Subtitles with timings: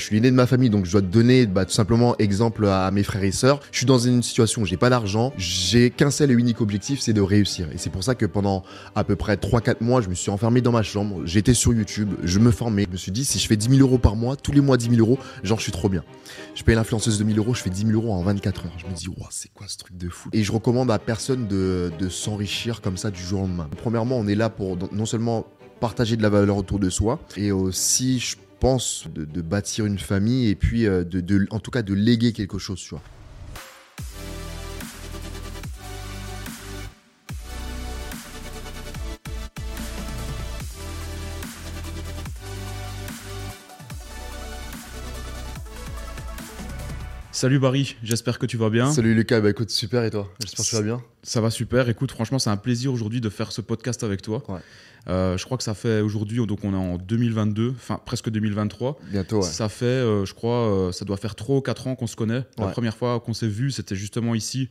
[0.00, 2.90] Je suis l'aîné de ma famille, donc je dois donner bah, tout simplement exemple à
[2.90, 3.60] mes frères et sœurs.
[3.70, 7.00] Je suis dans une situation où j'ai pas d'argent, j'ai qu'un seul et unique objectif,
[7.00, 7.68] c'est de réussir.
[7.74, 10.62] Et c'est pour ça que pendant à peu près 3-4 mois, je me suis enfermé
[10.62, 12.84] dans ma chambre, j'étais sur YouTube, je me formais.
[12.84, 14.78] Je me suis dit, si je fais 10 000 euros par mois, tous les mois
[14.78, 16.02] 10 000 euros, genre je suis trop bien.
[16.54, 18.72] Je paye l'influenceuse de 1000 euros, je fais 10 000 euros en 24 heures.
[18.78, 20.30] Je me dis, wow, c'est quoi ce truc de fou?
[20.32, 23.68] Et je recommande à personne de, s'enrichir comme ça du jour au lendemain.
[23.76, 25.46] Premièrement, on est là pour non seulement
[25.78, 29.98] partager de la valeur autour de soi et aussi, je pense, de, de bâtir une
[29.98, 33.02] famille et puis euh, de, de, en tout cas de léguer quelque chose, tu vois.
[47.32, 48.92] Salut Barry, j'espère que tu vas bien.
[48.92, 50.30] Salut Lucas, bah écoute, super et toi?
[50.40, 51.02] J'espère que tu vas bien.
[51.22, 51.88] Ça va super.
[51.88, 54.42] Écoute, franchement, c'est un plaisir aujourd'hui de faire ce podcast avec toi.
[54.46, 54.60] Ouais.
[55.08, 58.98] Euh, je crois que ça fait aujourd'hui, donc on est en 2022, enfin presque 2023.
[59.10, 59.42] Bientôt, ouais.
[59.42, 62.16] Ça fait, euh, je crois, euh, ça doit faire 3 ou 4 ans qu'on se
[62.16, 62.44] connaît.
[62.58, 62.72] La Ouais.
[62.72, 64.68] première fois qu'on s'est vu, c'était justement ici,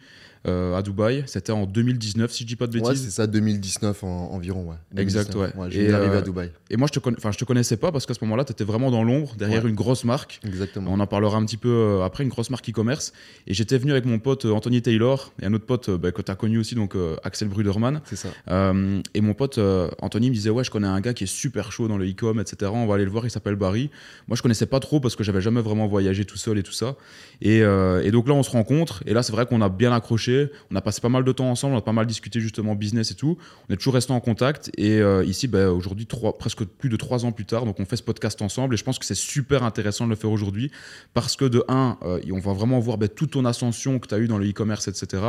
[0.47, 1.23] euh, à Dubaï.
[1.27, 3.03] C'était en 2019, si je dis pas de Ouais, bêtises.
[3.05, 4.75] c'est ça, 2019 en- environ, ouais.
[5.01, 5.55] Exact, 2019.
[5.57, 5.71] ouais.
[5.71, 6.51] je Et, viens d'arriver euh, à Dubaï.
[6.69, 8.89] Et moi, je te, je te connaissais pas parce qu'à ce moment-là, tu étais vraiment
[8.91, 9.69] dans l'ombre, derrière Ouais.
[9.69, 10.39] une grosse marque.
[10.45, 10.91] Exactement.
[10.93, 13.11] On en parlera un petit peu euh, après, une grosse marque e-commerce.
[13.47, 16.31] Et j'étais venu avec mon pote Anthony Taylor et un autre pote bah, que tu
[16.31, 18.01] as connu aussi, donc euh, Axel Bruderman.
[18.05, 18.29] C'est ça.
[18.49, 19.59] Euh, et mon pote
[20.01, 22.39] Anthony me disait Ouais, je connais un gars qui est super chaud dans le e-com,
[22.39, 22.71] etc.
[22.73, 23.89] On va aller le voir, il s'appelle Barry.
[24.27, 26.71] Moi, je connaissais pas trop parce que j'avais jamais vraiment voyagé tout seul et tout
[26.71, 26.95] ça.
[27.41, 29.03] Et, et donc là, on se rencontre.
[29.05, 30.28] Et là, c'est vrai qu'on a bien accroché.
[30.71, 31.75] On a passé pas mal de temps ensemble.
[31.75, 33.37] On a pas mal discuté justement business et tout.
[33.69, 34.71] On est toujours resté en contact.
[34.77, 36.07] Et euh, ici, bah, aujourd'hui,
[36.39, 38.73] presque plus de trois ans plus tard, donc on fait ce podcast ensemble.
[38.73, 40.71] Et je pense que c'est super intéressant de le faire aujourd'hui
[41.13, 44.13] parce que de un, euh, on va vraiment voir bah, toute ton ascension que tu
[44.15, 45.23] as eu dans le e-commerce, etc.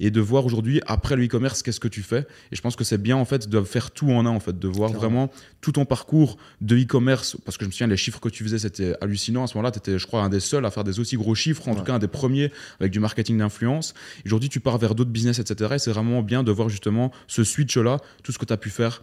[0.00, 2.26] Et de voir aujourd'hui, après le e-commerce, qu'est-ce que tu fais.
[2.52, 4.58] Et je pense que c'est bien en fait de faire tout en un, en fait,
[4.58, 5.26] de voir Clairement.
[5.26, 7.36] vraiment tout ton parcours de e-commerce.
[7.44, 9.44] Parce que je me souviens, les chiffres que tu faisais, c'était hallucinant.
[9.44, 11.34] À ce moment-là, tu étais, je crois, un des seuls à faire des aussi gros
[11.34, 11.78] chiffres, en Ouais.
[11.78, 13.94] tout cas un des premiers avec du marketing d'influence.
[14.26, 15.74] Aujourd'hui, tu pars vers d'autres business, etc.
[15.74, 18.70] Et c'est vraiment bien de voir justement ce switch-là, tout ce que tu as pu
[18.70, 19.02] faire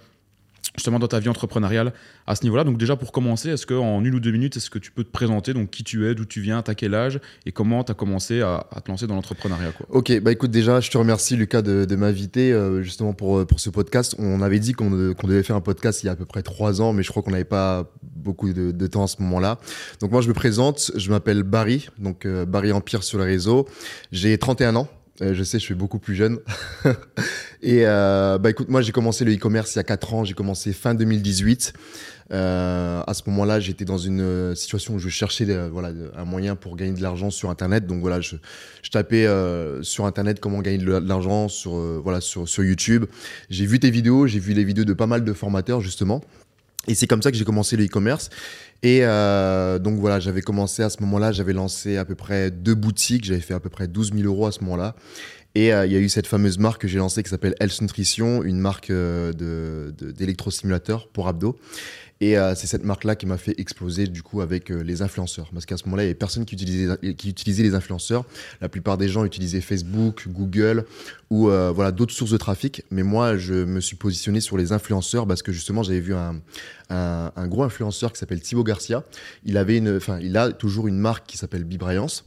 [0.75, 1.93] justement dans ta vie entrepreneuriale
[2.27, 2.63] à ce niveau-là.
[2.63, 5.11] Donc déjà pour commencer, est-ce qu'en une ou deux minutes, est-ce que tu peux te
[5.11, 7.95] présenter, donc qui tu es, d'où tu viens, à quel âge et comment tu as
[7.95, 9.73] commencé à, te lancer dans l'entrepreneuriat.
[9.89, 13.59] Ok, bah écoute, déjà, je te remercie, Lucas, de, m'inviter euh, justement pour, euh, pour
[13.59, 14.15] ce podcast.
[14.17, 16.25] On avait dit qu'on de- qu'on devait faire un podcast il y a à peu
[16.25, 19.59] près trois ans, mais je crois qu'on n'avait pas beaucoup de, temps à ce moment-là.
[19.99, 23.67] Donc, moi, je me présente, je m'appelle Barry, donc euh, Barry Empire sur le réseau.
[24.11, 24.87] J'ai 31 ans.
[25.21, 26.39] Euh, je sais, je suis beaucoup plus jeune.
[27.61, 30.33] Et euh, bah écoute, moi j'ai commencé le e-commerce il y a 4 ans, j'ai
[30.33, 31.73] commencé fin 2018.
[32.33, 36.55] Euh, à ce moment-là, j'étais dans une euh, situation où je cherchais voilà, un moyen
[36.55, 37.85] pour gagner de l'argent sur Internet.
[37.85, 38.35] Donc voilà, je,
[38.81, 39.27] je tapais
[39.83, 43.05] sur Internet comment gagner de l'argent sur, voilà, sur, sur YouTube.
[43.49, 46.21] J'ai vu tes vidéos, j'ai vu les vidéos de pas mal de formateurs justement.
[46.87, 48.29] Et c'est comme ça que j'ai commencé le e-commerce.
[48.83, 52.73] Et euh, donc voilà, j'avais commencé à ce moment-là, j'avais lancé à peu près deux
[52.73, 54.95] boutiques, j'avais fait à peu près 12 000 euros à ce moment-là.
[55.53, 57.81] Et euh, il y a eu cette fameuse marque que j'ai lancée qui s'appelle Health
[57.81, 61.59] Nutrition, une marque euh, d'électrostimulateur pour abdos.
[62.21, 65.49] Et euh, c'est cette marque-là qui m'a fait exploser du coup avec euh, les influenceurs.
[65.51, 68.25] Parce qu'à ce moment-là, il y avait personne qui utilisait, qui utilisait les influenceurs.
[68.61, 70.85] La plupart des gens utilisaient Facebook, Google
[71.31, 72.85] ou euh, voilà d'autres sources de trafic.
[72.91, 76.39] Mais moi, je me suis positionné sur les influenceurs parce que justement, j'avais vu un,
[76.91, 79.03] un, gros influenceur qui s'appelle Thibaut Garcia.
[79.43, 82.23] Il avait une, il a toujours une marque qui s'appelle Bibrayance.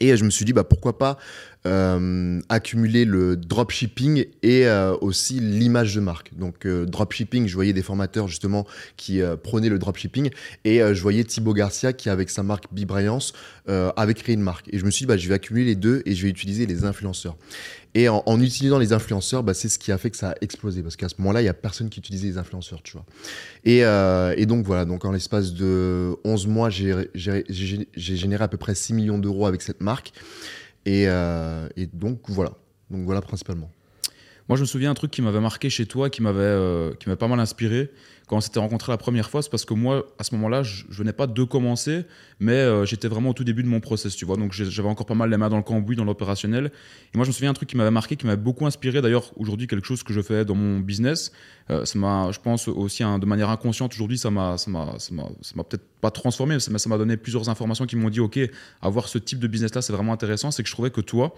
[0.00, 1.18] Et je me suis dit, bah, pourquoi pas
[1.66, 6.34] euh, accumuler le dropshipping et euh, aussi l'image de marque.
[6.36, 8.66] Donc, euh, dropshipping, je voyais des formateurs justement
[8.96, 10.30] qui euh, prônaient le dropshipping
[10.64, 13.32] et euh, je voyais Thibaut Garcia qui, avec sa marque Bibrayance,
[13.68, 14.68] euh, avait créé une marque.
[14.72, 16.66] Et je me suis dit, bah, je vais accumuler les deux et je vais utiliser
[16.66, 17.36] les influenceurs.
[17.94, 20.34] Et en, en utilisant les influenceurs, bah, c'est ce qui a fait que ça a
[20.42, 20.82] explosé.
[20.82, 23.06] Parce qu'à ce moment-là, il n'y a personne qui utilisait les influenceurs, tu vois.
[23.64, 23.82] Et,
[24.36, 24.84] et donc, voilà.
[24.84, 27.08] Donc, en l'espace de 11 mois, j'ai
[27.94, 30.12] généré à peu près 6 millions d'euros avec cette marque.
[30.86, 32.52] Et, euh, et donc, voilà.
[32.90, 33.70] Donc, voilà principalement.
[34.48, 37.28] Moi, je me souviens un truc qui m'avait marqué chez toi, qui m'avait euh, pas
[37.28, 37.90] mal inspiré
[38.26, 39.40] quand on s'était rencontrés la première fois.
[39.40, 42.04] C'est parce que moi, à ce moment-là, je, je venais pas de commencer,
[42.40, 44.36] mais euh, j'étais vraiment au tout début de mon process, tu vois.
[44.36, 46.66] Donc, j'avais encore pas mal les mains dans le cambouis, dans l'opérationnel.
[47.14, 49.00] Et moi, je me souviens un truc qui m'avait marqué, qui m'avait beaucoup inspiré.
[49.00, 51.32] D'ailleurs, aujourd'hui, quelque chose que je fais dans mon business.
[51.70, 54.84] Euh, ça m'a, je pense aussi hein, de manière inconsciente aujourd'hui, ça m'a, ça m'a,
[55.64, 58.38] peut-être pas transformé, mais ça m'a- donné plusieurs informations qui m'ont dit, ok,
[58.82, 60.50] avoir ce type de business-là, c'est vraiment intéressant.
[60.50, 61.34] C'est que je trouvais que toi,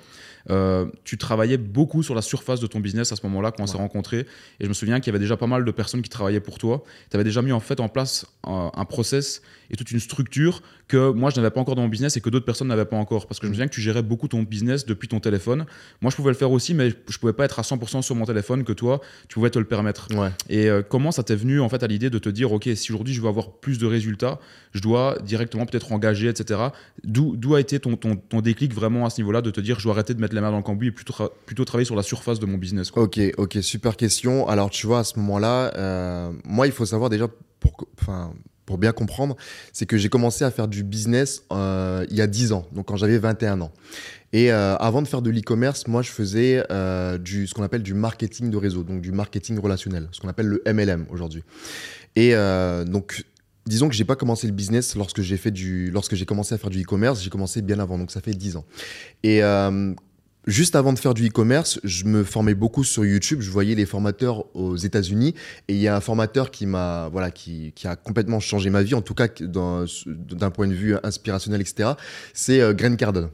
[0.51, 3.67] euh, tu travaillais beaucoup sur la surface de ton business à ce moment-là quand on
[3.67, 3.81] s'est Ouais.
[3.81, 4.21] rencontrés.
[4.61, 6.59] Et je me souviens qu'il y avait déjà pas mal de personnes qui travaillaient pour
[6.59, 6.79] toi.
[6.79, 10.01] toi, tu avais déjà mis en fait en place un, un process et toute une
[10.01, 12.85] structure que moi je n'avais pas encore dans mon business et que d'autres personnes n'avaient
[12.85, 13.27] pas encore.
[13.27, 15.67] Parce que je me souviens que tu gérais beaucoup ton business depuis ton téléphone.
[16.01, 18.25] Moi je pouvais le faire aussi, mais je pouvais pas être à 100% sur mon
[18.25, 20.09] téléphone que toi, tu pouvais te le permettre.
[20.19, 20.31] Ouais.
[20.49, 22.93] Et euh, comment ça t'est venu en fait à l'idée de te dire, ok, si
[22.93, 24.39] aujourd'hui je veux avoir plus de résultats,
[24.73, 26.61] je dois directement peut-être engager, etc.
[27.05, 29.85] D'où a été ton, ton, ton, déclic vraiment à ce niveau-là de te dire, je
[29.85, 31.15] dois arrêter de mettre la main dans le cambouis et plutôt,
[31.47, 33.05] plutôt travailler sur la surface de mon business quoi?
[33.05, 34.49] Ok, ok, super question.
[34.49, 37.29] Alors tu vois, à ce moment-là, euh, moi il faut savoir déjà,
[37.61, 38.33] pour, enfin,
[38.67, 39.37] pour bien comprendre,
[39.73, 42.87] c'est que j'ai commencé à faire du business euh, il y a 10 ans, donc
[42.87, 43.73] quand j'avais 21 ans.
[44.33, 47.83] Et euh, avant de faire de l'e-commerce, moi, je faisais euh, du, ce qu'on appelle
[47.83, 51.43] du marketing de réseau, donc du marketing relationnel, ce qu'on appelle le MLM aujourd'hui.
[52.17, 53.25] Et euh, donc,
[53.67, 57.31] disons que j'ai pas commencé le business lorsque j'ai commencé à faire du e-commerce, j'ai
[57.31, 58.65] commencé bien avant, donc ça fait 10 ans.
[59.23, 59.43] Et
[60.47, 63.41] Juste avant de faire du e-commerce, je me formais beaucoup sur YouTube.
[63.41, 65.35] Je voyais les formateurs aux États-Unis
[65.67, 68.95] et il y a un formateur qui m'a, voilà, qui, a complètement changé ma vie,
[68.95, 71.95] en tout cas d'un point de vue inspirationnel, etc.
[72.33, 73.31] C'est Grant Cardone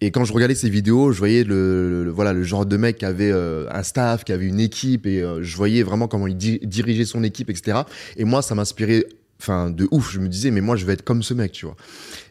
[0.00, 3.04] Et quand je regardais ses vidéos, je voyais le, voilà le genre de mec qui
[3.04, 6.36] avait euh, un staff, qui avait une équipe, et euh, je voyais vraiment comment il
[6.36, 7.80] di dirigeait son équipe, etc.
[8.16, 9.06] Et moi, ça m'inspirait,
[9.40, 10.12] enfin, de ouf.
[10.12, 11.76] Je me disais, mais moi, je vais être comme ce mec, tu vois.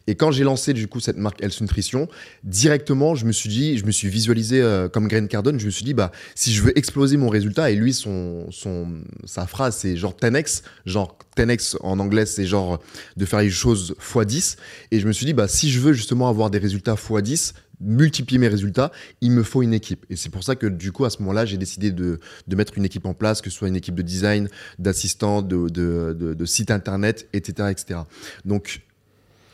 [0.07, 2.07] Et quand j'ai lancé du coup cette marque Health Nutrition,
[2.44, 5.59] directement, je me suis dit, je me suis visualisé euh, comme Grant Cardone.
[5.59, 9.03] Je me suis dit, bah, si je veux exploser mon résultat, et lui, son, son,
[9.25, 12.80] sa phrase, c'est genre 10x, genre 10x en anglais, c'est genre
[13.18, 14.57] de faire les choses x10.
[14.92, 18.38] Et je me suis dit, bah, si je veux justement avoir des résultats x10, multiplier
[18.38, 20.06] mes résultats, il me faut une équipe.
[20.09, 22.77] Et c'est pour ça que du coup, à ce moment-là, j'ai décidé de, de, mettre
[22.77, 26.45] une équipe en place, que ce soit une équipe de design, d'assistants, de, de, de
[26.45, 28.01] site internet, etc., etc.
[28.45, 28.81] Donc,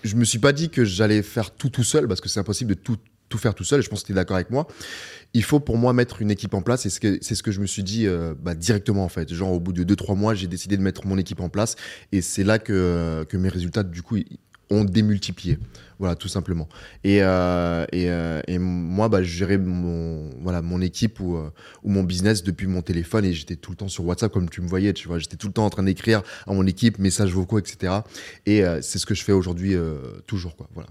[0.08, 2.76] je me suis pas dit que j'allais faire tout tout seul parce que c'est impossible
[2.76, 2.98] de tout
[3.30, 3.82] tout faire tout seul.
[3.82, 4.68] Je pense que tu es d'accord avec moi.
[5.34, 7.60] Il faut pour moi mettre une équipe en place et c'est ce, ce, que je
[7.60, 9.34] me suis dit euh, bah, directement en fait.
[9.34, 11.76] Genre au bout de 2-3 mois, j'ai décidé de mettre mon équipe en place
[12.12, 14.18] et c'est là que, que mes résultats du coup
[14.70, 15.60] ont démultiplié.
[16.00, 16.68] Voilà, tout simplement.
[17.04, 21.50] Et, euh, et, euh, et, moi, bah, je gérais mon, voilà, mon équipe ou, euh,
[21.84, 24.62] ou mon business depuis mon téléphone et j'étais tout le temps sur WhatsApp comme tu
[24.62, 25.18] me voyais, tu vois.
[25.18, 27.94] J'étais tout le temps en train d'écrire à mon équipe, messages vocaux, etc.
[28.46, 29.76] Et c'est ce que je fais aujourd'hui
[30.28, 30.68] toujours, quoi.
[30.74, 30.90] Voilà,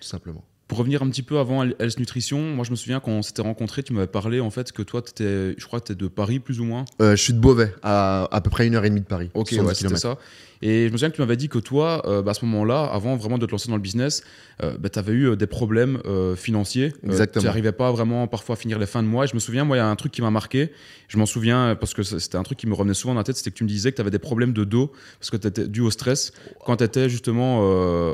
[0.00, 0.44] tout simplement.
[0.66, 3.40] Pour revenir un petit peu avant Health Nutrition, moi je me souviens quand on s'était
[3.40, 6.08] rencontrés, tu m'avais parlé en fait que toi, étais, je crois que tu es de
[6.08, 6.84] Paris plus ou moins.
[7.00, 9.30] je suis de Beauvais, à à peu près une heure et demie de Paris.
[9.34, 10.18] Ok, ouais, c'était ça.
[10.62, 12.84] Et je me souviens que tu m'avais dit que toi, euh, bah, à ce moment-là,
[12.84, 14.22] avant vraiment de te lancer dans le business,
[14.62, 16.92] euh, bah, tu avais eu des problèmes euh, financiers.
[17.04, 17.42] Exactement.
[17.42, 19.24] tu n'arrivais pas vraiment parfois à finir les fins de mois.
[19.24, 20.72] Et je me souviens, moi, il y a un truc qui m'a marqué.
[21.06, 23.36] Je m'en souviens parce que c'était un truc qui me revenait souvent dans la tête,
[23.36, 25.46] c'était que tu me disais que tu avais des problèmes de dos parce que tu
[25.46, 26.32] étais dû au stress
[26.66, 27.58] quand tu étais justement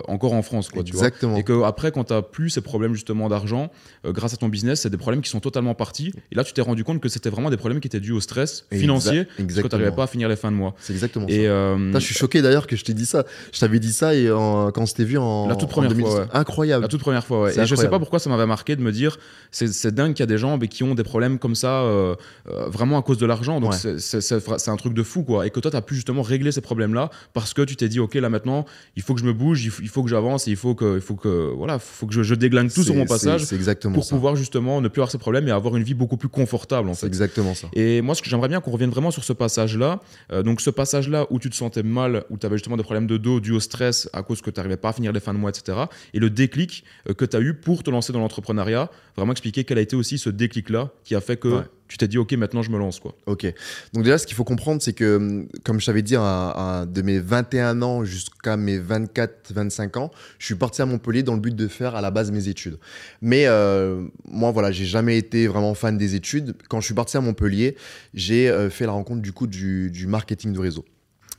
[0.06, 0.68] encore en France.
[0.68, 1.40] Quoi, Exactement.
[1.40, 3.70] Tu vois et qu'après, quand tu as plus ces problèmes justement d'argent,
[4.04, 6.12] grâce à ton business, c'est des problèmes qui sont totalement partis.
[6.30, 8.20] Et là, tu t'es rendu compte que c'était vraiment des problèmes qui étaient dus au
[8.20, 9.46] stress financier Exactement.
[9.46, 10.74] parce que tu n'arrivais pas à finir les fins de mois.
[10.78, 11.50] C'est exactement et, ça.
[11.50, 11.92] Euh...
[11.94, 13.24] je suis choqué d'ailleurs que je t'ai dit ça.
[13.52, 15.94] Je t'avais dit ça et en, quand on s'était vu en la toute première en
[15.94, 16.10] 2010.
[16.10, 16.20] fois.
[16.20, 16.26] Ouais.
[16.32, 16.82] Incroyable.
[16.82, 17.42] La toute première fois.
[17.44, 17.58] Ouais.
[17.58, 19.18] Et je sais pas pourquoi ça m'avait marqué de me dire
[19.50, 22.14] c'est dingue qu'il y a des gens mais, qui ont des problèmes comme ça euh,
[22.48, 23.60] euh, vraiment à cause de l'argent.
[23.60, 23.98] Donc ouais.
[23.98, 25.46] c'est un truc de fou quoi.
[25.46, 27.88] Et que toi tu as pu justement régler ces problèmes là parce que tu t'es
[27.88, 28.64] dit ok là maintenant
[28.96, 30.96] il faut que je me bouge, il faut, il faut que j'avance, il faut que
[30.96, 34.04] il faut que voilà faut que je, je déglingue tout sur mon passage exactement pour
[34.04, 34.14] ça.
[34.14, 36.94] pouvoir justement ne plus avoir ces problèmes et avoir une vie beaucoup plus confortable en
[36.94, 37.06] fait.
[37.06, 37.68] Exactement ça.
[37.72, 40.00] Et moi ce que j'aimerais bien qu'on revienne vraiment sur ce passage là.
[40.32, 42.82] Euh, donc ce passage là où tu te sentais mal, où tu avais justement des
[42.82, 45.20] problèmes de dos dû au stress à cause que tu n'arrivais pas à finir les
[45.20, 45.78] fins de mois, etc.
[46.12, 49.64] Et le déclic euh, que tu as eu pour te lancer dans l'entrepreneuriat, vraiment expliquer
[49.64, 51.62] quel a été aussi ce déclic-là qui a fait que ouais.
[51.88, 53.00] tu t'es dit, OK, maintenant je me lance.
[53.00, 53.14] Quoi.
[53.26, 53.46] OK.
[53.92, 57.02] Donc déjà, ce qu'il faut comprendre, c'est que, comme je t'avais dit, à, à, de
[57.02, 61.54] mes 21 ans jusqu'à mes 24-25 ans, je suis parti à Montpellier dans le but
[61.54, 62.78] de faire à la base mes études.
[63.22, 66.54] Mais euh, moi, voilà, j'ai jamais été vraiment fan des études.
[66.68, 67.76] Quand je suis parti à Montpellier,
[68.14, 70.84] j'ai euh, fait la rencontre du coup du, du marketing de réseau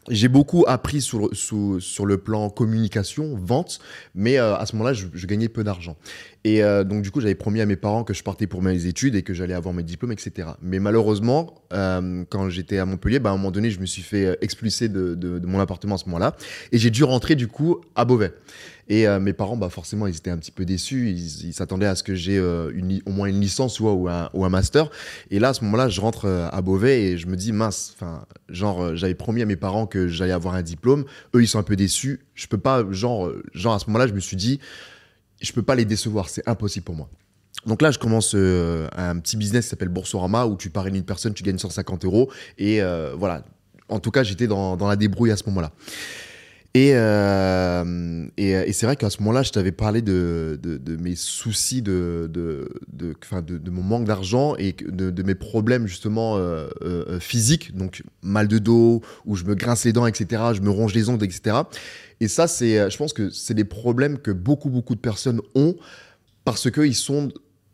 [0.10, 3.80] j'ai beaucoup appris sur, sur, le plan communication, vente,
[4.14, 5.98] mais euh, à ce moment-là, je, gagnais peu d'argent.
[6.44, 8.86] Et euh, donc, du coup, j'avais promis à mes parents que je partais pour mes
[8.86, 10.50] études et que j'allais avoir mes diplômes, etc.
[10.62, 14.04] Mais malheureusement, euh, quand j'étais à Montpellier, bah, à un moment donné, je me suis
[14.04, 16.36] fait expulser de, de mon appartement à ce moment-là.
[16.72, 18.34] Et j'ai dû rentrer, du coup, à Beauvais.
[18.88, 21.10] Et euh, mes parents, bah, forcément, ils étaient un petit peu déçus.
[21.12, 22.72] Ils s'attendaient à ce que j'ai euh,
[23.06, 24.90] au moins une licence ou, un, ou un master.
[25.32, 27.96] Et là, à ce moment-là, je rentre euh, à Beauvais et je me dis, mince,
[28.50, 31.06] genre, j'avais promis à mes parents que j'allais avoir un diplôme.
[31.34, 32.26] Eux, ils sont un peu déçus.
[32.36, 34.60] Je peux pas, genre, genre à ce moment-là, je me suis dit,
[35.42, 36.30] je peux pas les décevoir.
[36.30, 37.10] C'est impossible pour moi.
[37.66, 41.34] Donc là, je commence un petit business qui s'appelle Boursorama où tu parraines une personne,
[41.34, 42.30] tu gagnes 150 euros.
[42.60, 42.82] Et
[43.18, 43.44] voilà.
[43.90, 45.72] En tout cas, j'étais dans, dans, la débrouille à ce moment-là.
[46.76, 51.16] Et, euh, et, et c'est vrai qu'à ce moment-là, je t'avais parlé de, de, mes
[51.16, 57.78] soucis, de, de, de, mon manque d'argent et de, mes problèmes justement euh, euh, physiques,
[57.78, 61.08] donc mal de dos, où je me grince les dents, etc., je me ronge les
[61.08, 61.60] ongles, etc.
[62.20, 65.78] Et ça, je pense que c'est des problèmes que beaucoup, beaucoup de personnes ont
[66.44, 67.30] parce qu'ils sont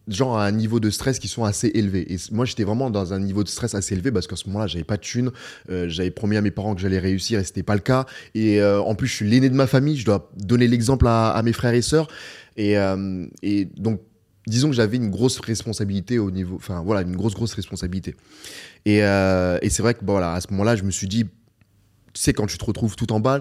[0.08, 2.12] genre à un niveau de stress qui sont assez élevés.
[2.14, 4.68] Et moi, j'étais vraiment dans un niveau de stress assez élevé parce qu'à ce moment-là,
[4.68, 5.32] j'avais pas de thunes.
[5.70, 8.06] Euh, j'avais promis à mes parents que j'allais réussir et c'était pas le cas.
[8.34, 9.98] Et euh, en plus, je suis l'aîné de ma famille.
[9.98, 12.08] Je dois donner l'exemple à, mes frères et sœurs.
[12.58, 14.02] Et, euh, et donc,
[14.48, 18.16] disons que j'avais une grosse responsabilité au niveau, enfin voilà, une grosse grosse responsabilité.
[18.86, 22.22] Et, et c'est vrai que bon, voilà, à ce moment-là, je me suis dit, tu
[22.22, 23.40] sais, quand tu te retrouves tout en bas,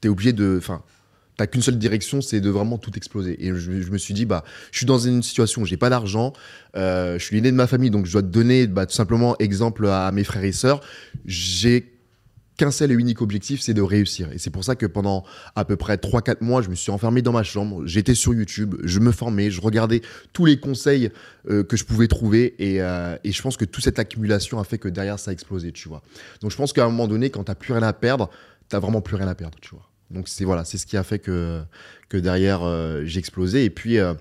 [0.00, 0.82] tu es obligé de, enfin
[1.42, 3.44] t'as qu'une seule direction, c'est de vraiment tout exploser.
[3.44, 6.32] Et je, me suis dit, bah, je suis dans une situation où j'ai pas d'argent,
[6.76, 9.34] euh, je suis l'aîné de ma famille, donc je dois te donner bah, tout simplement
[9.40, 10.80] exemple à, mes frères et sœurs.
[11.26, 11.98] J'ai
[12.58, 14.30] qu'un seul et unique objectif, c'est de réussir.
[14.30, 15.24] Et c'est pour ça que pendant
[15.56, 18.76] à peu près 3-4 mois, je me suis enfermé dans ma chambre, j'étais sur YouTube,
[18.84, 20.00] je me formais, je regardais
[20.32, 21.10] tous les conseils
[21.50, 22.54] euh, que je pouvais trouver.
[22.60, 25.34] Et, euh, et, je pense que toute cette accumulation a fait que derrière, ça a
[25.34, 26.02] explosé, tu vois.
[26.40, 28.30] Donc je pense qu'à un moment donné, quand t'as plus rien à perdre,
[28.68, 29.91] t'as vraiment plus rien à perdre, tu vois.
[30.12, 31.62] Donc c'est voilà, c'est ce qui a fait que
[32.08, 33.64] que derrière euh, j'ai explosé.
[33.64, 34.14] Et puis euh,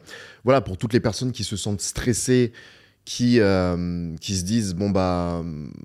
[0.44, 2.54] voilà, pour toutes les personnes qui se sentent stressées,
[3.06, 5.44] qui euh, qui se disent bon bah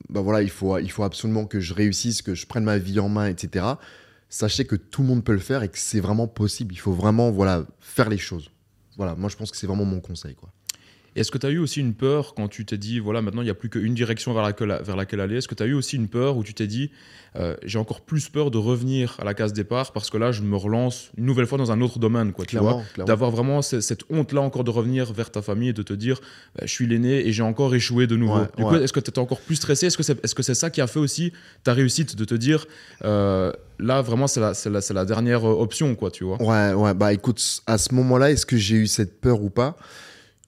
[0.08, 3.00] bah voilà, il faut il faut absolument que je réussisse, que je prenne ma vie
[3.00, 3.66] en main, etc.
[4.28, 6.74] Sachez que tout le monde peut le faire et que c'est vraiment possible.
[6.74, 8.50] Il faut vraiment voilà faire les choses.
[8.96, 10.50] Voilà, moi je pense que c'est vraiment mon conseil quoi.
[11.16, 13.46] Est-ce que tu as eu aussi une peur quand tu t'es dit, voilà, maintenant il
[13.46, 15.36] n'y a plus qu'une direction vers laquelle, vers laquelle aller?
[15.36, 16.90] Est-ce que tu as eu aussi une peur où tu t'es dit,
[17.36, 20.42] euh, j'ai encore plus peur de revenir à la case départ parce que là, je
[20.42, 22.82] me relance une nouvelle fois dans un autre domaine, quoi, tu vois?
[22.98, 26.20] D'avoir vraiment cette honte-là encore de revenir vers ta famille et de te dire,
[26.54, 28.40] bah, je suis l'aîné et j'ai encore échoué de nouveau.
[28.40, 29.86] Ouais, du coup, est-ce que tu étais encore plus stressé?
[29.86, 31.32] Est-ce que c'est est -ce c'est ça qui a fait aussi
[31.64, 32.66] ta réussite de te dire,
[33.04, 36.40] euh, là, vraiment, c'est la, la, la, dernière option, quoi, tu vois?
[36.42, 39.76] Ouais, ouais, bah écoute, à ce moment-là, est-ce que j'ai eu cette peur ou pas?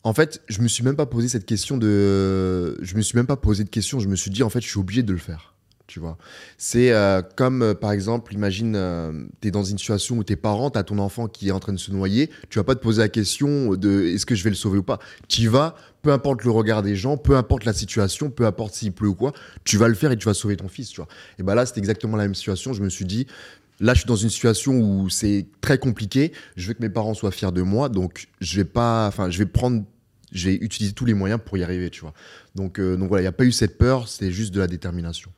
[0.08, 2.82] En fait, je me suis même pas posé cette question de.
[2.82, 4.00] Je me suis même pas posé de question.
[4.00, 5.54] Je me suis dit, en fait, je suis obligé de le faire.
[5.86, 6.16] Tu vois.
[6.56, 10.36] C'est euh, comme, euh, par exemple, imagine, euh, tu es dans une situation où tes
[10.36, 12.30] parents, tu as ton enfant qui est en train de se noyer.
[12.48, 14.82] Tu vas pas te poser la question de est-ce que je vais le sauver ou
[14.82, 14.98] pas?
[15.28, 18.92] Tu vas, peu importe le regard des gens, peu importe la situation, peu importe s'il
[18.92, 19.34] pleut ou quoi,
[19.64, 20.88] tu vas le faire et tu vas sauver ton fils.
[20.88, 21.08] Tu vois.
[21.38, 22.72] Et ben là, c'est exactement la même situation.
[22.72, 23.26] Je me suis dit,
[23.80, 26.32] Là, je suis dans une situation où c'est très compliqué.
[26.56, 29.38] Je veux que mes parents soient fiers de moi, donc je vais pas, enfin, je
[29.38, 29.84] vais prendre
[30.32, 32.14] j'ai utilisé tous les moyens pour y arriver, tu vois.
[32.54, 34.66] Donc, euh, donc voilà, il n'y a pas eu cette peur, c'est juste de la
[34.66, 35.30] détermination.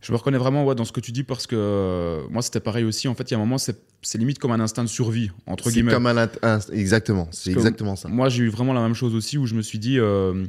[0.00, 2.60] Je me reconnais vraiment ouais, dans ce que tu dis parce que euh, moi c'était
[2.60, 3.08] pareil aussi.
[3.08, 3.78] En fait, il y a un moment, c'est
[4.18, 5.92] limite comme un instinct de survie, entre guillemets.
[5.92, 8.08] C'est comme un, un exactement, c'est exactement ça.
[8.08, 10.44] Moi, j'ai eu vraiment la même chose aussi où je me suis dit, euh,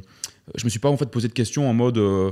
[0.54, 2.30] je me suis pas en fait posé de questions en mode euh,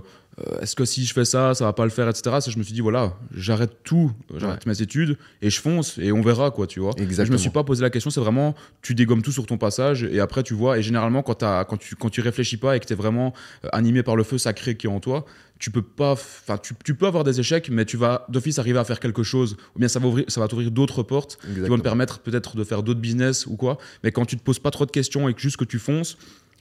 [0.61, 2.37] est-ce que si je fais ça, ça va pas le faire, etc.
[2.41, 4.73] Ça, je me suis dit voilà, j'arrête tout, j'arrête ouais.
[4.73, 6.93] mes études et je fonce et on verra quoi, tu vois.
[6.99, 7.27] Exactement.
[7.27, 10.05] Je me suis pas posé la question, c'est vraiment tu dégommes tout sur ton passage
[10.05, 10.79] et après tu vois.
[10.79, 13.33] Et généralement quand, as, quand tu quand tu réfléchis pas et que tu es vraiment
[13.73, 15.25] animé par le feu sacré qui est en toi,
[15.59, 18.79] tu peux pas, enfin tu, tu, peux avoir des échecs, mais tu vas d'office arriver
[18.79, 21.65] à faire quelque chose, ou bien ça va ouvrir, ça va t'ouvrir d'autres portes, Exactement.
[21.65, 23.79] qui vont te permettre peut-être de faire d'autres business ou quoi.
[24.03, 26.19] Mais quand tu te poses pas trop de questions et que juste que tu fonces,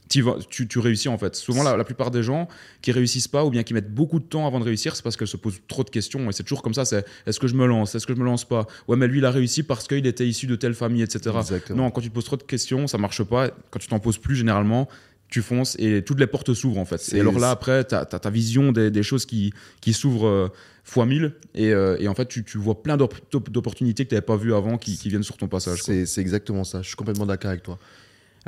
[0.10, 1.36] tu, tu, réussis en fait.
[1.36, 2.48] Souvent, la, la, plupart des gens
[2.82, 5.18] qui réussissent pas ou bien qui mettent beaucoup de temps avant de réussir, c'est parce
[5.18, 6.30] qu'ils se posent trop de questions.
[6.30, 8.26] Et c'est toujours comme ça c'est est-ce que je me lance Est-ce que je me
[8.26, 8.68] lance pas?
[8.88, 11.36] Ouais, mais lui, il a réussi parce qu'il était issu de telle famille, etc.
[11.38, 11.84] Exactement.
[11.84, 13.50] Non, quand tu te poses trop de questions, ça marche pas.
[13.70, 14.88] Quand tu t'en poses plus, généralement,
[15.30, 17.14] tu fonces et toutes les portes s'ouvrent en fait.
[17.14, 20.28] Et alors là, après, tu as, as, ta vision des, des choses qui, qui s'ouvrent
[20.28, 20.48] euh,
[20.84, 24.26] fois mille et, euh, et, en fait, tu, tu vois plein d'opportunités que tu n'avais
[24.26, 25.82] pas vues avant qui, qui, viennent sur ton passage.
[25.82, 26.82] C'est exactement ça.
[26.82, 27.80] Je suis complètement d'accord avec toi.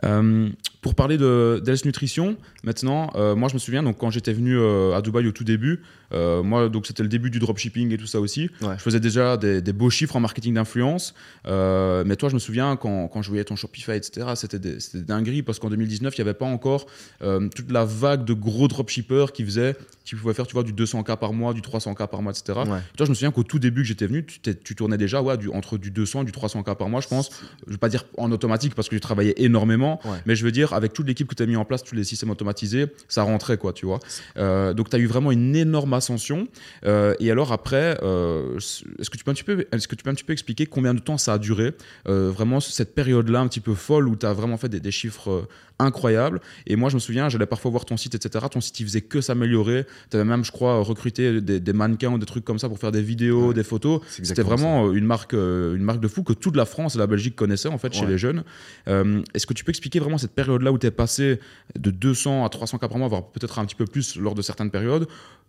[0.04, 0.50] Euh,
[0.82, 4.94] pour parler de Nutrition, maintenant, euh, moi je me souviens donc quand j'étais venu euh,
[4.94, 5.82] à Dubaï au tout début,
[6.14, 8.50] euh, moi donc c'était le début du dropshipping et tout ça aussi.
[8.62, 8.76] Ouais.
[8.78, 11.14] Je faisais déjà des, des, beaux chiffres en marketing d'influence,
[11.48, 14.28] euh, mais toi je me souviens quand, quand je voyais ton Shopify etc.
[14.36, 16.86] C'était des, des dingueries parce qu'en 2019 il n'y avait pas encore
[17.22, 20.74] euh, toute la vague de gros dropshippers qui faisaient, qui pouvaient faire tu vois du
[20.74, 22.60] 200k par mois, du 300k par mois etc.
[22.60, 22.80] Ouais.
[22.98, 25.38] Toi je me souviens qu'au tout début que j'étais venu, tu, tu, tournais déjà ouais
[25.38, 27.30] du, entre du 200 et du 300k par mois je pense.
[27.66, 30.18] Je vais pas dire en automatique parce que tu travaillais énormément, ouais.
[30.26, 32.04] mais je veux dire avec toute l'équipe que tu as mis en place, tous les
[32.04, 34.00] systèmes automatisés, ça rentrait, quoi, tu vois.
[34.36, 36.48] Donc, tu as eu vraiment une énorme ascension.
[36.86, 40.04] Euh, et alors, après, euh, est-ce que, tu peux un petit peu, est-ce que tu
[40.04, 41.74] peux expliquer combien de temps ça a duré
[42.08, 45.48] euh, Vraiment, cette période-là, un petit peu folle, où tu as vraiment fait des chiffres
[45.82, 46.42] euh, incroyables.
[46.68, 48.46] Et moi, je me souviens, j'allais parfois voir ton site, etc.
[48.52, 49.86] Ton site, il faisait que s'améliorer.
[50.10, 52.80] Tu avais même, je crois, recruté des, des, mannequins ou des trucs comme ça pour
[52.80, 54.02] faire des vidéos, ouais, des photos.
[54.08, 54.98] C'était vraiment ça.
[54.98, 57.78] une marque, une marque de fou que toute la France et la Belgique connaissaient, en
[57.78, 58.44] fait, chez les jeunes.
[58.88, 61.40] est-ce que tu peux expliquer vraiment cette période là où tu es passé
[61.78, 64.42] de 200 à 300 cas par mois, voire peut-être un petit peu plus lors de
[64.42, 65.08] certaines périodes,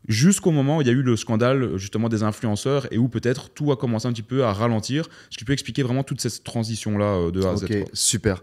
[0.08, 3.50] jusqu'au moment où il y a eu le scandale justement des influenceurs et où peut-être
[3.50, 5.04] tout a commencé un petit peu à ralentir?
[5.04, 7.84] Est-ce que tu peux expliquer vraiment toute cette transition-là euh, de A à Z Ok,
[7.92, 8.42] super.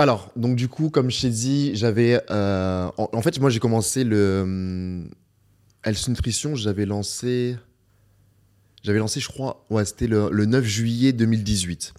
[0.00, 2.22] Alors, donc du coup, comme je t'ai dit, j'avais...
[2.30, 4.40] euh, en, fait, moi, j'ai commencé le...
[4.42, 5.10] hum,
[5.84, 7.58] Health Nutrition, j'avais lancé...
[8.82, 11.92] J'avais lancé, je crois, ouais, c'était le, le 9 juillet 2018.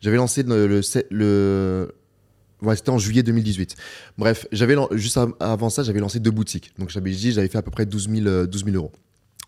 [0.00, 0.80] J'avais lancé le...
[1.10, 1.92] le,
[2.62, 3.74] ouais, c'était en juillet 2018.
[4.16, 6.72] Bref, j'avais juste av- avant ça, j'avais lancé deux boutiques.
[6.78, 8.92] Donc, j'avais dit, j'avais fait à peu près 12 000, euh, 12 000 euros.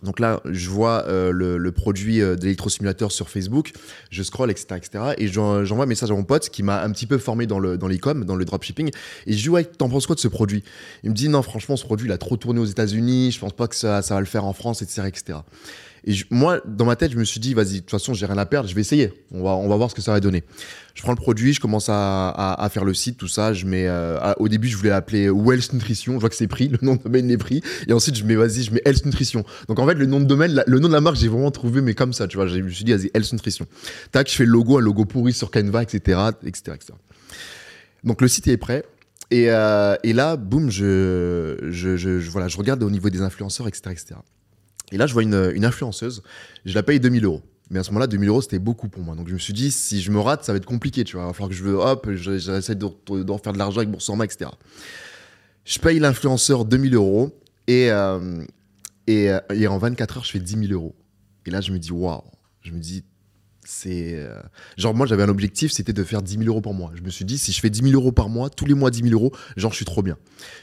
[0.03, 3.73] Donc là, je vois euh, le, le produit euh, d'électrosimulateur sur Facebook,
[4.11, 5.05] je scroll, etc., etc.
[5.19, 7.59] Et j'en- j'envoie un message à mon pote qui m'a un petit peu formé dans
[7.59, 8.91] le dans l'e-com, dans le dropshipping.
[9.27, 10.65] Et je dis ouais, t'en penses quoi de ce produit?
[11.05, 13.31] Il me dit non, franchement, ce produit, il a trop tourné aux États-Unis.
[13.33, 15.39] Je pense pas que ça, ça va le faire en France, etc., etc.
[16.05, 18.39] Et moi, dans ma tête, je me suis dit, vas-y, de toute façon, j'ai rien
[18.39, 19.13] à perdre, je vais essayer.
[19.31, 20.43] On va, voir ce que ça va donner.
[20.95, 23.53] Je prends le produit, je commence à, faire le site, tout ça.
[23.53, 26.15] Je mets, euh, au début, je voulais l'appeler Wells Nutrition.
[26.15, 27.63] Je vois que c'est pris, le nom de domaine est pris.
[27.87, 29.45] Et ensuite, je mets, vas-y, je mets Health Nutrition.
[29.69, 31.81] Donc, en fait, le nom de domaine, le nom de la marque, j'ai vraiment trouvé,
[31.81, 32.49] mais comme ça, tu vois.
[32.49, 33.67] Je me suis dit, vas-y, Health Nutrition.
[34.11, 36.95] Tac, je fais le logo, un logo pourri sur Canva, etc., etc., etc.
[38.03, 38.85] Donc, le site est prêt.
[39.31, 44.15] Et, euh, là, boum, je, je regarde au niveau des influenceurs, etc., etc.
[44.93, 46.23] Et là, je vois une, influenceuse,
[46.65, 47.43] je la paye 2000 euros.
[47.71, 49.15] Mais à ce moment-là, 2000 euros, c'était beaucoup pour moi.
[49.17, 51.25] Donc je me suis dit, si je me rate, ça va être compliqué, tu vois.
[51.25, 53.91] Il va falloir que je veux, hop, je- j'essaie de, de refaire de l'argent avec
[53.91, 54.51] Boursorama, etc.
[55.65, 57.31] Je paye l'influenceur 2000 euros
[57.67, 58.45] et, euh,
[59.07, 60.95] et, euh, et en 24 heures, je fais 10 000 euros.
[61.47, 62.23] Et là, je me dis, waouh.
[62.63, 63.05] Je me dis,
[63.73, 64.15] c'est.
[64.15, 64.41] euh,
[64.77, 66.93] Genre, moi, j'avais un objectif, c'était de faire 10 000 euros par mois.
[66.95, 68.91] Je me suis dit, si je fais 10 000 euros par mois, tous les mois
[68.91, 70.17] 10 000 euros, genre, je suis trop bien.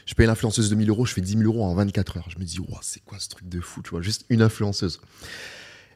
[0.06, 2.28] Je paye l'influenceuse 2000 euros, je fais 10 000 euros en 24 heures.
[2.30, 5.00] Je me dis, waouh, c'est quoi ce truc de fou, tu vois, juste une influenceuse.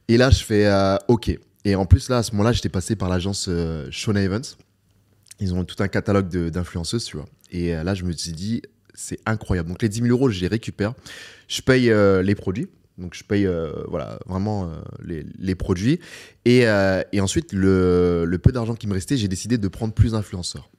[0.09, 1.39] Et là, je fais, euh, ok.
[1.65, 4.43] Et en plus, là, à ce moment-là, j'étais passé par l'agence euh, Shona Evans.
[5.41, 7.27] Ils ont tout un catalogue de- d'influenceuses, tu vois.
[7.51, 8.63] Et euh, là, je me suis dit,
[8.95, 9.69] c'est incroyable.
[9.71, 10.95] Donc, les 10 000 euros, je les récupère.
[11.49, 12.69] Je paye euh, les produits.
[12.99, 15.99] Donc, je paye euh, voilà, vraiment euh, les, les produits.
[16.45, 19.93] Et, euh, et ensuite, le, le peu d'argent qui me restait, j'ai décidé de prendre
[19.93, 20.71] plus d'influenceurs.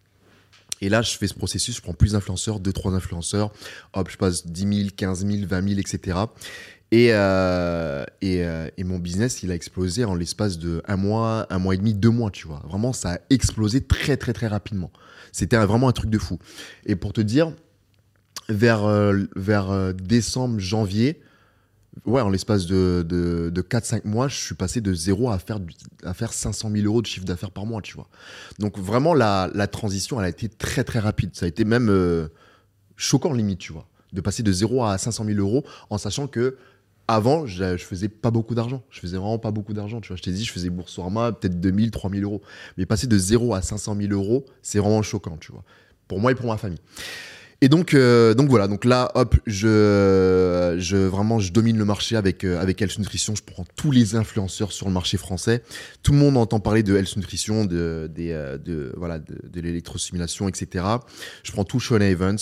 [0.82, 3.52] Et là, je fais ce processus, je prends plus d'influenceurs, 2-3 influenceurs.
[3.94, 6.20] Hop, je passe 10 000, 15 000, 20 000, etc.
[6.92, 7.08] Et,
[8.22, 8.46] et,
[8.78, 11.94] et mon business, il a explosé en l'espace de un mois, un mois et demi,
[11.94, 12.62] deux mois, tu vois.
[12.68, 14.92] Vraiment, ça a explosé très, très, très rapidement.
[15.32, 16.40] C'était vraiment un truc de fou.
[16.86, 17.54] Et pour te dire,
[18.50, 18.86] vers,
[19.36, 21.22] vers décembre, janvier,
[22.06, 25.60] ouais, en l'espace de, de, de 4-5 mois, je suis passé de zéro à faire,
[26.04, 28.08] à faire 500 000 euros de chiffre d'affaires par mois, tu vois.
[28.60, 31.32] Donc vraiment, la, la transition, elle a été très, très rapide.
[31.34, 32.28] Ça a été même euh,
[32.96, 33.88] choquant, limite, tu vois.
[34.14, 36.58] De passer de 0 à 500 000 euros en sachant que
[37.08, 38.84] avant, je, je faisais pas beaucoup d'argent.
[38.90, 40.02] Je faisais vraiment pas beaucoup d'argent.
[40.02, 42.42] Tu vois, je t'ai dit, je faisais Boursorama, peut-être 2000, 3000 euros.
[42.78, 45.64] Mais passer de 0 à 500 000 euros, c'est vraiment choquant, tu vois.
[46.08, 46.80] Pour moi et pour ma famille.
[47.62, 48.68] Et donc, euh, donc voilà.
[48.68, 53.34] Donc là, hop, je, je vraiment, je domine le marché avec euh, avec Health Nutrition.
[53.36, 55.64] Je prends tous les influenceurs sur le marché français.
[56.04, 59.62] Tout le monde entend parler de Health Nutrition, de des, euh, de voilà, de, de
[59.62, 60.86] l'électrosimulation, etc.
[61.44, 62.38] Je prends tout Sean Evans.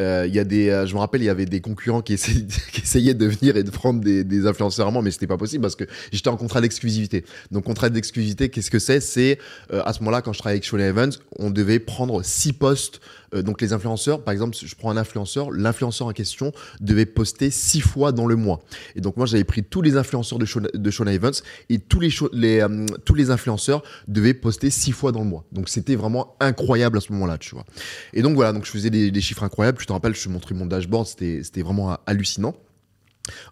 [0.00, 2.12] Euh, Il y a des, euh, je me rappelle, il y avait des concurrents qui
[2.12, 5.76] essayaient, de venir et de prendre des, des influenceurs moi, mais c'était pas possible parce
[5.76, 7.24] que j'étais en contrat d'exclusivité.
[7.50, 9.00] Donc contrat d'exclusivité, qu'est-ce que c'est?
[9.00, 9.38] C'est
[9.72, 13.00] euh, à ce moment-là, quand je travaillais avec Sean Evans, on devait prendre six postes.
[13.34, 17.80] Donc les influenceurs, par exemple, je prends un influenceur, l'influenceur en question devait poster six
[17.80, 18.62] fois dans le mois.
[18.94, 21.32] Et donc moi, j'avais pris tous les influenceurs de Sean, de Evans
[21.68, 25.44] et tous les, euh, tous les influenceurs devaient poster six fois dans le mois.
[25.52, 27.66] Donc c'était vraiment incroyable à ce moment-là, tu vois.
[28.14, 29.78] Et donc voilà, donc je faisais des chiffres incroyables.
[29.86, 32.56] Je te rappelle, je te montrais mon dashboard, c'était vraiment hallucinant.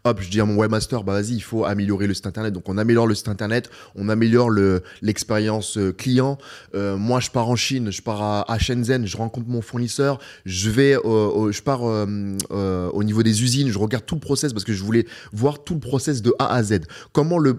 [0.03, 2.53] Hop, je dis à mon webmaster, bah vas-y, il faut améliorer le site internet.
[2.53, 6.39] Donc on améliore le site internet, on améliore le l'expérience euh, client.
[6.75, 10.71] Euh, moi, je pars en Chine, je pars à, Shenzhen, je rencontre mon fournisseur, je
[10.71, 14.73] vais, je pars euh, au niveau des usines, je regarde tout le process parce que
[14.73, 16.81] je voulais voir tout le process de A à Z.
[17.13, 17.53] Comment le,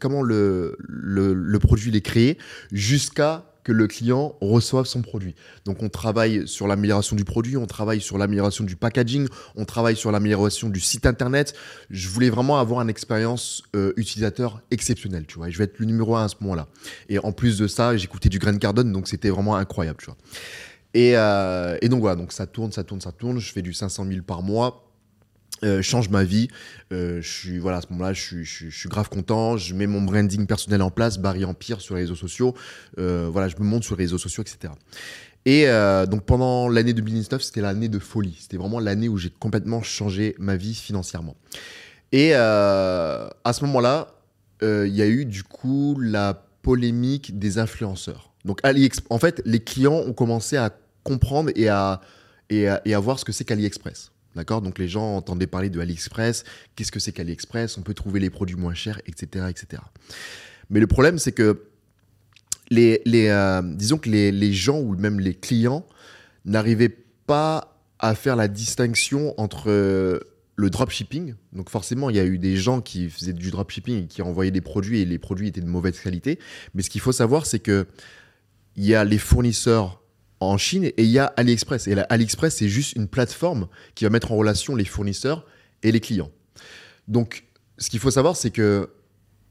[0.00, 2.38] comment le, le, produit est créé
[2.72, 5.34] jusqu'à que le client reçoive son produit.
[5.64, 9.96] Donc on travaille sur l'amélioration du produit, on travaille sur l'amélioration du packaging, on travaille
[9.96, 11.54] sur l'amélioration du site internet.
[11.90, 15.48] Je voulais vraiment avoir une expérience euh, utilisateur exceptionnelle, tu vois.
[15.48, 16.68] Et je vais être le numéro un à ce moment-là.
[17.08, 20.16] Et en plus de ça, j'écoutais du Grant Cardone, donc c'était vraiment incroyable, tu vois.
[20.92, 23.38] Et, euh, et donc voilà, donc ça tourne, ça tourne, ça tourne.
[23.40, 24.83] Je fais du 500 000 par mois.
[25.64, 26.48] Euh, change ma vie.
[26.92, 29.56] Euh, je suis voilà à ce moment-là, je suis, grave content.
[29.56, 32.54] Je mets mon branding personnel en place, Barry Empire sur les réseaux sociaux.
[32.98, 34.72] Euh, voilà, je me monte sur les réseaux sociaux, etc.
[35.46, 35.66] Et
[36.08, 38.36] donc pendant l'année 2019, c'était l'année de folie.
[38.40, 41.36] C'était vraiment l'année où j'ai complètement changé ma vie financièrement.
[42.12, 44.14] Et à ce moment-là,
[44.62, 48.32] il y a eu du coup la polémique des influenceurs.
[48.46, 48.60] Donc
[49.10, 50.70] en fait, les clients ont commencé à
[51.02, 52.00] comprendre et à,
[52.48, 54.13] et à voir ce que c'est qu'AliExpress.
[54.34, 54.62] D'accord?
[54.62, 56.44] Donc les gens entendaient parler de AliExpress,
[56.74, 57.78] qu'est-ce que c'est qu'AliExpress?
[57.78, 59.46] On peut trouver les produits moins chers, etc.
[59.48, 59.82] etc.
[60.70, 61.62] Mais le problème, c'est que
[62.70, 65.86] les, euh, disons que les, les gens ou même les clients
[66.44, 70.20] n'arrivaient pas à faire la distinction entre euh,
[70.56, 71.34] le dropshipping.
[71.52, 74.50] Donc forcément, il y a eu des gens qui faisaient du dropshipping et qui envoyaient
[74.50, 76.38] des produits et les produits étaient de mauvaise qualité.
[76.74, 77.86] Mais ce qu'il faut savoir, c'est que
[78.76, 80.02] il y a les fournisseurs
[80.50, 81.88] en Chine et il y a AliExpress.
[81.88, 85.46] Et AliExpress, c'est juste une plateforme qui va mettre en relation les fournisseurs
[85.82, 86.30] et les clients.
[87.08, 87.44] Donc,
[87.78, 88.88] ce qu'il faut savoir, c'est que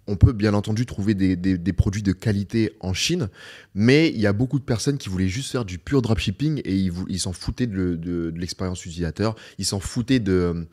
[0.06, 3.30] on peut bien entendu trouver des, produits de qualité en Chine,
[3.74, 6.76] mais il y a beaucoup de personnes qui voulaient juste faire du pur dropshipping et
[7.08, 10.68] ils s'en foutaient de, le- de- de l'expérience utilisateur, ils s'en foutaient de-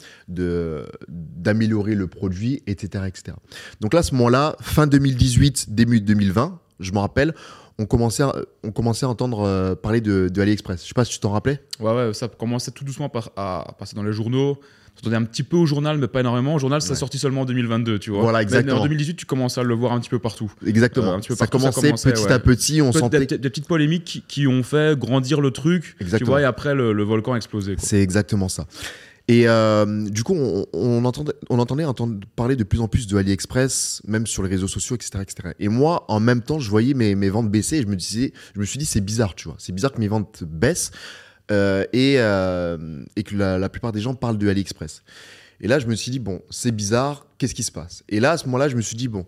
[1.09, 3.37] d'améliorer le produit, etc., etc.
[3.81, 7.35] Donc là, à ce moment-là, fin 2018, début 2020, je me rappelle,
[7.81, 10.83] on commençait à, on commençait à entendre euh, parler de, de AliExpress.
[10.83, 11.61] Je sais pas si tu t'en rappelais.
[11.81, 14.59] Ouais, ouais, ça commençait tout doucement par- à passer dans les journaux.
[15.03, 16.55] Tournait un petit peu au journal, mais pas énormément.
[16.57, 16.95] Au journal, ça Ouais.
[16.95, 18.21] sorti seulement en 2022, tu vois.
[18.21, 18.81] Voilà, Mais exactement.
[18.81, 20.53] en 2018, tu commençais à le voir un petit peu partout.
[20.67, 21.13] Exactement.
[21.13, 22.33] Euh, un petit peu ça, partout, ça commençait petit ouais.
[22.33, 23.21] à petit, on sentait.
[23.25, 26.33] des, des petites polémiques qui, ont fait grandir le truc, tu Exactement.
[26.33, 27.77] vois, et après, le, le volcan a explosé.
[27.79, 28.67] C'est exactement ça.
[29.31, 31.35] Et euh, du coup, on, entendait,
[32.35, 35.51] parler de plus en plus de AliExpress, même sur les réseaux sociaux, etc., etc.
[35.61, 38.33] Et moi, en même temps, je voyais mes, mes ventes baisser et je me disais,
[38.57, 39.55] je me suis dit, c'est bizarre, tu vois.
[39.61, 40.91] C'est bizarre que mes ventes baissent
[41.53, 45.05] euh, et, euh, et que la, la plupart des gens parlent de AliExpress.
[45.61, 48.03] Et là, je me suis dit, bon, c'est bizarre, qu'est-ce qui se passe?
[48.09, 49.27] Et là, à ce moment-là, je me suis dit, bon,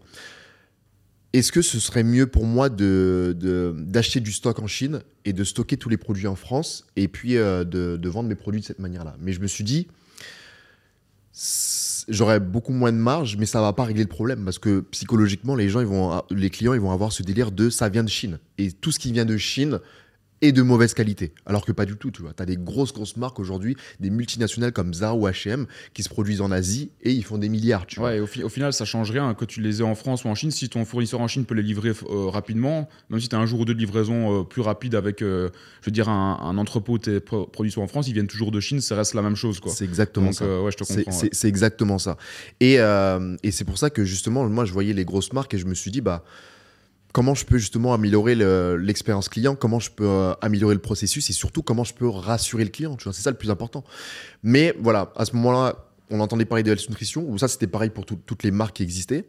[1.32, 3.34] est-ce que ce serait mieux pour moi de,
[3.78, 7.36] d'acheter du stock en Chine et de stocker tous les produits en France et puis
[7.36, 9.16] euh, de, vendre mes produits de cette manière-là?
[9.18, 9.88] Mais je me suis dit,
[12.08, 15.54] j'aurais beaucoup moins de marge, mais ça va pas régler le problème parce que psychologiquement,
[15.54, 18.38] les gens, les clients, ils vont avoir ce délire de ça vient de Chine.
[18.58, 19.80] Et tout ce qui vient de Chine
[20.42, 21.32] est de mauvaise qualité.
[21.46, 22.34] Alors que pas du tout, tu vois.
[22.34, 26.08] Tu as des grosses, grosses marques aujourd'hui, des multinationales comme Zara ou H&M qui se
[26.08, 28.10] produisent en Asie et ils font des milliards, tu vois.
[28.10, 30.24] Ouais, et au, fi- au final, ça change rien que tu les aies en France
[30.24, 30.50] ou en Chine.
[30.50, 33.46] Si ton fournisseur en Chine peut les livrer euh, rapidement, même si tu as un
[33.46, 35.48] jour ou deux de livraison euh, plus rapide avec, euh,
[35.80, 38.50] je veux dire, un, un entrepôt tes pro- produits sont en France, ils viennent toujours
[38.50, 39.60] de Chine, ça reste la même chose.
[39.60, 39.72] Quoi.
[39.72, 40.60] C'est exactement Donc, ça.
[40.62, 41.12] ouais, je te comprends.
[41.12, 41.48] C'est ouais.
[41.48, 42.16] exactement ça.
[42.60, 42.78] Et,
[43.42, 45.74] et c'est pour ça que justement, moi, je voyais les grosses marques et je me
[45.74, 46.24] suis dit, bah,
[47.12, 51.28] comment je peux justement améliorer le- l'expérience client, comment je peux euh, améliorer le processus
[51.30, 52.96] et surtout comment je peux rassurer le client.
[53.00, 53.84] C'est ça le plus important.
[54.42, 55.76] Mais voilà, à ce moment-là,
[56.10, 58.76] on entendait parler de Health Nutrition, ou ça c'était pareil pour tout- toutes les marques
[58.76, 59.26] qui existaient.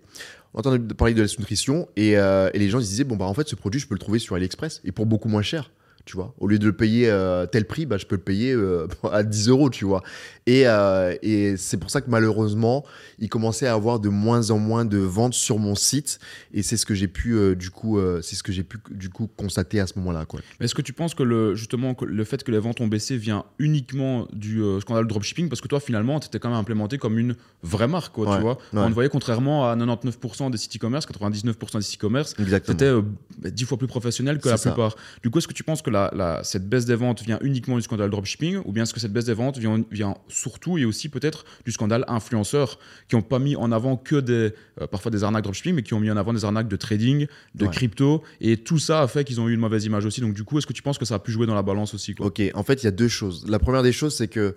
[0.54, 3.26] On entendait parler de Health Nutrition et, euh, et les gens ils disaient, bon, bah
[3.26, 5.72] en fait, ce produit, je peux le trouver sur AliExpress et pour beaucoup moins cher.
[6.06, 8.54] Tu vois, au lieu de le payer euh, tel prix, bah, je peux le payer
[9.12, 10.04] à 10 euros, tu vois.
[10.46, 12.84] Et, euh, et c'est pour ça que malheureusement,
[13.20, 16.20] il commençait à avoir de moins en moins de ventes sur mon site.
[16.54, 18.78] Et c'est ce que j'ai pu, euh, du coup, euh, c'est ce que j'ai pu,
[18.92, 20.42] du coup, constater à ce moment-là, quoi.
[20.60, 22.88] Mais Est-ce que tu penses que le, justement que le fait que les ventes ont
[22.88, 25.48] baissé vient uniquement du scandale dropshipping?
[25.50, 28.36] Parce que toi, finalement, tu étais quand même implémenté comme une vraie marque, quoi, Ouais,
[28.36, 28.58] tu vois.
[28.74, 28.80] ouais.
[28.82, 32.34] On te voyait contrairement à 99% des sites e-commerce, 99% des sites e-commerce.
[32.66, 33.02] C'était euh,
[33.46, 34.72] dix fois plus professionnel que la ça.
[34.72, 34.96] plupart.
[35.22, 37.76] Du coup, est-ce que tu penses que la, la- cette baisse des ventes vient uniquement
[37.78, 40.86] du scandale dropshipping ou bien est-ce que cette baisse des ventes vient, vient surtout et
[40.86, 45.12] aussi peut-être du scandale influenceurs qui n'ont pas mis en avant que des, euh, parfois
[45.12, 47.72] des arnaques dropshipping, mais qui ont mis en avant des arnaques de trading, de Ouais.
[47.72, 50.22] crypto et tout ça a fait qu'ils ont eu une mauvaise image aussi.
[50.22, 51.94] Donc, du coup, est-ce que tu penses que ça a pu jouer dans la balance
[51.94, 52.26] aussi quoi?
[52.28, 53.46] Ok, en fait, il y a deux choses.
[53.48, 54.56] La première des choses, c'est que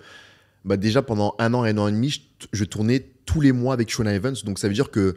[0.65, 3.75] bah, déjà pendant un an, un an et demi, je, je tournais tous les mois
[3.75, 4.35] avec Shona Evans.
[4.45, 5.17] Donc ça veut dire que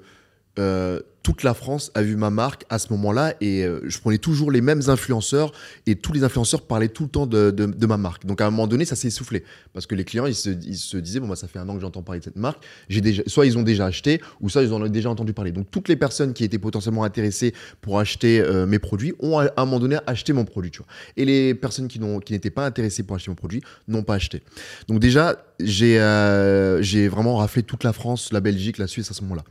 [0.58, 4.18] euh, toute la France a vu ma marque à ce moment-là et euh, je prenais
[4.18, 5.52] toujours les mêmes influenceurs
[5.86, 8.26] et tous les influenceurs parlaient tout le temps de, ma marque.
[8.26, 11.20] Donc à un moment donné, ça s'est essoufflé parce que les clients, ils se, disaient,
[11.20, 12.64] bon, bah, ça fait un an que j'entends parler de cette marque.
[12.88, 15.52] J'ai déjà, soit ils ont déjà acheté ou soit ils en ont déjà entendu parler.
[15.52, 19.50] Donc toutes les personnes qui étaient potentiellement intéressées pour acheter euh, mes produits ont à,
[19.58, 20.72] un moment donné acheté mon produit.
[20.72, 20.88] Tu vois.
[21.18, 24.42] Et les personnes qui, qui n'étaient pas intéressées pour acheter mon produit n'ont pas acheté.
[24.88, 29.22] Donc déjà, j'ai euh, vraiment raflé toute la France, la Belgique, la Suisse à ce
[29.24, 29.44] moment-là.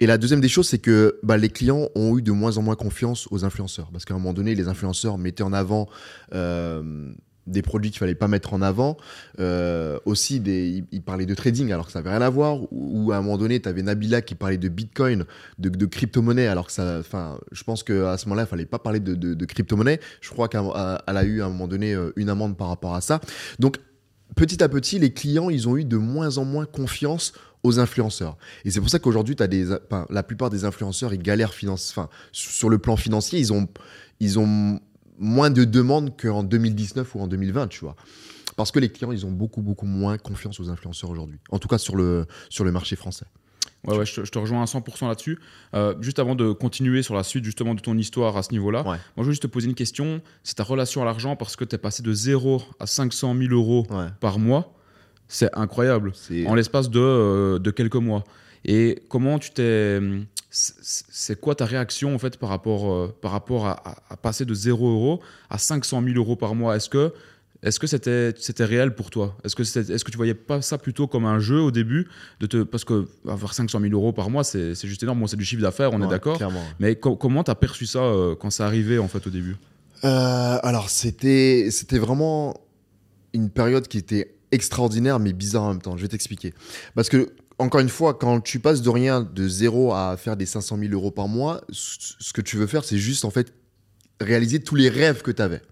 [0.00, 2.62] Et la deuxième des choses, c'est que bah, les clients ont eu de moins en
[2.62, 3.90] moins confiance aux influenceurs.
[3.92, 5.88] Parce qu'à un moment donné, les influenceurs mettaient en avant
[6.34, 7.12] euh,
[7.48, 8.96] des produits qu'il fallait pas mettre en avant.
[9.40, 12.58] Euh, aussi, ils, parlaient de trading alors que ça n'avait rien à voir.
[12.70, 15.24] Ou, à un moment donné, tu avais Nabila qui parlait de Bitcoin,
[15.58, 16.72] de, crypto-monnaie, alors que
[17.52, 19.98] je pense qu'à ce moment-là, il fallait pas parler de, de, de crypto-monnaie.
[20.20, 23.00] Je crois qu'elle a eu à un moment donné euh, une amende par rapport à
[23.00, 23.20] ça.
[23.58, 23.78] Donc,
[24.36, 27.32] petit à petit, les clients, ils ont eu de moins en moins confiance
[27.68, 28.36] aux influenceurs.
[28.64, 31.54] Et c'est pour ça qu'aujourd'hui, tu as des, enfin, la plupart des influenceurs, ils galèrent
[31.54, 33.68] finance, enfin, sur le plan financier, ils ont,
[34.20, 34.80] ils ont
[35.18, 37.96] moins de demandes qu'en 2019 ou en 2020, tu vois.
[38.56, 41.38] Parce que les clients, ils ont beaucoup, beaucoup moins confiance aux influenceurs aujourd'hui.
[41.50, 43.26] En tout cas, sur le, sur le marché français.
[43.84, 45.38] Ouais, ouais, je, te, rejoins à 100% là-dessus.
[45.74, 48.80] Euh, juste avant de continuer sur la suite justement de ton histoire à ce niveau-là,
[48.80, 48.86] Ouais.
[48.86, 50.20] moi je veux juste te poser une question.
[50.42, 53.52] C'est ta relation à l'argent parce que tu es passé de 0 à 500 000
[53.54, 53.86] euros
[54.20, 54.74] par mois.
[55.28, 56.12] C'est incroyable.
[56.46, 58.24] En l'espace de, euh, de quelques mois.
[58.64, 60.00] Et comment tu t'es.
[60.50, 64.16] c'est- C'est quoi ta réaction en fait par rapport, euh, par rapport à, à- à
[64.16, 66.74] passer de 0 euros à 500 000 euros par mois?
[66.76, 67.12] Est-ce que
[67.62, 69.36] est-ce que c'était c'était réel pour toi?
[69.44, 72.08] Est-ce que est-ce que tu voyais pas ça plutôt comme un jeu au début
[72.40, 75.20] de te parce que avoir 500 000 euros par mois c'est juste énorme.
[75.20, 76.38] Bon, c'est du chiffre d'affaires, on est d'accord.
[76.80, 79.56] Mais co- comment t'as perçu ça euh, quand ça arrivait en fait au début?
[80.04, 82.54] Euh, alors, c'était c'était vraiment
[83.34, 85.96] une période qui était extraordinaire, mais bizarre en même temps.
[85.96, 86.54] Je vais t'expliquer.
[86.94, 90.46] Parce que, encore une fois, quand tu passes de rien, de zéro à faire des
[90.46, 93.52] 500 000 euros par mois, ce que tu veux faire, c'est juste, en fait,
[94.20, 95.62] réaliser tous les rêves que tu avais.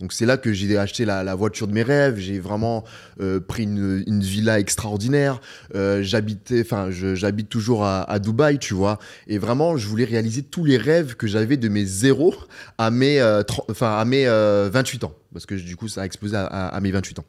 [0.00, 2.84] Donc c'est là que j'ai acheté la, voiture de mes rêves, j'ai vraiment
[3.20, 5.40] euh, pris une, une villa extraordinaire,
[5.74, 11.16] euh, j'habite toujours à, Dubaï, tu vois, et vraiment je voulais réaliser tous les rêves
[11.16, 12.34] que j'avais de mes zéros
[12.78, 16.02] à mes, euh, 30 enfin à mes euh, 28 ans, parce que du coup ça
[16.02, 17.24] a explosé à, mes 28 ans.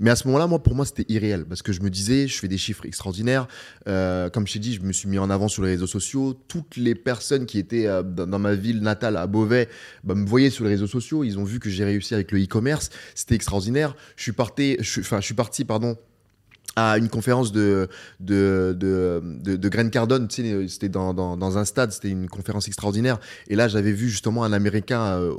[0.00, 2.38] Mais à ce moment-là, moi pour moi c'était irréel, parce que je me disais, je
[2.38, 3.48] fais des chiffres extraordinaires,
[3.88, 6.34] euh, comme je t'ai dit, je me suis mis en avant sur les réseaux sociaux,
[6.48, 9.68] toutes les personnes qui étaient euh, dans, ma ville natale à Beauvais
[10.02, 12.42] bah, me voyaient sur les réseaux sociaux, ils ont vu que j'ai réussi avec le
[12.42, 13.96] e-commerce, c'était extraordinaire.
[14.16, 15.96] Je suis parti, je, je suis parti, pardon,
[16.76, 17.88] à une conférence de
[18.20, 22.68] de de, de, de Cardone, tu sais, c'était dans, dans, un stade, c'était une conférence
[22.68, 23.18] extraordinaire.
[23.48, 25.32] Et là, j'avais vu justement un Américain, euh,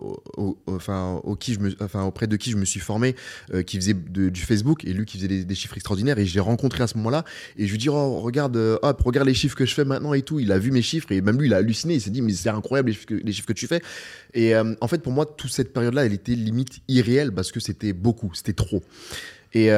[0.68, 3.16] enfin, auprès de qui je me suis formé,
[3.54, 6.20] euh, qui faisait du Facebook et lui qui faisait des, chiffres extraordinaires.
[6.20, 7.24] Et je l'ai rencontré à ce moment-là.
[7.58, 10.14] Et je lui dis, oh, regarde, euh, hop, regarde les chiffres que je fais maintenant
[10.14, 10.40] et tout.
[10.40, 11.96] Il a vu mes chiffres et même lui, il a halluciné.
[11.96, 13.82] Il s'est dit, mais c'est incroyable les chiffres, que, tu fais.
[14.34, 17.94] Et en fait, pour moi, toute cette période-là, elle était limite irréelle parce que c'était
[17.94, 18.84] beaucoup, c'était trop.
[19.54, 19.70] Et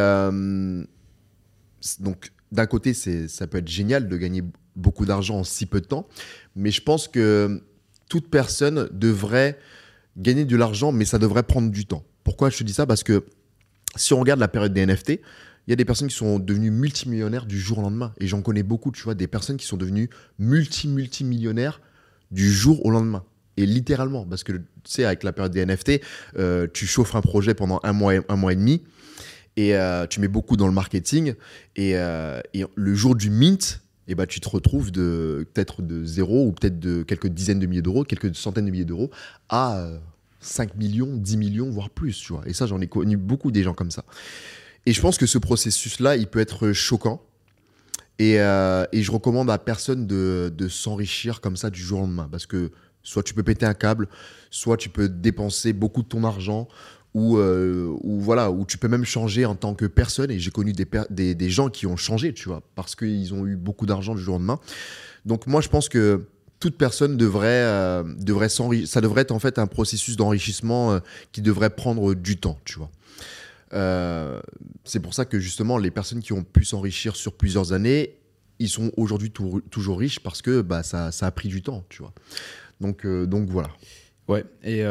[2.00, 4.44] donc, d'un côté, ça peut être génial de gagner
[4.76, 6.08] beaucoup d'argent en si peu de temps,
[6.56, 7.62] mais je pense que
[8.10, 9.60] toute personne devrait
[10.18, 12.04] gagner de l'argent, mais ça devrait prendre du temps.
[12.24, 12.86] Pourquoi je te dis ça?
[12.86, 13.26] Parce que
[13.96, 15.10] si on regarde la période des NFT,
[15.68, 18.14] il y a des personnes qui sont devenues multimillionnaires du jour au lendemain.
[18.20, 20.10] Et j'en connais beaucoup, tu vois, des personnes qui sont devenues
[20.40, 21.82] multi-multimillionnaires
[22.32, 23.24] du jour au lendemain.
[23.58, 26.02] Et littéralement, parce que tu sais, avec la période des NFT,
[26.38, 28.84] euh, tu chauffes un projet pendant un mois un mois et demi,
[29.58, 31.34] et euh, tu mets beaucoup dans le marketing,
[31.76, 32.40] et, euh,
[32.76, 36.80] le jour du mint, eh ben, tu te retrouves de peut-être de zéro ou peut-être
[36.80, 39.10] de quelques dizaines de milliers d'euros, quelques centaines de milliers d'euros,
[39.50, 39.98] à euh,
[40.40, 42.44] 5 millions, 10 millions, voire plus, tu vois.
[42.46, 44.06] Et ça, j'en ai connu beaucoup des gens comme ça.
[44.86, 47.22] Et je pense que ce processus-là, il peut être choquant.
[48.20, 52.30] Et, euh, et je recommande à personne de s'enrichir comme ça du jour au lendemain.
[52.32, 52.72] Parce que
[53.08, 54.08] soit tu peux péter un câble,
[54.52, 56.68] soit tu peux dépenser beaucoup de ton argent,
[57.38, 60.32] euh, ou voilà, ou tu peux même changer en tant que personne.
[60.32, 63.86] Et j'ai connu des, gens qui ont changé, tu vois, parce qu'ils ont eu beaucoup
[63.86, 64.60] d'argent du jour au lendemain.
[65.26, 66.26] Donc moi, je pense que
[66.60, 68.88] toute personne devrait, euh, devrait s'enrichir.
[68.88, 71.00] Ça devrait être en fait un processus d'enrichissement euh,
[71.32, 72.92] qui devrait prendre du temps, tu vois.
[74.86, 78.18] C'est pour ça que justement, les personnes qui ont pu s'enrichir sur plusieurs années,
[78.60, 81.84] ils sont aujourd'hui tou- toujours riches parce que bah, ça, ça a pris du temps,
[81.90, 82.14] tu vois.
[82.80, 83.70] Donc, donc voilà.
[84.30, 84.46] Ouais.
[84.64, 84.84] Et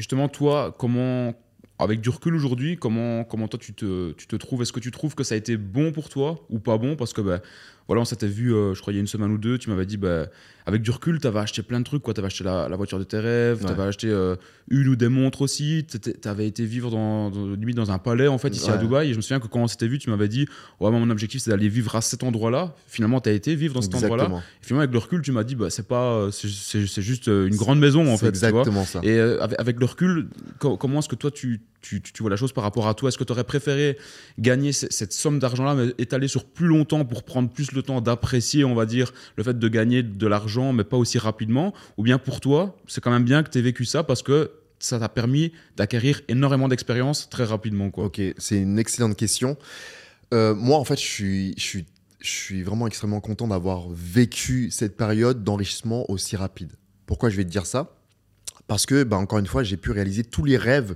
[0.00, 1.34] justement, toi, comment,
[1.78, 4.62] avec du recul aujourd'hui, comment, comment toi tu te, tu te trouves?
[4.62, 6.96] Est-ce que tu trouves que ça a été bon pour toi ou pas bon?
[6.96, 7.40] Parce que, ben,
[7.86, 9.68] voilà, on s'était vu, euh, je crois, il y a une semaine ou deux, tu
[9.68, 10.28] m'avais dit, ben,
[10.70, 12.02] avec du recul, tu avais acheté plein de trucs.
[12.02, 13.66] Tu avais acheté la, la voiture de tes rêves, Ouais.
[13.66, 14.36] tu avais acheté euh,
[14.70, 18.28] une ou des montres aussi, tu avais été vivre dans, dans- limite dans un palais,
[18.28, 18.76] en fait, ici à.
[18.76, 19.08] Dubaï.
[19.08, 20.46] Et je me souviens que quand on s'était vu, tu m'avais dit,
[20.80, 22.74] ouais, mon objectif, c'est d'aller vivre à cet endroit-là.
[22.86, 24.24] Finalement, tu as été vivre dans cet endroit-là.
[24.62, 27.46] Et finalement, avec le recul, tu m'as dit, bah, c'est pas, euh, c'est- juste euh,
[27.48, 28.30] une grande maison, en fait.
[28.32, 28.48] tu vois.
[28.48, 29.00] exactement ça.
[29.02, 30.28] Et euh, avec, avec le recul,
[30.58, 32.94] co- comment est-ce que toi tu, tu, tu- tu vois la chose par rapport à
[32.94, 33.08] toi?
[33.08, 33.96] Est-ce que tu aurais préféré
[34.38, 38.00] gagner ce- cette somme d'argent-là, mais étaler sur plus longtemps pour prendre plus le temps
[38.00, 42.02] d'apprécier, on va dire, le fait de gagner de l'argent, mais pas aussi rapidement Ou
[42.02, 44.98] bien pour toi, c'est quand même bien que tu aies vécu ça parce que ça
[44.98, 48.06] t'a permis d'acquérir énormément d'expérience très rapidement quoi.
[48.06, 49.56] Ok, c'est une excellente question.
[50.32, 51.86] Euh, moi, en fait, je suis, je, suis,
[52.20, 56.72] je suis vraiment extrêmement content d'avoir vécu cette période d'enrichissement aussi rapide.
[57.06, 57.96] Pourquoi je vais te dire ça?
[58.68, 60.94] Parce que, bah, encore une fois, j'ai pu réaliser tous les rêves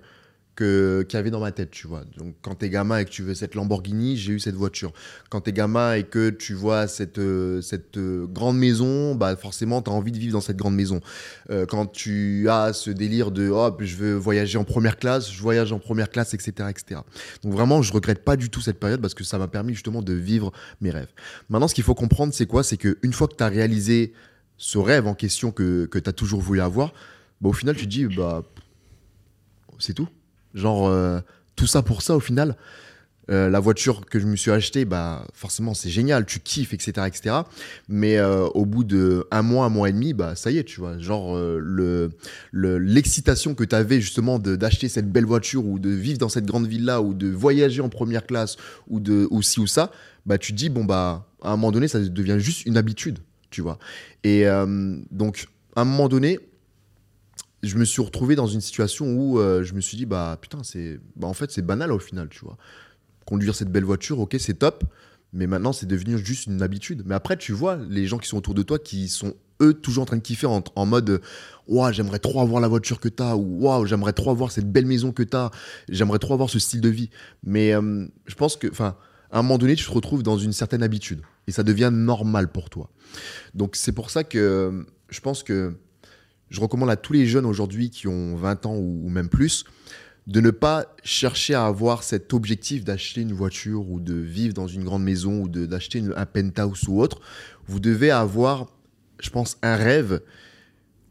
[0.56, 2.04] qu'il y avait dans ma tête, tu vois.
[2.16, 4.92] Donc, quand t'es gamin et que tu veux cette Lamborghini, j'ai eu cette voiture.
[5.30, 9.82] Quand t'es gamin et que tu vois cette, euh, cette euh, grande maison, bah, forcément,
[9.82, 11.00] t'as envie de vivre dans cette grande maison.
[11.50, 15.40] Euh, quand tu as ce délire de, hop, je veux voyager en première classe, je
[15.40, 17.00] voyage en première classe, etc., etc.
[17.42, 20.02] Donc vraiment, je regrette pas du tout cette période parce que ça m'a permis justement
[20.02, 21.12] de vivre mes rêves.
[21.48, 22.62] Maintenant, ce qu'il faut comprendre, c'est quoi?
[22.62, 24.12] C'est qu'une fois que tu as réalisé
[24.56, 26.92] ce rêve en question que, que tu as toujours voulu avoir,
[27.40, 28.42] bah, au final, tu te dis, bah,
[29.78, 30.08] c'est tout.
[30.54, 31.20] Genre, euh,
[31.56, 32.56] tout ça pour ça, au final.
[33.30, 37.06] Euh, la voiture que je me suis achetée, bah forcément c'est génial, tu kiffes, etc.,
[37.06, 37.36] etc.
[37.88, 40.64] Mais euh, au bout de un mois, un mois et demi, bah ça y est,
[40.64, 42.10] tu vois, genre le
[42.52, 46.44] le- l'excitation que tu avais justement d'acheter cette belle voiture ou de vivre dans cette
[46.44, 49.90] grande ville là ou de voyager en première classe ou de ou ci ou ça,
[50.26, 53.20] bah tu te dis bon bah à un moment donné ça devient juste une habitude,
[53.48, 53.78] tu vois.
[54.22, 54.44] Et
[55.10, 56.38] donc à un moment donné,
[57.64, 60.62] je me suis retrouvé dans une situation où euh, je me suis dit bah putain
[60.62, 62.56] c'est bah en fait c'est banal au final, tu vois
[63.24, 64.84] conduire cette belle voiture, ok, c'est top,
[65.32, 67.02] mais maintenant c'est devenu juste une habitude.
[67.06, 70.02] Mais après, tu vois les gens qui sont autour de toi qui sont eux toujours
[70.02, 71.20] en train de kiffer en, mode
[71.68, 74.86] Waouh, j'aimerais trop avoir la voiture que t'as, ou Waouh, j'aimerais trop avoir cette belle
[74.86, 75.50] maison que t'as,
[75.88, 77.10] j'aimerais trop avoir ce style de vie.
[77.44, 78.96] Mais euh, je pense que, enfin,
[79.30, 82.50] à un moment donné, tu te retrouves dans une certaine habitude et ça devient normal
[82.50, 82.90] pour toi.
[83.54, 85.74] Donc c'est pour ça que je pense que
[86.54, 89.64] je recommande à tous les jeunes aujourd'hui qui ont 20 ans ou, même plus
[90.26, 94.68] de ne pas chercher à avoir cet objectif d'acheter une voiture ou de vivre dans
[94.68, 97.20] une grande maison ou d'acheter un penthouse ou autre.
[97.66, 98.68] Vous devez avoir,
[99.20, 100.22] je pense, un rêve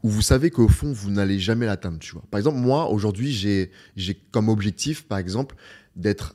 [0.02, 1.98] où vous savez qu'au fond, vous n'allez jamais l'atteindre.
[2.00, 2.24] Tu vois.
[2.30, 5.54] Par exemple, moi, aujourd'hui, j'ai comme objectif, par exemple,
[5.94, 6.34] d'être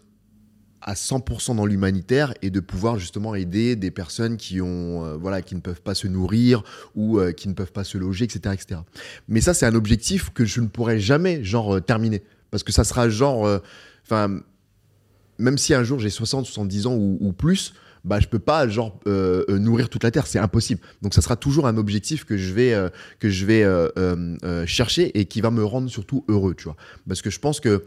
[0.82, 5.42] à 100% dans l'humanitaire et de pouvoir justement aider des personnes qui ont euh, voilà
[5.42, 6.64] qui ne peuvent pas se nourrir
[6.96, 8.82] ou euh, qui ne peuvent pas se loger etc etc
[9.28, 12.24] mais ça c'est un objectif que je ne pourrai jamais genre euh, terminer.
[12.52, 13.62] Parce que ça sera genre
[14.04, 14.40] enfin
[15.38, 18.68] même si un jour j'ai 60 70 ans ou, ou plus bah je peux pas
[18.68, 19.00] genre
[19.48, 20.26] nourrir toute la terre.
[20.26, 20.82] C'est impossible.
[21.04, 22.90] Donc ça sera toujours un objectif que je vais
[23.20, 26.76] que je vais chercher et qui va me rendre surtout heureux tu vois.
[27.08, 27.86] Parce que je pense que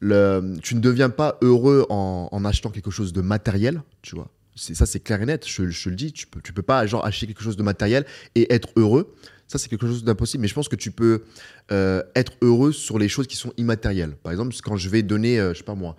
[0.00, 4.28] tu ne deviens pas heureux en, achetant quelque chose de matériel, tu vois.
[4.54, 6.12] Ça, c'est clair et net, je, te le dis.
[6.12, 9.14] Tu peux, peux pas genre, acheter quelque chose de matériel et être heureux.
[9.48, 10.42] Ça, c'est quelque chose d'impossible.
[10.42, 11.24] Mais je pense que tu peux
[11.70, 14.16] euh, être heureux sur les choses qui sont immatérielles.
[14.22, 15.96] Par exemple, quand je vais donner, euh, je sais pas moi,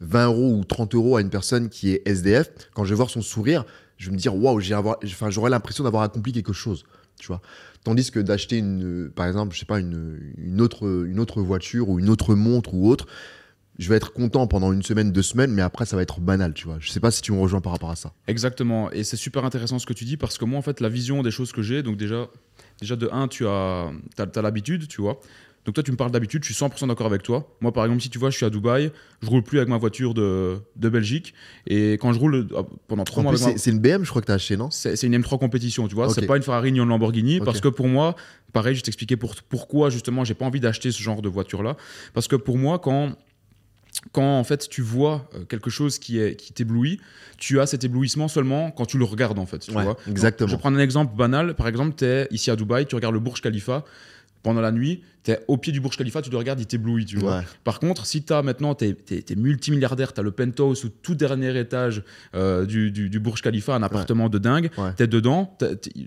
[0.00, 3.10] 20 euros ou 30 euros à une personne qui est SDF, quand je vais voir
[3.10, 3.64] son sourire,
[3.96, 6.84] je vais me dire, waouh, j'aurais l'impression d'avoir accompli quelque chose,
[7.18, 7.40] tu vois.
[7.84, 11.98] Tandis que d'acheter, une, par exemple, je sais pas, une, autre, une autre voiture ou
[11.98, 13.06] une autre montre ou autre,
[13.80, 16.52] je vais être content pendant une semaine, deux semaines, mais après, ça va être banal,
[16.52, 16.76] tu vois.
[16.80, 18.12] Je sais pas si tu me rejoins par rapport à ça.
[18.26, 18.92] Exactement.
[18.92, 21.22] Et c'est super intéressant ce que tu dis parce que moi, en fait, la vision
[21.22, 22.28] des choses que j'ai, donc déjà,
[22.78, 25.18] déjà de 1, tu as, as, l'habitude, tu vois.
[25.64, 27.56] Donc toi, tu me parles d'habitude, je suis 100% d'accord avec toi.
[27.62, 29.78] Moi, par exemple, si tu vois, je suis à Dubaï, je roule plus avec ma
[29.78, 31.32] voiture de, de Belgique.
[31.66, 32.48] Et quand je roule
[32.86, 34.70] pendant 3 En mois ma- c'est, une BM, je crois que t'as acheté, non?
[34.70, 36.08] C'est une M3 compétition, tu vois.
[36.08, 36.14] Ok.
[36.14, 37.40] C'est pas une Ferrari ni une Lamborghini.
[37.40, 38.14] Parce que pour moi,
[38.52, 41.76] pareil, je vais t'expliquer pour, pourquoi justement j'ai pas envie d'acheter ce genre de voiture-là.
[42.12, 43.14] Parce que pour moi, quand,
[44.12, 47.00] quand en fait tu vois euh, quelque chose qui, est, qui t'éblouit,
[47.38, 49.58] tu as cet éblouissement seulement quand tu le regardes en fait.
[49.58, 50.48] Tu Ouais, vois exactement.
[50.48, 51.54] je prendre un exemple banal.
[51.54, 53.84] Par exemple, tu es ici à Dubaï, tu regardes le Burj Khalifa.
[54.42, 57.16] Pendant la nuit, es au pied du Burj Khalifa, tu le regardes, il t'éblouit, tu
[57.18, 57.38] vois.
[57.38, 57.42] Ouais.
[57.64, 61.14] Par contre, si tu as maintenant, tu es, multimilliardaire, tu as le penthouse au tout
[61.14, 62.02] dernier étage
[62.34, 64.90] euh, du, du, du Burj Khalifa, un appartement de dingue, Ouais.
[64.96, 65.56] tu es dedans,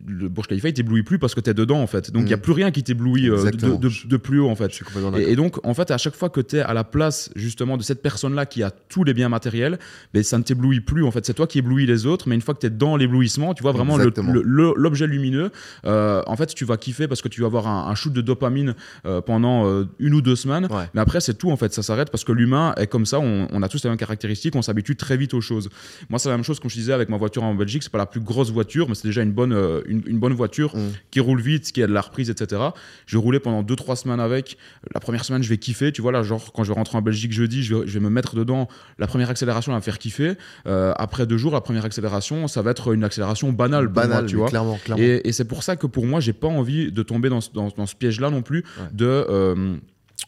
[0.08, 2.12] le Burj Khalifa, il t'éblouit plus parce que tu es dedans, en fait.
[2.12, 2.28] Donc, il Mm.
[2.28, 3.76] n'y a plus rien qui t'éblouit euh, de, Exactement.
[3.76, 4.70] de- de plus haut, en fait.
[4.72, 4.86] Je suis.
[5.18, 7.78] Et, et donc, en fait, à chaque fois que tu es à la place, justement,
[7.78, 9.78] de cette personne-là qui a tous les biens matériels,
[10.14, 11.26] ben, ça ne t'éblouit plus, en fait.
[11.26, 13.62] C'est toi qui éblouis les autres, mais une fois que tu es dans l'éblouissement, tu
[13.64, 15.52] vois vraiment l'objet lumineux,
[15.86, 18.22] euh, en fait, tu vas kiffer parce que tu vas avoir un, un shoot de
[18.22, 20.66] dopamine euh, pendant euh, une ou deux semaines.
[20.72, 20.86] Ouais.
[20.94, 21.74] Mais après, c'est tout, en fait.
[21.74, 23.20] Ça s'arrête parce que l'humain est comme ça.
[23.20, 24.56] On, on a tous les mêmes caractéristiques.
[24.56, 25.70] On s'habitue très vite aux choses.
[26.10, 27.84] Moi, c'est la même chose, comme je disais, avec ma voiture en Belgique.
[27.84, 30.34] C'est pas la plus grosse voiture, mais c'est déjà une bonne, euh, une, une bonne
[30.34, 30.80] voiture Mm.
[31.12, 32.62] qui roule vite, qui a de la reprise, etc.
[33.06, 34.58] Je roulais pendant 2-3 semaines avec.
[34.94, 35.92] La première semaine, je vais kiffer.
[35.92, 38.00] Tu vois, là, genre, quand je vais rentrer en Belgique jeudi, je vais, je vais
[38.04, 38.68] me mettre dedans.
[39.00, 40.34] La première accélération va me faire kiffer.
[40.66, 44.30] Après deux jours, la première accélération, ça va être une accélération banale pour Banal, moi,
[44.30, 44.48] tu vois.
[44.50, 45.04] clairement, clairement.
[45.04, 47.52] Et, et c'est pour ça que pour moi, j'ai pas envie de tomber dans, ce-
[47.54, 48.88] dans, dans ce piège-là non plus, Ouais.
[48.94, 49.06] De.
[49.06, 49.76] euh,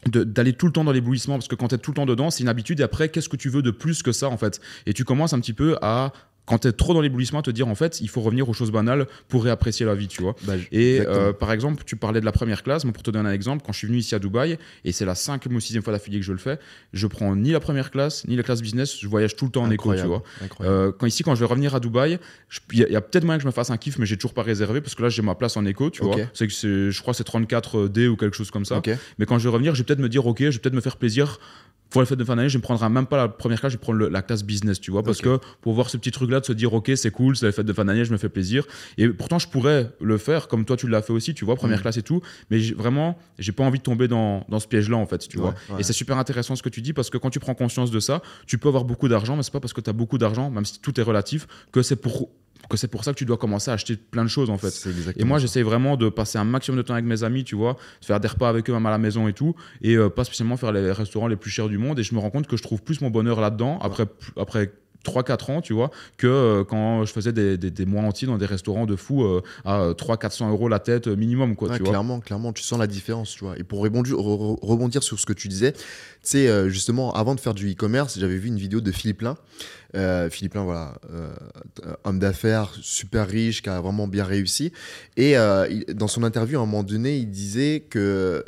[0.06, 2.06] de- d'aller tout le temps dans l'éblouissement parce que quand tu es tout le temps
[2.06, 4.36] dedans c'est une habitude et après qu'est-ce que tu veux de plus que ça en
[4.36, 4.60] fait?
[4.84, 6.12] Et tu commences un petit peu à
[6.46, 8.70] quand tu es trop dans l'éblouissement te dire en fait il faut revenir aux choses
[8.70, 12.24] banales pour réapprécier la vie tu vois Bah, et euh, par exemple, tu parlais de
[12.24, 12.84] la première classe.
[12.84, 15.04] Moi, pour te donner un exemple, quand je suis venu ici à Dubaï, et c'est
[15.04, 16.58] la cinquième ou sixième fois d'affilée que je le fais,
[16.92, 18.96] je prends ni la première classe, ni la classe business.
[18.98, 20.22] Je voyage tout le temps en éco, tu vois.
[20.44, 20.76] incroyable.
[20.78, 22.18] Euh, quand ici, quand je vais revenir à Dubaï,
[22.72, 24.42] il y a, peut-être moyen que je me fasse un kiff, mais j'ai toujours pas
[24.42, 26.14] réservé parce que là, j'ai ma place en éco, tu vois.
[26.32, 28.76] C'est que c'est- je crois que c'est 34D ou quelque chose comme ça.
[29.18, 30.80] Mais quand je vais revenir, je vais peut-être me dire, ok, je vais peut-être me
[30.80, 31.38] faire plaisir.
[31.90, 33.76] Pour les fêtes de fin d'année, je ne prendrai même pas la première classe, je
[33.78, 35.02] vais prendre le- la classe business, tu vois.
[35.02, 37.52] Parce que pour voir ce petit truc-là, de se dire, ok, c'est cool, c'est les
[37.52, 38.64] fêtes de fin d'année, je me fais plaisir.
[38.98, 41.78] Et pourtant, je pourrais le faire comme toi, tu l'as fait aussi, tu vois, première
[41.78, 41.82] Mm.
[41.82, 42.20] classe et tout.
[42.50, 45.42] Mais vraiment, j'ai pas envie de tomber dans, dans ce piège-là, en fait, tu Ouais,
[45.44, 45.54] vois.
[45.70, 45.80] ouais.
[45.80, 48.00] Et c'est super intéressant ce que tu dis parce que quand tu prends conscience de
[48.00, 50.50] ça, tu peux avoir beaucoup d'argent, mais c'est pas parce que tu as beaucoup d'argent,
[50.50, 52.28] même si tout est relatif, que c'est pour
[52.68, 54.88] que c'est pour ça que tu dois commencer à acheter plein de choses en fait.
[55.16, 57.76] Et moi, j'essaye vraiment de passer un maximum de temps avec mes amis, tu vois,
[58.00, 60.24] de faire des repas avec eux même à la maison et tout, et euh, pas
[60.24, 61.98] spécialement faire les restaurants les plus chers du monde.
[61.98, 64.72] Et je me rends compte que je trouve plus mon bonheur là-dedans après, après
[65.06, 68.36] 3-4 ans, tu vois, que euh, quand je faisais des, des- des mois entiers dans
[68.38, 71.82] des restaurants de fou euh, à 300-400 euros la tête euh, minimum, quoi, Ouais, tu
[71.82, 71.90] vois.
[71.92, 73.58] clairement, clairement, tu sens la différence, tu vois.
[73.58, 75.78] Et pour rebondir, re- re- rebondir sur ce que tu disais, tu
[76.22, 79.36] sais, euh, justement, avant de faire du e-commerce, j'avais vu une vidéo de Philippe Lin.
[80.30, 80.92] Philippe Lin, voilà,
[82.04, 84.70] homme d'affaires super riche, qui a vraiment bien réussi.
[85.16, 85.32] Et
[85.70, 88.44] il- dans son interview, à un moment donné, il disait que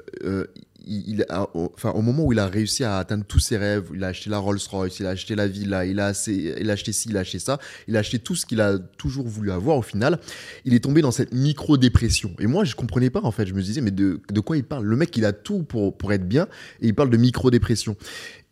[0.89, 4.03] il, a- enfin, au moment où il a réussi à atteindre tous ses rêves, il
[4.05, 7.21] a acheté la Rolls-Royce, il a acheté la villa, il a, acheté ci, il a
[7.21, 10.19] acheté ça, il a acheté tout ce qu'il a toujours voulu avoir au final,
[10.65, 12.35] il est tombé dans cette micro-dépression.
[12.39, 13.47] Et moi, je comprenais pas, en fait.
[13.47, 14.85] Je me disais, mais de, de quoi il parle?
[14.85, 16.49] Le mec, il a tout pour, pour être bien,
[16.81, 17.97] et il parle de micro-dépression.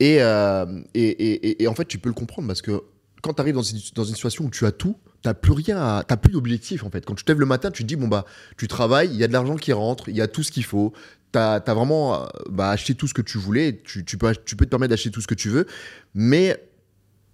[0.01, 2.83] Et, euh, et- et en fait, tu peux le comprendre, parce que
[3.23, 4.97] quand tu arrives dans une, dans une situation où tu as tout,
[5.27, 7.05] t'as plus rien, à- t'as plus d'objectif en fait.
[7.05, 8.25] Quand tu te lèves le matin, tu te dis bon bah
[8.57, 10.63] tu travailles, il y a de l'argent qui rentre, il y a tout ce qu'il
[10.65, 10.93] faut.
[11.33, 14.55] T'as as vraiment euh, bah, acheté tout ce que tu voulais, tu, tu peux, tu
[14.55, 15.67] peux te permettre d'acheter tout ce que tu veux,
[16.15, 16.63] mais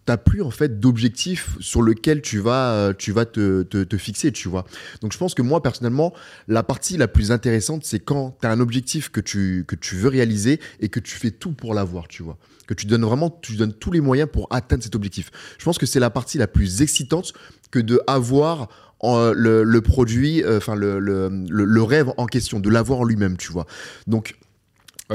[0.07, 3.97] t'as plus en fait d'objectif sur lequel tu vas, euh, tu vas te, te, te
[3.99, 4.65] fixer, tu vois.
[5.03, 6.15] Donc je pense que moi personnellement,
[6.49, 9.97] la partie la plus intéressante, c'est quand tu as un objectif que tu, que tu
[9.97, 12.39] veux réaliser et que tu fais tout pour l'avoir, tu vois.
[12.67, 15.31] Que tu donnes vraiment, tu donnes tous les moyens pour atteindre cet objectif.
[15.59, 17.33] Je pense que c'est la partie la plus excitante
[17.73, 18.69] que de avoir
[19.01, 23.67] en- le, produit, euh, enfin le, rêve en question, de l'avoir lui-même, tu vois.
[24.07, 24.52] Donc Euh,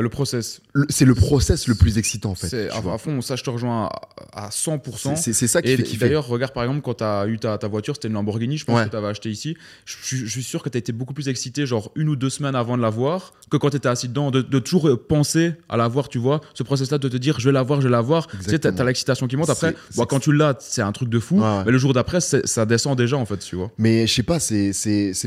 [0.02, 2.70] le process, c'est le process le plus excitant en fait.
[2.70, 3.90] à, à fond, ça je te rejoins
[4.34, 5.16] à, à 100%.
[5.16, 6.06] C'est- ça qui Et fait kiffer.
[6.06, 8.66] d'ailleurs, regarde par exemple, quand tu as eu ta, ta voiture, c'était une Lamborghini, je
[8.66, 8.86] pense Ouais.
[8.86, 9.56] que tu avais acheté ici.
[9.86, 12.16] Je, je- je suis sûr que tu as été beaucoup plus excité, genre une ou
[12.16, 14.98] deux semaines avant de l'avoir, que quand tu étais assis dedans, de, de toujours euh,
[14.98, 16.42] penser à l'avoir, tu vois.
[16.54, 18.28] Ce process-là de te dire, je vais l'avoir, je vais l'avoir.
[18.28, 19.50] Tu sais, tu as, l'excitation qui monte.
[19.50, 19.76] Après,
[20.10, 21.40] quand tu l'as, c'est un truc de fou.
[21.42, 21.64] Ouais.
[21.66, 23.72] Mais le jour d'après, ça descend déjà, en fait, tu vois.
[23.78, 24.74] Mais je sais pas, c'est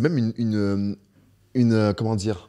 [0.00, 0.94] même une, une, euh,
[1.54, 2.48] une, euh, Comment dire?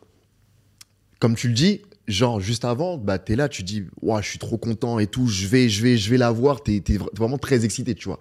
[1.19, 4.39] Comme tu le dis, genre juste avant, bah, t'es là, tu dis, Ouah, je suis
[4.39, 7.65] trop content et tout, je vais, je vais, je vais l'avoir, t'es es vraiment très
[7.65, 8.19] excité, tu vois.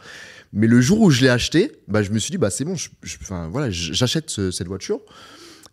[0.53, 2.74] Mais le jour où je l'ai acheté, bah, je me suis dit, bah, c'est bon,
[2.76, 2.88] je-
[3.51, 5.01] voilà, j'achète ce- cette voiture.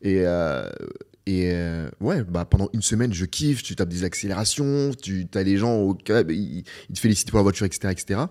[0.01, 0.69] Et, euh,
[1.25, 5.43] et euh, ouais, bah, pendant une semaine, je kiffe, tu tapes des accélérations, tu as
[5.43, 7.89] les gens au club, ils, ils te félicitent pour la voiture, etc.
[7.91, 8.21] etc.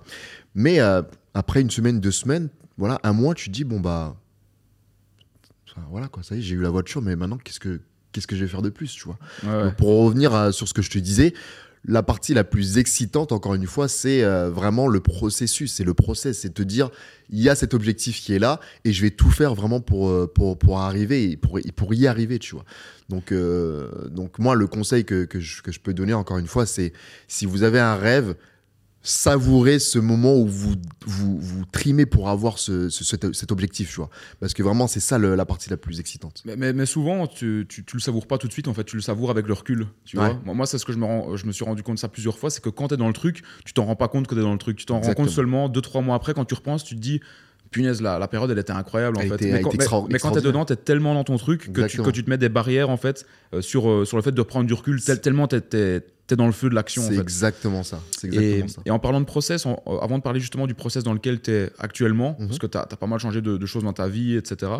[0.54, 1.02] Mais euh,
[1.34, 4.16] après une semaine, deux semaines, voilà, un mois, tu dis, bon, bah,
[5.90, 7.80] voilà, quoi, ça y est, j'ai eu la voiture, mais maintenant, qu'est-ce que,
[8.16, 9.62] qu'est-ce que je vais faire de plus, tu vois Ouais, ouais.
[9.64, 11.34] donc, pour revenir à- sur ce que je te disais,
[11.88, 15.94] la partie la plus excitante, encore une fois, c'est euh, vraiment le processus, c'est le
[15.94, 16.90] process, c'est te dire,
[17.30, 20.08] il y a cet objectif qui est là et je vais tout faire vraiment pour,
[20.08, 22.64] euh, pour, pour arriver, et pour, pour y arriver, tu vois.
[23.08, 26.48] Donc, euh, donc moi, le conseil que, que, je, que je peux donner, encore une
[26.48, 26.92] fois, c'est
[27.28, 28.34] si vous avez un rêve,
[29.08, 30.74] savourez ce moment où vous
[31.06, 34.10] vous, vous trimez pour avoir ce, ce- cet, cet objectif, tu vois.
[34.40, 36.42] Parce que vraiment, c'est ça le- la partie la plus excitante.
[36.44, 38.84] Mais, mais, mais souvent, tu, tu, tu le savoures pas tout de suite, en fait,
[38.84, 39.86] tu le savoures avec le recul.
[40.04, 40.24] Tu Ouais.
[40.30, 42.08] vois moi, moi, c'est ce que je me, je me suis rendu compte de ça
[42.08, 44.26] plusieurs fois, c'est que quand tu es dans le truc, tu t'en rends pas compte
[44.26, 44.76] que tu es dans le truc.
[44.76, 47.20] Tu t'en rends compte seulement 2-3 mois après, quand tu repenses, tu te dis,
[47.70, 49.34] punaise, la, la période, elle était incroyable, en Elle fait.
[49.36, 50.42] était- mais, quand, mais- mais quand tu es extraordinaire.
[50.52, 52.90] dedans, tu es tellement dans ton truc que tu, que tu te mets des barrières,
[52.90, 55.46] en fait, euh, sur, euh, sur le fait de prendre du recul, tel- tellement
[56.34, 57.20] es, dans le feu de l'action, en C'est fait.
[57.20, 58.00] exactement ça.
[58.22, 58.82] Et, exactement ça.
[58.84, 61.40] et en parlant de process, on- euh, avant de parler justement du process dans lequel
[61.40, 62.46] tu es actuellement, Mhm.
[62.48, 64.72] parce que tu as, pas mal changé de, de choses dans ta vie, etc.,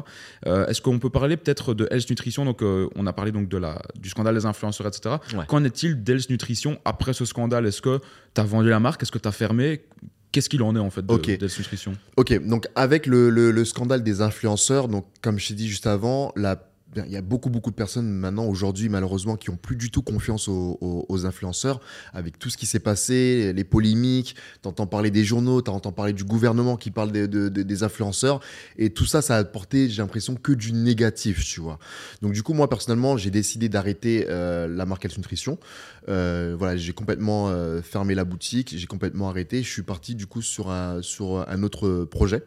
[0.47, 2.45] euh, est-ce qu'on peut parler peut-être de Health Nutrition?
[2.45, 5.17] Donc, euh, On a parlé donc de la, du scandale des influenceurs, etc.
[5.35, 5.45] Ouais.
[5.47, 7.67] Qu'en est-il d'Health Nutrition après ce scandale?
[7.67, 8.01] Est-ce que
[8.35, 9.03] tu as vendu la marque?
[9.03, 9.83] Est-ce que tu as fermé?
[10.33, 11.27] Qu'est-ce qu'il en est en fait de, Ok.
[11.27, 11.93] d'Health Nutrition?
[12.17, 15.87] Ok, donc avec le, le- le scandale des influenceurs, donc comme je t'ai dit juste
[15.87, 16.63] avant, la-
[16.95, 20.03] il y a beaucoup beaucoup de personnes maintenant aujourd'hui malheureusement qui ont plus du tout
[20.03, 21.81] confiance aux, influenceurs
[22.13, 26.25] avec tout ce qui s'est passé, les polémiques, t'entends parler des journaux, t'entends parler du
[26.25, 28.41] gouvernement qui parle des- de- de- des influenceurs
[28.79, 31.79] et tout ça ça a apporté j'ai l'impression que du négatif tu vois.
[32.23, 35.59] Donc du coup moi personnellement j'ai décidé d'arrêter euh, la marque Health Nutrition.
[36.09, 40.27] Euh, voilà j'ai complètement euh, fermé la boutique, j'ai complètement arrêté, je suis parti du
[40.27, 42.43] coup sur un sur un autre projet.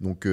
[0.00, 0.26] Donc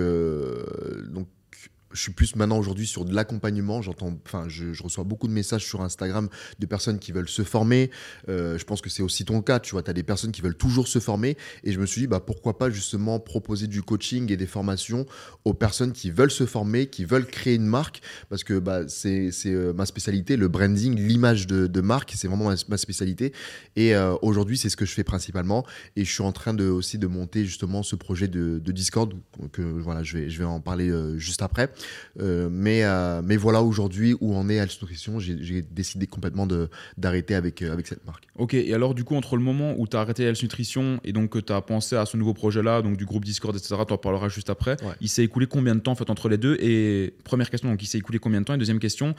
[1.94, 3.82] je suis plus maintenant aujourd'hui sur de l'accompagnement.
[3.82, 6.30] J'entends, enfin, je, reçois beaucoup de messages sur Instagram
[6.60, 7.92] de personnes qui veulent se former.
[8.30, 9.60] Euh, je pense que c'est aussi ton cas.
[9.60, 11.38] Tu vois, tu as des personnes qui veulent toujours se former.
[11.64, 15.06] Et je me suis dit, bah, pourquoi pas justement proposer du coaching et des formations
[15.46, 18.02] aux personnes qui veulent se former, qui veulent créer une marque.
[18.30, 22.14] Parce que bah, c'est euh, ma spécialité, le branding, l'image de, marque.
[22.16, 23.34] C'est vraiment ma, spécialité.
[23.76, 25.66] Et euh, aujourd'hui, c'est ce que je fais principalement.
[25.96, 29.14] Et je suis en train de, aussi de monter justement ce projet de, Discord.
[29.52, 31.70] Que voilà, je vais, en parler juste après.
[32.20, 35.20] Euh, mais, euh, mais voilà aujourd'hui où on est Health Nutrition.
[35.20, 36.48] J'ai décidé complètement
[36.98, 38.28] d'arrêter avec, avec cette marque.
[38.38, 41.14] Ok, et alors du coup, entre le moment où tu as arrêté Health Nutrition et
[41.14, 43.94] donc que tu as pensé à ce nouveau projet-là, donc du groupe Discord, etc., tu
[43.94, 46.58] en parleras juste après, il s'est écoulé combien de temps en fait, entre les deux?
[46.60, 48.54] Et première question, donc il s'est écoulé combien de temps?
[48.54, 49.16] Et deuxième question,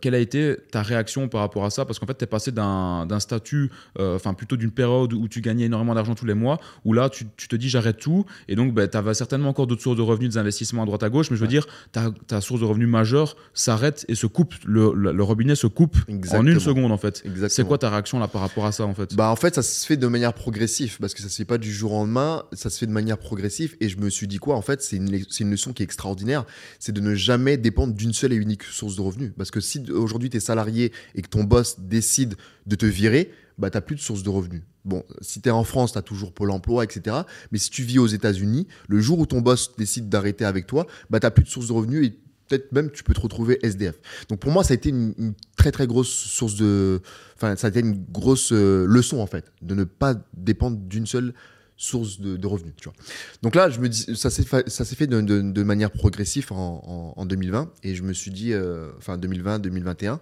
[0.00, 1.84] quelle a été ta réaction par rapport à ça?
[1.84, 5.64] Parce qu'en fait, tu es passé d'un statut, enfin plutôt d'une période où tu gagnais
[5.64, 8.88] énormément d'argent tous les mois, où là, tu, te dis j'arrête tout, et donc ben,
[8.88, 11.36] tu avais certainement encore d'autres sources de revenus, des investissements à droite à gauche, mais
[11.36, 15.22] je veux dire, ta, ta, source de revenus majeure s'arrête et se coupe, le, le,
[15.22, 15.96] robinet se coupe
[16.32, 17.22] en une seconde en fait.
[17.48, 19.14] C'est quoi ta réaction là par rapport à ça en fait?
[19.14, 21.58] Bah en fait, ça se fait de manière progressive, parce que ça se fait pas
[21.58, 24.38] du jour au lendemain, ça se fait de manière progressive, et je me suis dit
[24.38, 26.44] quoi En fait, c'est une, une leçon qui est extraordinaire,
[26.78, 29.32] c'est de ne jamais dépendre d'une seule et unique source de revenus.
[29.36, 32.34] Parce que si aujourd'hui tu es salarié et que ton boss décide
[32.66, 33.30] de te virer,
[33.60, 34.62] bah, tu n'as plus de source de revenus.
[34.84, 37.18] Bon, si tu es en France, tu as toujours Pôle emploi, etc.
[37.52, 40.86] Mais si tu vis aux États-Unis, le jour où ton boss décide d'arrêter avec toi,
[41.10, 43.58] bah, tu n'as plus de source de revenus et peut-être même tu peux te retrouver
[43.62, 43.96] SDF.
[44.28, 47.00] Donc pour moi, ça a été une, très très grosse source de.
[47.36, 51.06] Enfin, ça a été une grosse euh, leçon en fait, de ne pas dépendre d'une
[51.06, 51.34] seule
[51.76, 52.74] source de, revenus.
[52.76, 52.94] Tu vois.
[53.42, 57.94] Donc là, je me dis, ça s'est fait, de, manière progressive en, en, 2020 et
[57.94, 60.20] je me suis dit, euh, enfin 2020, 2021,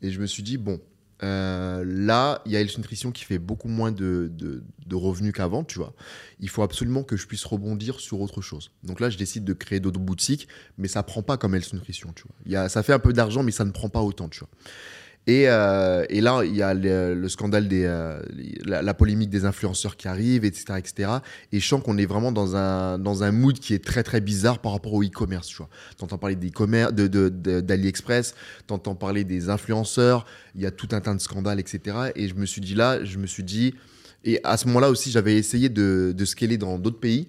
[0.00, 0.80] et je me suis dit bon,
[1.24, 4.30] euh, là, il y a Health Nutrition qui fait beaucoup moins de,
[4.92, 5.94] revenus qu'avant, tu vois.
[6.38, 8.70] Il faut absolument que je puisse rebondir sur autre chose.
[8.82, 12.12] Donc là, je décide de créer d'autres boutiques, mais ça prend pas comme Health Nutrition,
[12.14, 12.68] tu vois.
[12.68, 14.50] Ça fait un peu d'argent, mais ça ne prend pas autant, tu vois.
[15.26, 18.20] Et, euh, et, là, il y a le, scandale des, euh,
[18.66, 21.10] la, polémique des influenceurs qui arrive, etc., etc.
[21.50, 24.20] Et je sens qu'on est vraiment dans un, dans un mood qui est très, très
[24.20, 25.70] bizarre par rapport au e-commerce, tu vois.
[25.96, 31.00] T'entends parler d'e-commerce, d'AliExpress, de, de, t'entends parler des influenceurs, il y a tout un
[31.00, 32.12] tas de scandales, etc.
[32.16, 33.74] Et je me suis dit là, je me suis dit...
[34.26, 37.28] Et à ce moment-là aussi, j'avais essayé de, scaler dans d'autres pays,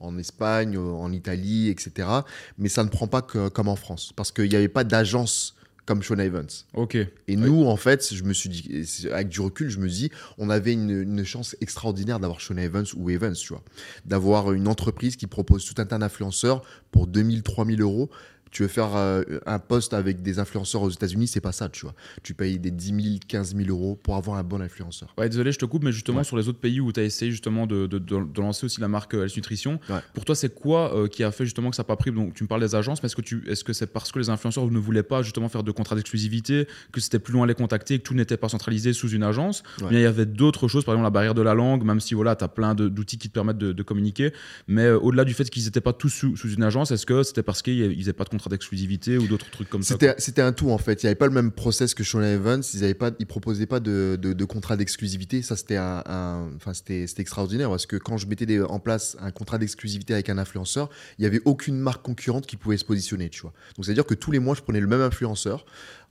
[0.00, 2.08] en Espagne, en Italie, etc.
[2.56, 5.54] Mais ça ne prend pas comme en France, parce qu'il n'y avait pas d'agence
[5.86, 6.48] comme Sean Evans.
[6.74, 6.96] Ok.
[7.28, 10.50] Et nous, en fait, je me suis dit, avec du recul, je me dis, on
[10.50, 13.62] avait une, chance extraordinaire d'avoir Sean Evans ou Evans, tu vois.
[14.04, 18.10] D'avoir une entreprise qui propose tout un tas d'influenceurs pour 2000, 3000 euros
[18.54, 21.84] tu veux faire euh, un poste avec des influenceurs aux États-Unis, c'est pas ça, tu
[21.84, 21.94] vois.
[22.22, 25.12] Tu payes des 10 000, 15 000 euros pour avoir un bon influenceur.
[25.18, 27.32] Ouais, désolé, je te coupe, mais justement, sur les autres pays où tu as essayé
[27.32, 29.80] justement de, de, lancer aussi la marque Health Nutrition,
[30.14, 32.12] pour toi, c'est quoi euh, qui a fait justement que ça n'a pas pris?
[32.12, 34.20] Donc, tu me parles des agences, mais est-ce que, tu, est-ce que c'est parce que
[34.20, 37.46] les influenceurs ne voulaient pas justement faire de contrats d'exclusivité, que c'était plus loin à
[37.48, 39.64] les contacter, que tout n'était pas centralisé sous une agence?
[39.78, 42.14] Bien, il y avait d'autres choses, par exemple la barrière de la langue, même si
[42.14, 44.32] voilà, tu as plein d'outils qui te permettent de, communiquer,
[44.68, 47.24] mais euh, au-delà du fait qu'ils n'étaient pas tous sous, sous, une agence, est-ce que
[47.24, 50.70] c'était parce qu'ils n'avaient pas de contrat d'exclusivité d'autres trucs comme ça C'était un tout
[50.70, 51.02] en fait.
[51.02, 52.62] Il n'y avait pas le même process que Sean Evans.
[52.74, 55.42] Ils ne pas, ils proposaient pas de, de, contrat d'exclusivité.
[55.42, 59.58] Ça c'était un, enfin c'était extraordinaire parce que quand je mettais en place un contrat
[59.58, 63.30] d'exclusivité avec un influenceur, il n'y avait aucune marque concurrente qui pouvait se positionner.
[63.30, 63.52] Tu vois.
[63.76, 65.64] Donc c'est à dire que tous les mois je prenais le même influenceur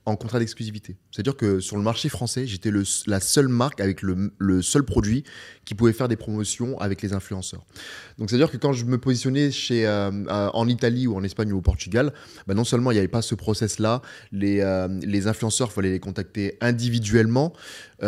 [0.06, 0.96] en contrat d'exclusivité.
[1.10, 2.70] C'est-à-dire que sur le marché français, j'étais
[3.06, 5.24] la seule marque avec le, seul produit
[5.64, 7.64] qui pouvait faire des promotions avec les influenceurs.
[8.18, 11.52] Donc c'est-à-dire que quand je me positionnais chez, euh, euh, en Italie ou en Espagne
[11.52, 12.12] ou au Portugal,
[12.46, 15.90] bah non seulement il n'y avait pas ce process-là, les, euh, les influenceurs, il fallait
[15.92, 17.54] les contacter individuellement,
[18.02, 18.06] et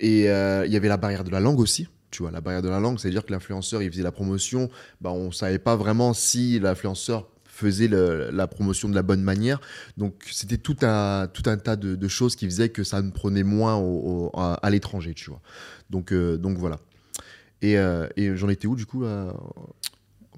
[0.00, 0.28] il y
[0.76, 1.88] avait la barrière de la langue aussi.
[2.10, 5.10] Tu vois, la barrière de la langue, c'est-à-dire que l'influenceur, il faisait la promotion, bah,
[5.10, 9.60] on ne savait pas vraiment si l'influenceur faisait la promotion de la bonne manière.
[9.96, 13.44] Donc c'était tout un, tout un tas de, choses qui faisaient que ça me prenait
[13.44, 13.80] moins
[14.34, 15.40] à, l'étranger, tu vois.
[15.90, 16.78] Donc, euh, donc voilà.
[17.62, 19.32] Et, euh, et j'en étais où du coup là,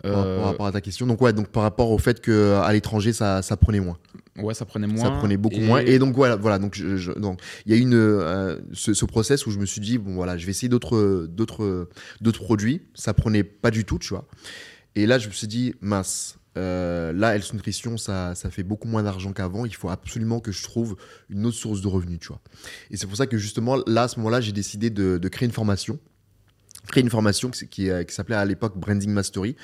[0.03, 1.07] par, rapport à ta question?
[1.07, 3.99] Donc ouais, donc par rapport au fait qu'à l'étranger ça, ça prenait moins.
[4.37, 5.05] Ouais, ça prenait moins.
[5.05, 5.81] Ça prenait beaucoup moins.
[5.81, 6.59] Et donc voilà, voilà.
[6.59, 6.79] Donc
[7.17, 10.15] donc il y a une euh, ce, ce, process où je me suis dit bon
[10.15, 11.89] voilà, je vais essayer d'autres d'autres
[12.21, 12.83] d'autres produits.
[12.95, 14.29] Ça prenait pas du tout, tu vois.
[14.95, 18.89] Et là je me suis dit mince, euh, là, Health Nutrition, ça, ça fait beaucoup
[18.89, 19.65] moins d'argent qu'avant.
[19.65, 20.97] Il faut absolument que je trouve
[21.29, 22.41] une autre source de revenus, tu vois.
[22.91, 25.53] Et c'est pour ça que justement, là, à ce moment-là, j'ai décidé de, créer une
[25.55, 25.99] formation.
[26.89, 29.57] Créer une formation qui, qui s'appelait à l'époque Branding Mastery,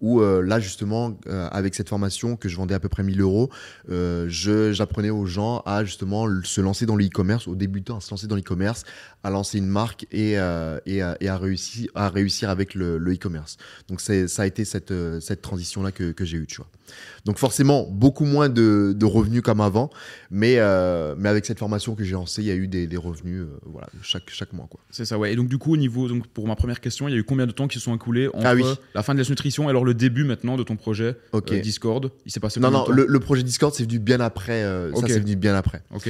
[0.00, 3.20] où euh, là justement euh, avec cette formation que je vendais à peu près 1000
[3.20, 3.50] euros
[3.90, 8.10] euh, j'apprenais aux gens à justement se lancer dans le e-commerce aux débutants à se
[8.10, 8.84] lancer dans l'e-commerce
[9.22, 13.56] à lancer une marque et, et, et, à réussir à réussir avec le e-commerce.
[13.88, 16.68] Donc ça a été cette, cette transition là que, que j'ai eu tu vois.
[17.24, 19.90] Donc forcément beaucoup moins de, de revenus comme avant
[20.30, 20.58] mais,
[21.18, 23.88] mais avec cette formation que j'ai lancée il y a eu des, des revenus voilà
[24.02, 25.32] chaque, chaque mois c'est ça ouais.
[25.32, 27.24] Et donc du coup au niveau donc pour ma première question il y a eu
[27.24, 29.70] combien de temps qui se sont écoulés ah entre la fin de la nutrition et
[29.70, 32.10] alors le début maintenant de ton projet euh, Discord?
[32.24, 34.62] Il s'est passé Non, non, le, projet Discord, c'est venu bien après.
[34.62, 35.82] Euh, ça, c'est venu bien après.
[35.94, 36.08] Ok.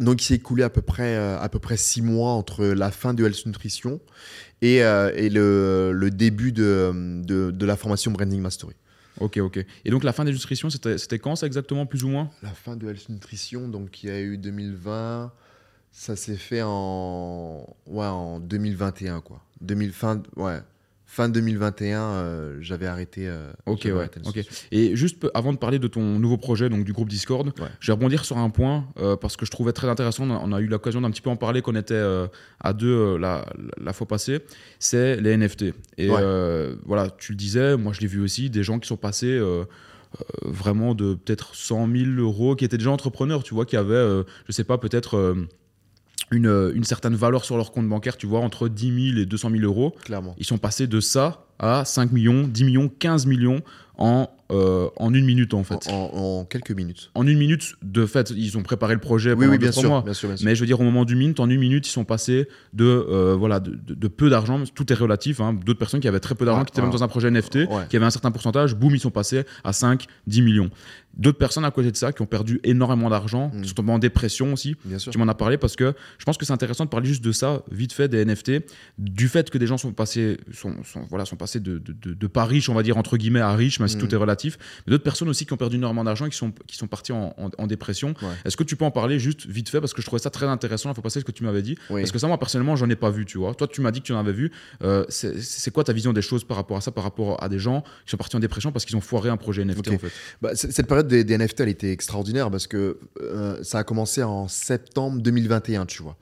[0.00, 2.90] Euh, donc, il s'est écoulé à peu près à peu près six mois entre la
[2.90, 4.00] fin de Health Nutrition
[4.62, 8.74] et, et le, le, début de, de, de, la formation Branding Mastery.
[9.20, 9.64] Ok, ok.
[9.84, 12.30] Et donc la fin des nutritions, c'était quand ça exactement, plus ou moins?
[12.42, 15.32] La fin de Health Nutrition, donc il y a eu 2020,
[15.92, 19.42] ça s'est fait en, ouais, en 2021, quoi.
[19.60, 20.60] 2000, fin, ouais,
[21.10, 23.26] fin 2021, euh, j'avais arrêté.
[23.26, 24.08] Euh, ok, ouais.
[24.24, 24.44] ok.
[24.70, 27.94] Et juste avant de parler de ton nouveau projet, donc du groupe Discord, je vais
[27.94, 30.30] rebondir sur un point euh, parce que je trouvais très intéressant.
[30.30, 32.00] On a eu l'occasion d'un petit peu en parler qu'on était
[32.60, 33.44] à deux la,
[33.80, 34.38] la, fois passée.
[34.78, 35.74] C'est les NFT.
[35.98, 39.40] Et voilà, tu le disais, moi je l'ai vu aussi, des gens qui sont passés.
[40.42, 44.52] vraiment de peut-être 100 000 euros, qui étaient déjà entrepreneurs, tu vois, qui avaient, je
[44.52, 45.34] sais pas, peut-être
[46.30, 49.50] une, une, certaine valeur sur leur compte bancaire, tu vois, entre 10 000 et 200
[49.50, 49.94] 000 euros.
[50.04, 50.34] Clairement.
[50.38, 53.62] Ils sont passés de ça à 5 millions, 10 millions, 15 millions
[53.96, 55.88] en euh, en une minute en fait.
[55.90, 57.10] En, quelques minutes.
[57.14, 59.88] En une minute, de fait, ils ont préparé le projet oui, pendant oui, bien, sûr,
[59.88, 60.02] mois.
[60.02, 62.04] bien, sûr, Mais je veux dire, au moment du minute, en une minute, ils sont
[62.04, 65.40] passés de, euh, voilà, de, peu d'argent, tout est relatif.
[65.40, 65.56] Hein.
[65.64, 67.96] D'autres personnes qui avaient très peu d'argent, qui étaient même dans un projet NFT, qui
[67.96, 70.70] avaient un certain pourcentage, boum, ils sont passés à 5, 10 millions.
[71.16, 73.62] D'autres personnes à côté de ça qui ont perdu énormément d'argent, mm.
[73.62, 74.76] qui sont tombées en dépression aussi.
[74.84, 75.12] Bien sûr.
[75.12, 77.32] Tu m'en as parlé parce que je pense que c'est intéressant de parler juste de
[77.32, 78.52] ça, vite fait, des NFT,
[78.98, 80.74] du fait que des gens sont passés, sont,
[81.08, 83.88] voilà, sont passés de, de, pas riches, on va dire, entre guillemets, à riches, même
[83.88, 84.00] si mm.
[84.00, 84.58] tout est relatif.
[84.86, 87.12] Mais d'autres personnes aussi qui ont perdu énormément d'argent et qui sont, qui sont partis
[87.12, 88.14] en, en, dépression.
[88.44, 89.80] Est-ce que tu peux en parler juste vite fait?
[89.80, 91.76] Parce que je trouvais ça très intéressant il faut passer ce que tu m'avais dit.
[91.88, 93.54] Parce que ça, moi, personnellement, j'en ai pas vu, tu vois.
[93.54, 94.52] Toi, tu m'as dit que tu en avais vu.
[94.82, 97.58] Euh, c'est quoi ta vision des choses par rapport à ça, par rapport à des
[97.58, 100.12] gens qui sont partis en dépression parce qu'ils ont foiré un projet NFT en fait?
[100.40, 104.48] Bah, Cette période des, NFT, elle était extraordinaire parce que euh, ça a commencé en
[104.48, 106.16] septembre 2021, tu vois.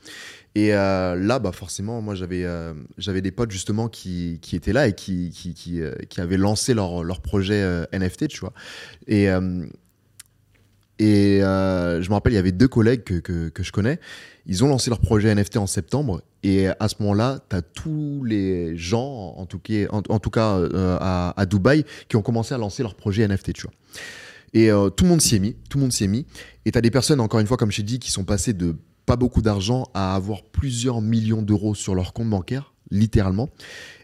[0.55, 4.73] Et euh, là, bah forcément, moi, j'avais euh, j'avais des potes justement qui, qui, étaient
[4.73, 8.53] là et qui, qui, qui, euh, qui avaient lancé leur, leur projet NFT, tu vois.
[9.07, 9.27] Et,
[10.99, 14.01] et je me rappelle, il y avait deux collègues que, que, que, je connais.
[14.47, 16.23] Ils ont lancé leur projet NFT en septembre.
[16.43, 20.61] Et à ce moment-là, tu as tous les gens, en tout cas, en, tout cas
[21.01, 23.73] à, à, Dubaï, qui ont commencé à lancer leur projet NFT, tu vois.
[24.55, 26.27] Et tout le monde s'y est mis, tout le monde s'y est mis.
[26.65, 28.55] Et tu as des personnes, encore une fois, comme je t'ai dit, qui sont passées
[28.55, 28.75] de
[29.09, 33.49] pas beaucoup d'argent à avoir plusieurs millions d'euros sur leur compte bancaire, littéralement.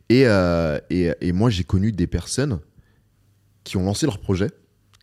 [0.09, 2.59] Et, euh, et, moi, j'ai connu des personnes
[3.65, 4.49] qui ont lancé leur projet,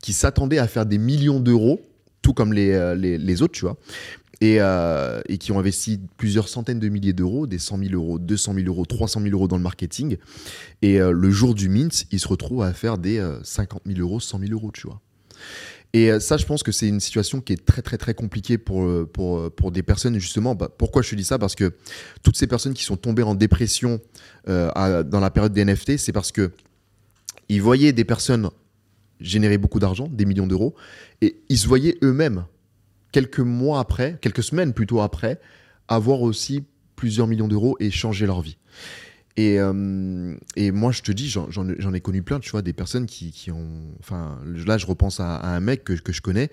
[0.01, 1.81] qui s'attendaient à faire des millions d'euros,
[2.23, 3.77] tout comme les, euh, les, autres, tu vois,
[4.41, 8.17] et, euh, et, qui ont investi plusieurs centaines de milliers d'euros, des 100 000 euros,
[8.17, 10.17] 200 000 euros, 300 000 euros dans le marketing.
[10.81, 14.39] Et le jour du mint, ils se retrouvent à faire des 50 000 euros, 100
[14.39, 14.99] 000 euros, tu vois.
[15.93, 18.57] Et euh, ça, je pense que c'est une situation qui est très, très, très compliquée
[18.57, 20.55] pour, euh, pour, euh, pour des personnes, justement.
[20.55, 21.37] Bah, pourquoi je te dis ça?
[21.37, 21.73] Parce que
[22.23, 23.99] toutes ces personnes qui sont tombées en dépression
[24.47, 26.51] dans la période des NFT, c'est parce que
[27.49, 28.49] ils voyaient des personnes
[29.19, 30.75] générer beaucoup d'argent, des millions d'euros,
[31.21, 32.45] et ils se voyaient eux-mêmes,
[33.11, 35.39] quelques mois après, quelques semaines plutôt après,
[35.87, 36.63] avoir aussi
[36.95, 38.57] plusieurs millions d'euros et changer leur vie.
[39.37, 43.05] Et, euh, et, moi, je te dis, j'en ai connu plein, tu vois, des personnes
[43.05, 43.95] qui, qui, ont.
[43.99, 46.49] Enfin, là, je repense à, un mec que, que je connais.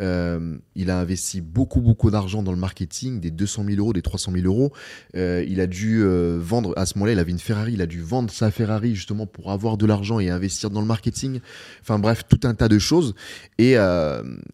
[0.00, 4.02] Euh, il a investi beaucoup, beaucoup d'argent dans le marketing, des 200 000 euros, des
[4.02, 4.72] 300 000 euros.
[5.16, 6.04] Euh, il a dû
[6.38, 9.26] vendre, à ce moment-là, il avait une Ferrari, il a dû vendre sa Ferrari justement
[9.26, 11.40] pour avoir de l'argent et investir dans le marketing.
[11.80, 13.14] Enfin, bref, tout un tas de choses.
[13.58, 13.76] Et,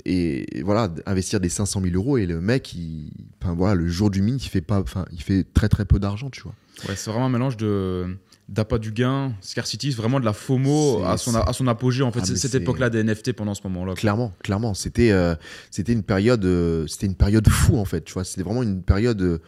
[0.05, 2.19] et voilà, investir des 500 000 euros.
[2.19, 3.11] Et le mec, il,
[3.43, 5.99] enfin, voilà, le jour du mine, il fait, pas, enfin, il fait très, très peu
[5.99, 6.55] d'argent, tu vois.
[6.89, 8.17] Ouais, c'est vraiment un mélange de
[8.49, 12.21] d'appât du gain, scarcity, vraiment de la FOMO à son, à son apogée en fait,
[12.23, 13.95] ah, cette époque-là des NFT pendant ce moment-là.
[13.95, 15.35] Clairement, clairement, c'était euh,
[15.71, 18.83] c'était une période euh, c'était une période fou en fait, tu vois, c'était vraiment une
[18.83, 19.41] période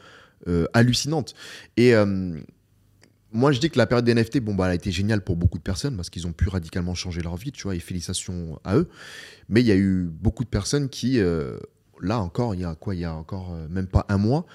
[0.49, 1.35] euh, hallucinante.
[1.77, 1.93] Et
[3.33, 5.37] moi, je dis que la période des NFT, bon, bah, elle a été géniale pour
[5.37, 8.59] beaucoup de personnes parce qu'ils ont pu radicalement changer leur vie, tu vois, et félicitations
[8.65, 8.89] à eux.
[9.51, 11.21] Mais il y a eu beaucoup de personnes qui,
[12.01, 14.47] là encore, il y a quoi, il y a encore même pas un mois,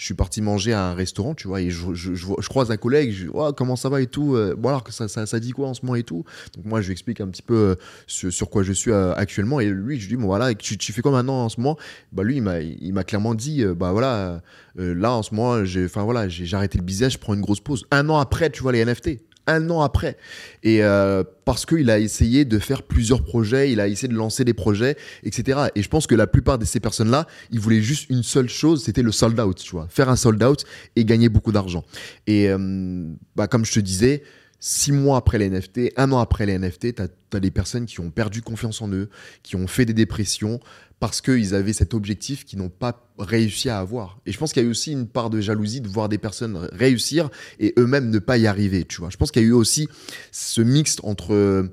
[0.00, 3.24] je suis parti manger à un restaurant, tu vois, et je, croise un collègue, je
[3.24, 5.74] dis, oh, comment ça va et tout, euh, bon alors que ça, dit quoi en
[5.74, 6.24] ce moment et tout.
[6.56, 7.74] Donc moi, je lui explique un petit peu euh,
[8.06, 10.94] sur, quoi je suis euh, actuellement, et lui, je lui dis, bon voilà, tu, tu
[10.94, 11.76] fais quoi maintenant en ce moment?
[12.12, 14.40] Bah lui, il m'a clairement dit, bah voilà,
[14.74, 17.84] là en ce moment, j'ai, voilà, j'ai arrêté le business, je prends une grosse pause.
[17.90, 19.20] Un an après, tu vois les NFT
[19.50, 20.16] un an après.
[20.62, 24.44] Et euh, parce qu'il a essayé de faire plusieurs projets, il a essayé de lancer
[24.44, 25.58] des projets, etc.
[25.74, 28.84] Et je pense que la plupart de ces personnes-là, ils voulaient juste une seule chose,
[28.84, 29.86] c'était le sold out, tu vois.
[29.88, 30.64] Faire un sold out
[30.96, 31.84] et gagner beaucoup d'argent.
[32.26, 33.04] Et euh,
[33.36, 34.22] bah, comme je te disais,
[34.60, 38.00] six mois après les NFT, un an après les NFT, tu as, des personnes qui
[38.00, 39.08] ont perdu confiance en eux,
[39.42, 40.60] qui ont fait des dépressions
[41.00, 44.20] parce qu'ils avaient cet objectif qu'ils n'ont pas réussi à avoir.
[44.26, 46.18] Et je pense qu'il y a eu aussi une part de jalousie de voir des
[46.18, 49.08] personnes réussir et eux-mêmes ne pas y arriver, tu vois.
[49.08, 49.88] Je pense qu'il y a eu aussi
[50.30, 51.70] ce mixte entre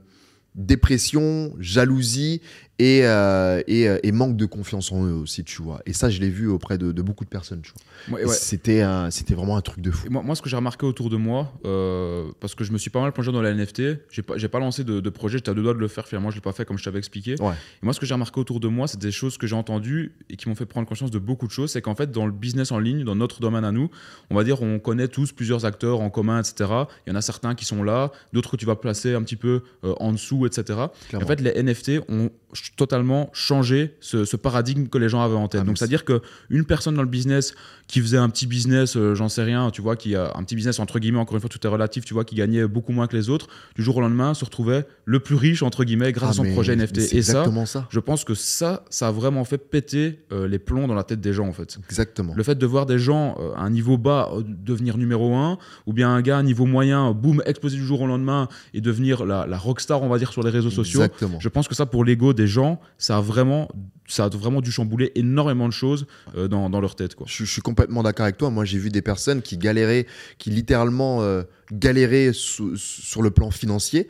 [0.56, 2.42] dépression, jalousie
[2.80, 5.82] et, euh, et, euh, et manque de confiance en eux aussi, tu vois.
[5.86, 7.72] Et ça, je l'ai vu auprès de, de beaucoup de personnes, tu
[8.08, 8.16] vois.
[8.18, 8.34] Ouais, Et ouais.
[8.34, 10.08] C'était c'était vraiment un truc de fou.
[10.10, 12.90] Moi, moi, ce que j'ai remarqué autour de moi, euh, parce que je me suis
[12.90, 15.50] pas mal plongé dans la NFT, j'ai pas, j'ai pas lancé de, de projet, j'étais
[15.52, 17.36] à deux doigts de le faire, finalement, je l'ai pas fait comme je t'avais expliqué.
[17.42, 17.54] Ouais.
[17.54, 20.14] Et moi, ce que j'ai remarqué autour de moi, c'est des choses que j'ai entendues
[20.30, 21.72] et qui m'ont fait prendre conscience de beaucoup de choses.
[21.72, 23.90] C'est qu'en fait, dans le business en ligne, dans notre domaine à nous,
[24.30, 26.70] on va dire, on connaît tous plusieurs acteurs en commun, etc.
[27.06, 29.36] Il y en a certains qui sont là, d'autres que tu vas placer un petit
[29.36, 30.80] peu euh, en dessous, etc.
[31.12, 35.22] Et en fait, les NFT ont ch- totalement changé ce, ce paradigme que les gens
[35.22, 35.62] avaient en tête.
[35.64, 37.54] Ah, Donc, c'est-à-dire qu'une personne dans le business
[37.88, 40.56] qui faisait un petit business, euh, j'en sais rien, tu vois, qui a un petit
[40.56, 43.08] business entre guillemets, encore une fois, tout est relatif, tu vois, qui gagnait beaucoup moins
[43.08, 46.38] que les autres, du jour au lendemain, se retrouvait le plus riche, entre guillemets, grâce
[46.40, 47.14] Ah, à son projet NFT.
[47.14, 47.88] Et ça, ça.
[47.90, 51.22] je pense que ça, ça a vraiment fait péter euh, les plombs dans la tête
[51.22, 51.78] des gens, en fait.
[51.90, 52.34] Exactement.
[52.36, 55.94] Le fait de voir des gens euh, à un niveau bas devenir numéro un, ou
[55.94, 59.26] bien un gars à un niveau moyen, boum, exploser du jour au lendemain et devenir
[59.26, 61.02] la, la rockstar, on va dire, sur les réseaux sociaux.
[61.02, 61.40] Exactement.
[61.40, 62.57] Je pense que ça, pour l'ego des gens,
[62.98, 63.70] ça a vraiment,
[64.08, 67.16] ça a vraiment dû chambouler énormément de choses euh, dans, dans leur tête.
[67.16, 67.26] Quoi.
[67.30, 68.50] Je, suis complètement d'accord avec toi.
[68.50, 74.08] Moi, j'ai vu des personnes qui galéraient, qui littéralement euh, galéraient sur le plan financier.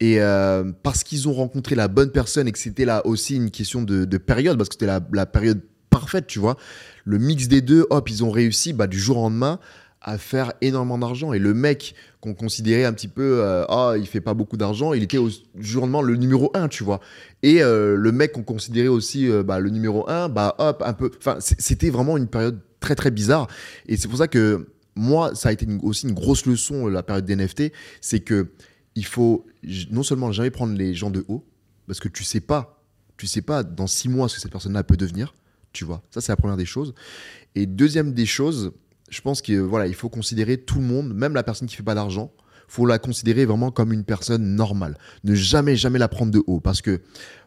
[0.00, 3.50] Et euh, parce qu'ils ont rencontré la bonne personne et que c'était là aussi une
[3.50, 5.60] question de, de période, parce que c'était la, la période
[5.90, 6.56] parfaite, tu vois.
[7.04, 9.58] Le mix des deux, hop, ils ont réussi bah, du jour au lendemain
[10.00, 11.32] à faire énormément d'argent.
[11.32, 14.92] Et le mec qu'on considérait un petit peu, euh, ah, il fait pas beaucoup d'argent,
[14.92, 17.00] il était au du jour au lendemain le numéro un, tu vois.
[17.42, 20.92] Et euh, le mec qu'on considérait aussi euh, bah, le numéro un, bah hop, un
[20.92, 21.10] peu.
[21.18, 23.48] Enfin, c'était vraiment une période très très bizarre.
[23.86, 24.68] Et c'est pour ça que
[24.98, 28.50] moi, ça a été aussi une grosse leçon euh, la période des NFT, c'est que
[28.94, 29.46] il faut
[29.90, 31.46] non seulement jamais prendre les gens de haut,
[31.86, 32.82] parce que tu sais pas,
[33.16, 35.34] tu sais pas dans six mois ce que cette personne-là peut devenir,
[35.72, 36.02] tu vois.
[36.10, 36.94] Ça c'est la première des choses.
[37.54, 38.72] Et deuxième des choses,
[39.08, 41.82] je pense que voilà, il faut considérer tout le monde, même la personne qui fait
[41.82, 42.32] pas d'argent,
[42.68, 44.98] faut la considérer vraiment comme une personne normale.
[45.24, 47.00] Ne jamais jamais la prendre de haut, parce que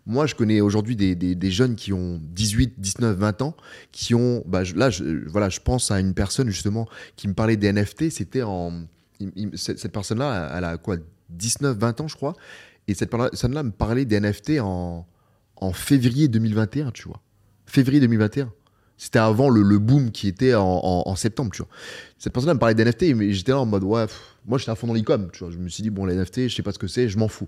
[0.08, 3.56] moi je connais aujourd'hui des, des- jeunes qui ont 18, 19, 20 ans,
[3.92, 7.56] qui ont, bah, là je, voilà, je pense à une personne justement qui me parlait
[7.58, 8.82] des NFT, c'était en,
[9.54, 10.98] cette, cette personne-là, elle a quoi,
[11.30, 12.36] 19, 20 ans je crois,
[12.88, 15.06] et cette personne-là me parlait des NFT en,
[15.58, 17.22] en février 2021, tu vois.
[17.68, 18.52] Février 2021.
[19.04, 20.64] C'était avant le, le boom qui était en,
[21.08, 21.68] en- septembre, tu vois.
[22.20, 24.06] Cette personne-là me parlait des NFT, mais j'étais là en mode, ouais,
[24.46, 25.52] moi j'étais à fond dans l'e-com, tu vois.
[25.52, 27.28] Je me suis dit, bon, les NFT, je sais pas ce que c'est, je m'en
[27.28, 27.48] fous.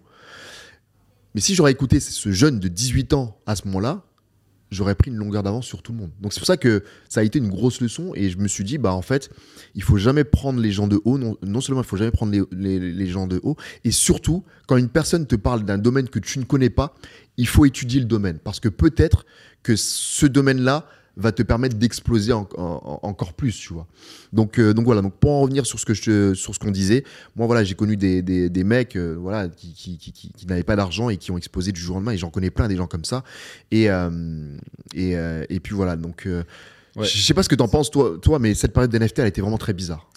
[1.36, 4.01] Mais si j'aurais écouté ce jeune de 18 ans à ce moment-là,
[4.72, 6.10] j'aurais pris une longueur d'avance sur tout le monde.
[6.22, 8.64] Donc c'est pour ça que ça a été une grosse leçon et je me suis
[8.64, 9.30] dit, bah en fait,
[9.76, 11.20] il faut jamais prendre les gens de haut.
[11.20, 14.43] Non, non seulement il faut jamais prendre les, les- les gens de haut, et surtout,
[14.68, 16.95] quand une personne te parle d'un domaine que tu ne connais pas,
[17.38, 18.39] il faut étudier le domaine.
[18.39, 19.28] Parce que peut-être
[19.62, 23.86] que ce domaine-là va te permettre d'exploser en- en- encore plus, tu vois.
[24.32, 26.72] Donc, euh, donc voilà, donc pour en revenir sur ce que je sur ce qu'on
[26.72, 27.03] disait,
[27.36, 30.47] moi voilà, j'ai connu des, des, des mecs euh, voilà, qui, qui, qui, qui- qui
[30.47, 32.68] n'avaient pas d'argent et qui ont explosé du jour au lendemain, et j'en connais plein
[32.68, 33.24] des gens comme ça.
[33.72, 34.57] Et, euh,
[34.95, 35.14] et,
[35.49, 36.28] et puis voilà, donc
[36.95, 37.05] Ouais.
[37.07, 39.41] je sais pas ce que t'en penses toi, toi, mais cette période d'NFT, elle était
[39.41, 40.07] vraiment très bizarre.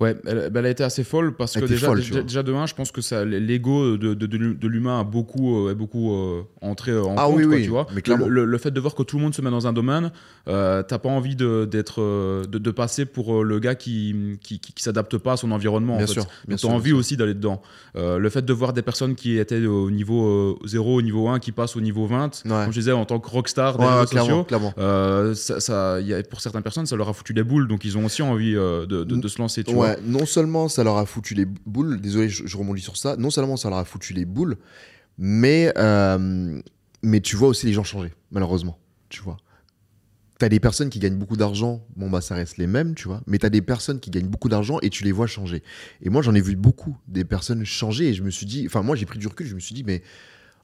[0.00, 2.42] Ouais, elle, ben, elle a été assez folle parce Elle que déjà, folle, déjà, déjà
[2.42, 5.70] de un, je pense que ça, l'ego de, de, de, de l'humain a beaucoup, euh,
[5.70, 7.86] est beaucoup euh, entré euh, en Ah compte, oui, quoi, oui, tu vois.
[7.94, 8.02] mais.
[8.16, 10.10] Le, le- le fait de voir que tout le monde se met dans un domaine,
[10.48, 14.72] euh, t'as pas envie de, d'être, euh, de, passer pour le gars qui, qui, qui,
[14.72, 15.94] qui s'adapte pas à son environnement.
[15.96, 16.12] Bien en fait.
[16.14, 16.98] sûr, bien Donc, sûr, t'as envie sûr.
[16.98, 17.62] aussi d'aller dedans.
[17.94, 21.38] Le fait de voir des personnes qui étaient au niveau euh, 0, au niveau 1,
[21.38, 22.50] qui passent au niveau 20, Ouais.
[22.50, 25.34] comme je disais, en tant que rockstar des Ouais, réseaux clairement, sociaux, clairement.
[25.34, 27.96] ça, ça, y a, pour certaines personnes, ça leur a foutu des boules, donc ils
[27.96, 29.62] ont aussi envie de, de, de se lancer.
[29.62, 29.83] Tu vois.
[30.04, 33.30] Non seulement ça leur a foutu les boules, désolé, je, je rebondis sur ça, non
[33.30, 34.56] seulement ça leur a foutu les boules,
[35.18, 36.60] mais, euh,
[37.02, 38.78] mais tu vois aussi les gens changer, malheureusement,
[39.08, 39.36] tu vois.
[40.38, 43.22] T'as des personnes qui gagnent beaucoup d'argent, bon bah ça reste les mêmes, tu vois,
[43.26, 45.62] mais t'as des personnes qui gagnent beaucoup d'argent et tu les vois changer.
[46.02, 48.82] Et moi j'en ai vu beaucoup, des personnes changer et je me suis dit, enfin
[48.82, 50.02] moi j'ai pris du recul, je me suis dit, mais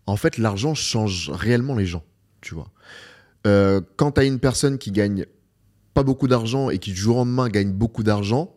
[0.07, 2.03] en fait l'argent change réellement les gens,
[2.41, 2.71] tu vois.
[3.47, 5.25] Euh, quand t'as une personne qui gagne
[5.95, 8.53] pas beaucoup d'argent et qui du jour au lendemain gagne beaucoup d'argent,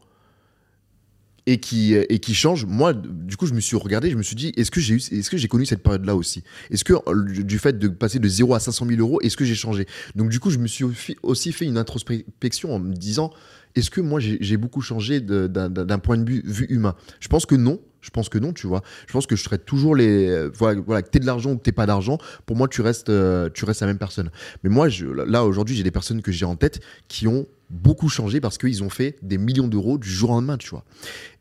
[1.46, 4.36] et qui, et qui change, moi, du coup, je me suis regardé, je me suis
[4.36, 6.44] dit, est-ce que j'ai est-ce que j'ai connu cette période-là aussi?
[6.72, 6.94] Est-ce que
[7.42, 9.86] du fait de passer de 0 à 500 000 euros, est-ce que j'ai changé?
[10.16, 10.86] Donc, du coup, je me suis
[11.22, 13.32] aussi fait une introspection en me disant,
[13.76, 16.96] est-ce que moi, j'ai beaucoup changé d'un point de vue, humain?
[17.20, 17.80] Je pense que non.
[18.02, 18.82] Je pense que non, tu vois.
[19.08, 20.28] Je pense que je traite toujours les.
[20.28, 22.82] euh, Voilà, voilà que t'aies de l'argent ou que t'aies pas d'argent, pour moi, tu
[22.82, 24.30] restes, euh, tu restes la même personne.
[24.62, 24.90] Mais moi,
[25.26, 28.84] là, aujourd'hui, j'ai des personnes que j'ai en tête qui ont beaucoup changé parce qu'ils
[28.84, 30.84] ont fait des millions d'euros du jour au lendemain, tu vois.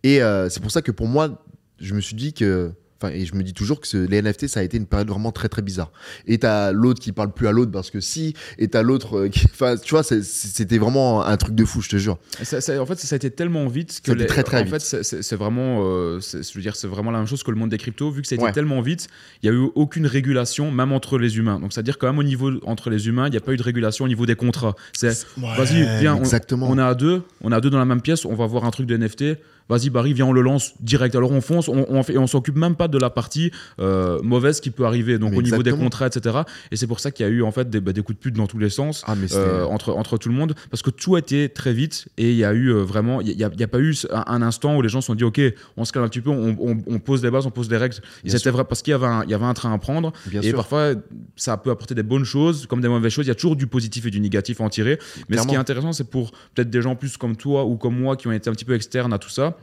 [0.04, 1.44] Et euh, c'est pour ça que pour moi,
[1.80, 2.70] je me suis dit que.
[3.02, 5.08] Enfin, et je me dis toujours que ce- les NFT, ça a été une période
[5.08, 5.90] vraiment très très bizarre.
[6.26, 9.28] Et t'as l'autre qui parle plus à l'autre parce que si, et t'as l'autre euh,
[9.28, 9.44] qui.
[9.52, 12.18] Enfin, tu vois, c'était vraiment un truc de fou, je te jure.
[12.40, 14.60] Et ça- ça- en fait, ça a été tellement vite que a les- très, très
[14.60, 14.82] en vite.
[14.82, 17.70] fait, c'est- vraiment, euh, je veux dire, c'est vraiment la même chose que le monde
[17.70, 18.10] des cryptos.
[18.10, 18.52] Vu que ça a été Ouais.
[18.52, 19.08] tellement vite,
[19.42, 21.58] il y a eu aucune régulation, même entre les humains.
[21.58, 23.62] Donc, c'est-à-dire quand même au niveau entre les humains, il n'y a pas eu de
[23.62, 24.74] régulation au niveau des contrats.
[24.92, 25.26] C'est
[25.56, 26.22] vas-y, viens, on-
[26.62, 28.64] on est à deux, on est à deux dans la même pièce, on va voir
[28.64, 29.36] un truc de NFT.
[29.68, 31.14] Vas-y, Barry, viens, on le lance direct.
[31.14, 33.50] Alors on fonce, on, on fait, et on s'occupe même pas de la partie
[33.80, 35.18] euh, mauvaise qui peut arriver.
[35.18, 36.38] Donc Mais au niveau des contrats, etc.
[36.70, 38.22] Et c'est pour ça qu'il y a eu en fait des, bah, des coups de
[38.22, 39.02] pute dans tous les sens.
[39.06, 42.08] Ah, mais euh, entre, entre tout le monde parce que tout a été très vite
[42.18, 43.94] et il y a eu euh, vraiment il n'y a, il y a pas eu
[44.10, 45.40] un, un instant où les gens se sont dit ok
[45.76, 47.76] on se calme un petit peu on, on- on pose des bases on pose des
[47.76, 47.94] règles
[48.26, 50.40] c'était vrai parce qu'il y avait un, il y avait un train à prendre bien
[50.42, 50.56] et sûr.
[50.56, 50.92] parfois
[51.36, 53.66] ça peut apporter des bonnes choses comme des mauvaises choses il y a toujours du
[53.66, 54.98] positif et du négatif à en tirer
[55.28, 57.98] mais ce qui est intéressant c'est pour peut-être des gens plus comme toi ou comme
[57.98, 59.56] moi qui ont été un petit peu externes à tout ça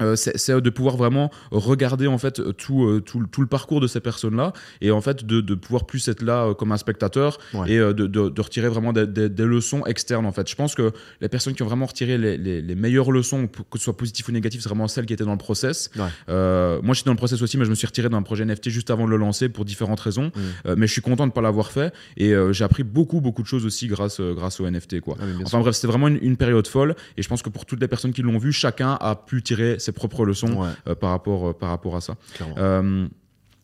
[0.00, 3.80] euh, c'est de pouvoir vraiment regarder en fait tout, euh, tout, le- tout le parcours
[3.80, 6.76] de ces personnes-là et en fait de, de pouvoir plus être là euh, comme un
[6.76, 7.72] spectateur Ouais.
[7.72, 10.48] et euh, de, de- de retirer vraiment des, des- des leçons externes en fait.
[10.48, 13.78] Je pense que les personnes qui ont vraiment retiré les, les- les meilleures leçons, que
[13.78, 15.90] ce soit positif ou négatif, c'est vraiment celles qui étaient dans le process.
[15.96, 16.04] Ouais.
[16.28, 18.70] Euh, moi, j'étais dans le process aussi, mais je me suis retiré d'un projet NFT
[18.70, 20.26] juste avant de le lancer pour différentes raisons.
[20.34, 20.40] Mm.
[20.66, 23.20] Euh, mais je suis content de ne pas l'avoir fait et euh, j'ai appris beaucoup,
[23.20, 25.00] beaucoup de choses aussi grâce, euh, grâce au NFT.
[25.00, 25.16] Quoi.
[25.20, 25.60] Ah, Enfin sûr.
[25.60, 28.12] bref, c'était vraiment une, une période folle et je pense que pour toutes les personnes
[28.12, 31.52] qui l'ont vu, chacun a pu tirer ses propres leçons Ouais, euh, par, rapport, euh,
[31.52, 32.14] par rapport à ça.
[32.58, 33.08] Euh,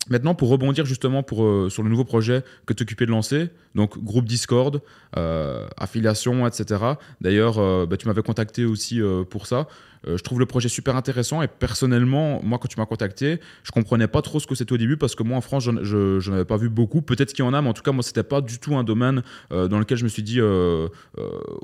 [0.08, 3.48] Maintenant, pour rebondir justement pour, euh, sur le nouveau projet que tu occupais de lancer,
[3.74, 4.80] donc groupe Discord,
[5.16, 6.80] euh, affiliation, etc.
[7.20, 9.00] D'ailleurs, euh, bah, tu m'avais contacté aussi
[9.30, 9.66] pour ça.
[10.08, 13.70] Euh, je trouve le projet super intéressant et personnellement, moi, quand tu m'as contacté, je
[13.72, 16.20] comprenais pas trop ce que c'était au début parce que moi, en France, je, je,
[16.20, 17.02] je n'avais pas vu beaucoup.
[17.02, 18.84] Peut-être qu'il y en a, mais en tout cas, moi, c'était pas du tout un
[18.84, 20.88] domaine euh, dans lequel je me suis dit, euh,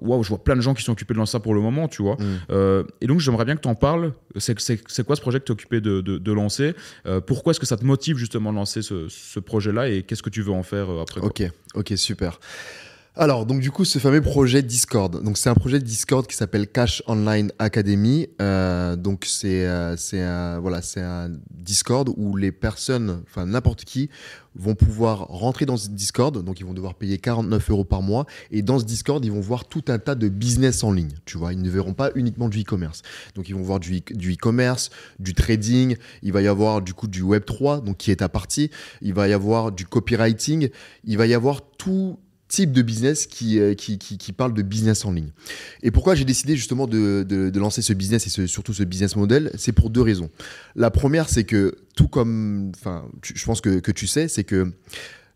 [0.01, 1.89] waouh, je vois plein de gens qui sont occupés de lancer ça pour le moment,
[1.89, 2.17] tu vois.
[2.17, 2.85] Mm.
[3.01, 4.13] Et donc, j'aimerais bien que tu en parles.
[4.37, 4.55] C'est
[5.07, 6.75] quoi ce projet que tu es occupé de, de- de lancer?
[7.27, 10.31] Pourquoi est-ce que ça te motive justement de lancer ce, ce projet-là et qu'est-ce que
[10.31, 11.29] tu veux en faire après quoi?
[11.31, 11.43] Ok,
[11.75, 12.39] ok, super.
[13.15, 15.23] Alors, donc du coup, ce fameux projet Discord.
[15.23, 18.27] Donc, c'est un projet Discord qui s'appelle Cash Online Academy.
[18.41, 24.09] Euh, donc, c'est euh, voilà, c'est un Discord où les personnes, enfin n'importe qui,
[24.55, 26.43] vont pouvoir rentrer dans ce Discord.
[26.43, 28.25] Donc, ils vont devoir payer 49 euros par mois.
[28.51, 31.13] Et dans ce Discord, ils vont voir tout un tas de business en ligne.
[31.27, 33.03] Tu vois, ils ne verront pas uniquement du e-commerce.
[33.35, 34.89] Donc, ils vont voir du e- du e-commerce,
[35.19, 35.97] du trading.
[36.23, 38.71] Il va y avoir du coup du Web 3, donc qui est à partie.
[39.03, 40.71] Il va y avoir du copywriting.
[41.05, 42.19] Il va y avoir tout
[42.53, 45.31] type de business qui, euh, qui, qui, qui parle de business en ligne.
[45.83, 49.51] Et pourquoi j'ai décidé justement de, de, lancer ce business et surtout ce business model
[49.57, 50.29] C'est pour deux raisons.
[50.77, 54.71] La première, c'est que tout comme, enfin, je pense que, que tu sais, c'est que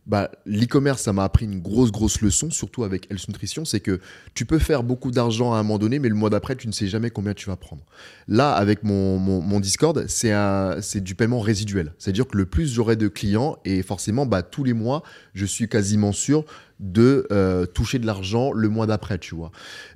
[0.06, 4.00] bah, l'e-commerce, ça m'a appris une grosse, grosse leçon, surtout avec Health Nutrition, c'est que
[4.34, 6.72] tu peux faire beaucoup d'argent à un moment donné, mais le mois d'après, tu ne
[6.72, 7.82] sais jamais combien tu vas prendre.
[8.28, 11.92] Là, avec mon, mon, mon Discord, c'est du paiement résiduel.
[11.98, 15.02] C'est-à-dire que le plus j'aurai de clients, et forcément, bah, tous les mois,
[15.34, 16.44] je suis quasiment sûr
[16.80, 19.50] de euh, toucher de l'argent le mois d'après, tu vois.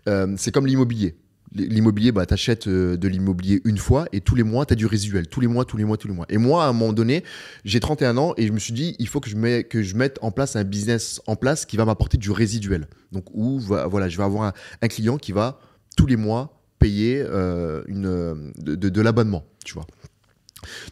[0.08, 1.16] Euh, c'est comme l'immobilier.
[1.52, 4.86] L'immobilier, bah, tu achètes de l'immobilier une fois et tous les mois, tu as du
[4.86, 5.26] résiduel.
[5.26, 6.26] Tous les mois, tous les mois, tous les mois.
[6.28, 7.24] Et moi, à un moment donné,
[7.64, 10.20] j'ai 31 ans et je me suis dit, il faut que je, que je mette
[10.22, 12.86] en place un business en place qui va m'apporter du résiduel.
[13.10, 15.58] Donc, où voilà, je vais avoir un, client qui va
[15.96, 19.86] tous les mois payer euh, une, euh, de- de l'abonnement, tu vois.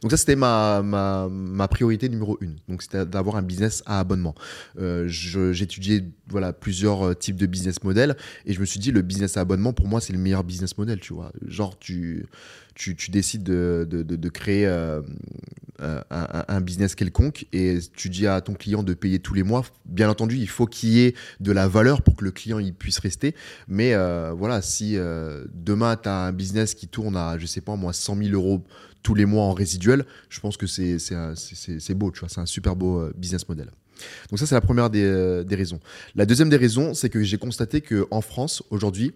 [0.03, 2.57] Donc ça, c'était ma, ma, ma priorité numéro une.
[2.69, 4.35] Donc c'était d'avoir un business à abonnement.
[4.79, 8.17] Euh, J'étudiais voilà, plusieurs euh, types de business models
[8.47, 10.77] et je me suis dit, le business à abonnement, pour moi, c'est le meilleur business
[10.79, 11.33] model, tu vois.
[11.47, 12.27] Genre, tu,
[12.75, 15.01] tu, tu décides de, de, de- créer euh,
[15.81, 19.65] un, business quelconque et tu dis à ton client de payer tous les mois.
[19.87, 22.75] Bien entendu, il faut qu'il y ait de la valeur pour que le client il
[22.75, 23.35] puisse rester.
[23.69, 23.95] Mais
[24.33, 24.97] voilà, si
[25.55, 28.65] demain, tu as un business qui tourne à, je sais pas moi, 100 000 euros
[29.03, 32.77] tous les mois en résiduel, je pense que c'est beau, tu vois, c'est un super
[32.77, 33.71] beau euh, business model.
[34.31, 35.81] Donc ça, c'est la première des, euh, des raisons.
[36.15, 39.13] La deuxième des raisons, c'est que j'ai constaté qu'en France, aujourd'hui,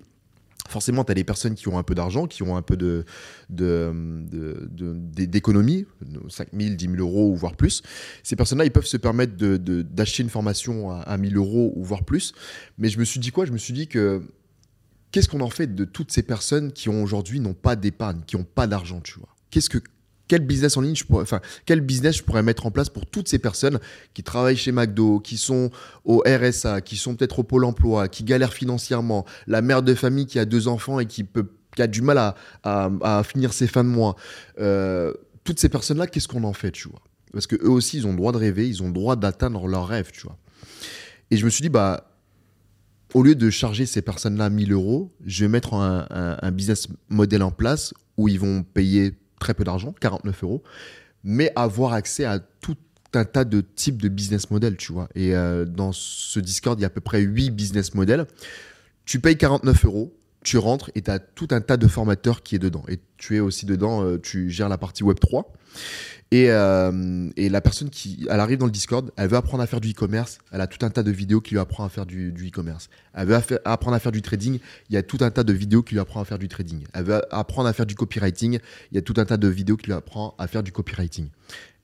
[0.68, 3.04] forcément, tu as des personnes qui ont un peu d'argent, qui ont un peu de,
[3.50, 3.92] de,
[4.30, 5.86] de- de- d- d'économie,
[6.28, 7.82] 5 000, 10 000 euros ou voire plus.
[8.22, 12.04] Ces personnes-là, ils peuvent se permettre d'acheter une formation à, à 1000 euros ou voire
[12.04, 12.32] plus.
[12.78, 13.44] Mais je me suis dit quoi?
[13.44, 14.22] Je me suis dit que
[15.10, 18.44] qu'est-ce qu'on en fait de toutes ces personnes qui aujourd'hui n'ont pas d'épargne, qui n'ont
[18.44, 19.28] pas d'argent, tu vois?
[19.52, 19.78] Qu'est-ce que
[20.28, 23.04] quel business en ligne je pourrais, enfin, quel business je pourrais mettre en place pour
[23.06, 23.78] toutes ces personnes
[24.14, 25.70] qui travaillent chez McDo, qui sont
[26.06, 30.24] au RSA, qui sont peut-être au Pôle emploi, qui galèrent financièrement, la mère de famille
[30.26, 32.34] qui a deux enfants et qui, peut, qui a du mal à,
[32.64, 34.16] à- finir ses fins de mois.
[34.58, 35.12] Euh,
[35.44, 37.02] toutes ces personnes-là, qu'est-ce qu'on en fait, tu vois?
[37.34, 39.66] Parce que eux aussi, ils ont le droit de rêver, ils ont le droit d'atteindre
[39.66, 40.38] leurs rêves, tu vois.
[41.30, 42.10] Et je me suis dit, bah,
[43.12, 46.88] au lieu de charger ces personnes-là 1000 euros, je vais mettre un, un- un business
[47.10, 49.12] model en place où ils vont payer
[49.42, 50.62] très peu d'argent, 49 euros,
[51.24, 52.76] mais avoir accès à tout
[53.14, 55.08] un tas de types de business models, tu vois.
[55.14, 58.26] Et euh, dans ce Discord, il y a à peu près 8 business models.
[59.04, 60.14] Tu payes 49 euros,
[60.44, 62.84] tu rentres et tu as tout un tas de formateurs qui est dedans.
[62.88, 65.52] Et tu es aussi dedans, euh, tu gères la partie Web 3.
[66.32, 69.66] Et, euh, et, la personne qui, elle arrive dans le Discord, elle veut apprendre à
[69.66, 70.38] faire du e-commerce.
[70.50, 72.88] Elle a tout un tas de vidéos qui lui apprend à faire du, e-commerce.
[73.12, 74.58] Elle veut apprendre à faire du trading.
[74.88, 76.84] Il y a tout un tas de vidéos qui lui apprend à faire du trading.
[76.94, 78.60] Elle veut apprendre à faire du copywriting.
[78.90, 81.28] Il y a tout un tas de vidéos qui lui apprend à faire du copywriting,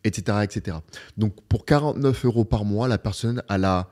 [0.04, 0.78] etc., etc.
[1.18, 3.90] Donc pour 49 euros par mois, la personne a la,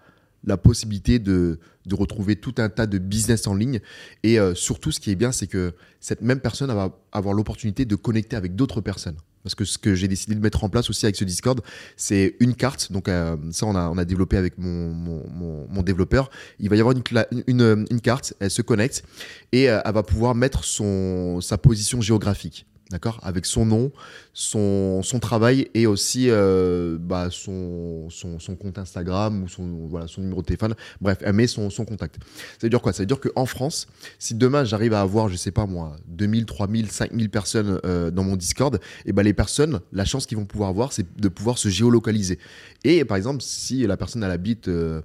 [0.57, 3.81] possibilité de, de retrouver tout un tas de business en ligne.
[4.23, 7.85] Et euh, surtout, ce qui est bien, c'est que cette même personne va avoir l'opportunité
[7.85, 9.17] de connecter avec d'autres personnes.
[9.47, 11.61] Parce que ce que j'ai décidé de mettre en place aussi avec ce Discord,
[11.97, 12.91] c'est une carte.
[12.91, 16.31] Donc euh, ça, on a, développé avec mon, développeur.
[16.59, 19.05] Il va y avoir une, carte, elle se connecte
[19.53, 23.19] et euh, elle va pouvoir mettre sa position géographique d'accord?
[23.23, 23.91] Avec son nom,
[24.33, 30.07] son, son travail et aussi euh, bah, son, son, son, compte Instagram ou son, voilà,
[30.07, 30.75] son numéro de téléphone.
[31.01, 32.17] Bref, elle met son, son contact.
[32.25, 32.93] Ça veut dire quoi?
[32.93, 36.47] Ça veut dire qu'en France, si demain j'arrive à avoir, je sais pas moi, 2000,
[36.47, 40.39] 3000, 5000 personnes euh, dans mon Discord, et eh ben les personnes, la chance qu'ils
[40.39, 42.39] vont pouvoir avoir, c'est de pouvoir se géolocaliser.
[42.85, 45.03] Et par exemple, si la personne elle habite euh,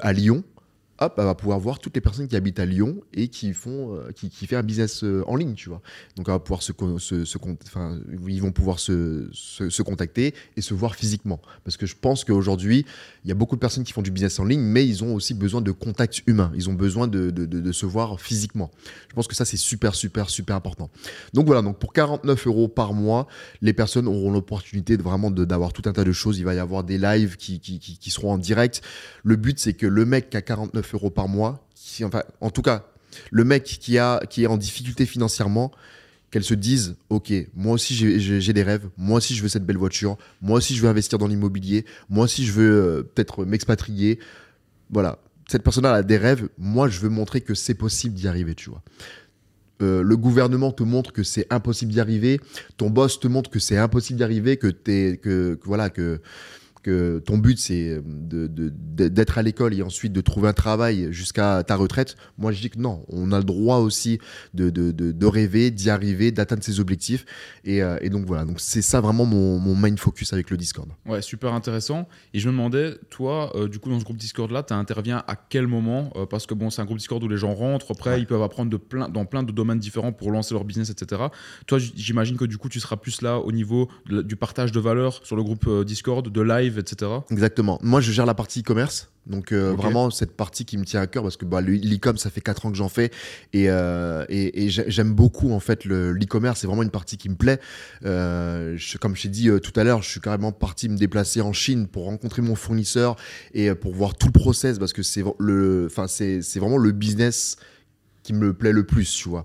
[0.00, 0.42] à Lyon,
[1.00, 3.96] hop, elle va pouvoir voir toutes les personnes qui habitent à Lyon et qui font,
[3.96, 5.80] euh, qui, qui, fait un business euh, en ligne, tu vois.
[6.16, 7.98] Donc, va pouvoir se, se, se enfin,
[8.28, 11.40] ils vont pouvoir se, se, contacter et se voir physiquement.
[11.64, 12.84] Parce que je pense qu'aujourd'hui,
[13.24, 15.14] il y a beaucoup de personnes qui font du business en ligne, mais ils ont
[15.14, 16.52] aussi besoin de contact humain.
[16.54, 18.70] Ils ont besoin de, de, de, de se voir physiquement.
[19.08, 20.90] Je pense que ça, c'est super, super, super important.
[21.32, 23.26] Donc voilà, donc pour 49 euros par mois,
[23.62, 26.38] les personnes auront l'opportunité de vraiment d'avoir tout un tas de choses.
[26.38, 28.82] Il va y avoir des lives qui, qui, qui, qui seront en direct.
[29.24, 32.50] Le but, c'est que le mec qui a 49 euros par mois, qui, enfin, en
[32.50, 32.86] tout cas,
[33.30, 35.72] le mec qui, a, qui est en difficulté financièrement,
[36.30, 39.78] qu'elle se dise, ok, moi aussi j'ai des rêves, moi aussi je veux cette belle
[39.78, 44.20] voiture, moi aussi je veux investir dans l'immobilier, moi aussi je veux euh, peut-être m'expatrier.
[44.90, 45.18] Voilà,
[45.48, 48.70] cette personne-là a des rêves, moi je veux montrer que c'est possible d'y arriver, tu
[48.70, 48.82] vois.
[49.82, 52.38] Euh, le gouvernement te montre que c'est impossible d'y arriver,
[52.76, 56.20] ton boss te montre que c'est impossible d'y arriver, que, es, que, que, voilà, que
[56.82, 61.76] que ton but c'est d'être à l'école et ensuite de trouver un travail jusqu'à ta
[61.76, 64.18] retraite, moi je dis que non, on a le droit aussi
[64.54, 67.24] de, de rêver, d'y arriver, d'atteindre ses objectifs.
[67.64, 70.56] Et, euh, et, donc voilà, donc c'est ça vraiment mon, mon, main focus avec le
[70.56, 70.88] Discord.
[71.06, 72.08] Ouais, super intéressant.
[72.34, 75.22] Et je me demandais, toi, euh, du coup, dans ce groupe Discord là, tu interviens
[75.26, 77.90] à quel moment euh, Parce que bon, c'est un groupe Discord où les gens rentrent,
[77.90, 80.90] après ils peuvent apprendre de plein, dans plein de domaines différents pour lancer leur business,
[80.90, 81.22] etc.
[81.66, 85.20] Toi, j'imagine que du coup, tu seras plus là au niveau du partage de valeur
[85.24, 87.10] sur le groupe Discord, de live etc.
[87.30, 87.78] Exactement.
[87.82, 89.10] Moi, je gère la partie e-commerce.
[89.26, 92.30] Donc euh, vraiment cette partie qui me tient à cœur parce que bah, l'e-com ça
[92.30, 93.10] fait 4 ans que j'en fais
[93.52, 97.60] et, euh, et, j'aime beaucoup en fait l'e-commerce c'est vraiment une partie qui me plaît
[98.06, 101.52] euh, comme je t'ai dit tout à l'heure je suis carrément parti me déplacer en
[101.52, 103.16] Chine pour rencontrer mon fournisseur
[103.52, 107.56] et pour voir tout le process parce que c'est le enfin c'est vraiment le business
[108.22, 109.44] qui me plaît le plus, tu vois.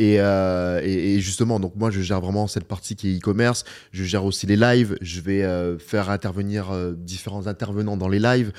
[0.00, 3.64] Euh, et, justement, donc moi, je gère vraiment cette partie qui est e-commerce.
[3.92, 4.96] Je gère aussi les lives.
[5.00, 8.52] Je vais euh, faire intervenir euh, différents intervenants dans les lives.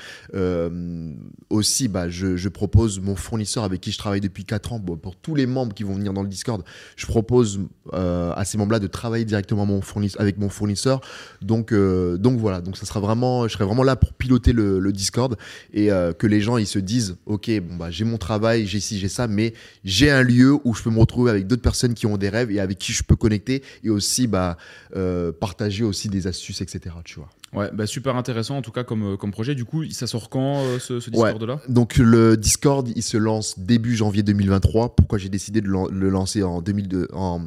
[1.50, 4.80] aussi, bah, je, je, propose mon fournisseur avec qui je travaille depuis 4 ans.
[4.80, 6.62] pour tous les membres qui vont venir dans le Discord,
[6.96, 7.60] je propose
[7.92, 11.00] à ces membres-là de travailler directement mon fournisseur, avec mon fournisseur.
[11.42, 12.60] Donc, donc voilà.
[12.60, 15.36] Donc ça sera vraiment, je serai vraiment là pour piloter le, le Discord
[15.72, 15.88] et
[16.18, 19.08] que les gens ils se disent, ok, bon bah j'ai mon travail, j'ai ci, j'ai
[19.08, 19.52] ça, mais
[19.84, 22.50] j'ai un lieu où je peux me retrouver avec d'autres personnes qui ont des rêves
[22.50, 24.56] et avec qui je peux connecter et aussi bah,
[24.96, 26.94] euh, partager aussi des astuces, etc.
[27.04, 27.30] Tu vois.
[27.54, 29.54] Ouais, bah super intéressant en tout cas comme, euh, comme projet.
[29.54, 31.60] Du coup, ça sort quand euh, ce, Discord-là?
[31.68, 34.94] Donc le Discord, il se lance début janvier 2023.
[34.96, 37.40] Pourquoi j'ai décidé de le lancer en, 2002, en,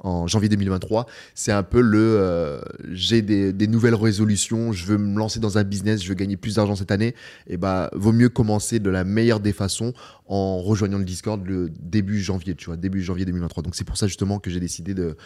[0.00, 2.60] en janvier 2023 C'est un peu le...
[2.90, 6.36] j'ai des, des, nouvelles résolutions, je veux me lancer dans un business, je veux gagner
[6.36, 7.14] plus d'argent cette année.
[7.46, 9.92] Et bah, vaut mieux commencer de la meilleure des façons
[10.28, 13.62] en rejoignant le Discord le début janvier, tu vois, début janvier 2023.
[13.62, 15.16] Donc c'est pour ça justement que j'ai décidé de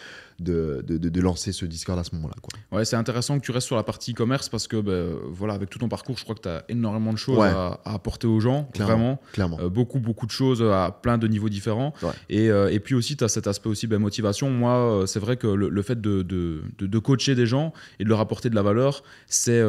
[0.41, 2.35] de, de, de, lancer ce Discord à ce moment-là.
[2.73, 5.71] Ouais, c'est intéressant que tu restes sur la partie e-commerce parce que ben, voilà, avec
[5.71, 8.69] tout ton parcours, je crois que tu as énormément de choses à, apporter aux gens,
[8.77, 9.21] vraiment.
[9.33, 9.59] Clairement.
[9.61, 11.95] Euh, beaucoup, beaucoup de choses à plein de niveaux différents.
[12.29, 14.51] Et, euh, et, puis aussi, tu as cet aspect aussi ben, motivation.
[14.51, 18.21] Moi, euh, c'est vrai que le, fait de, de, coacher des gens et de leur
[18.21, 19.63] apporter de la valeur, c'est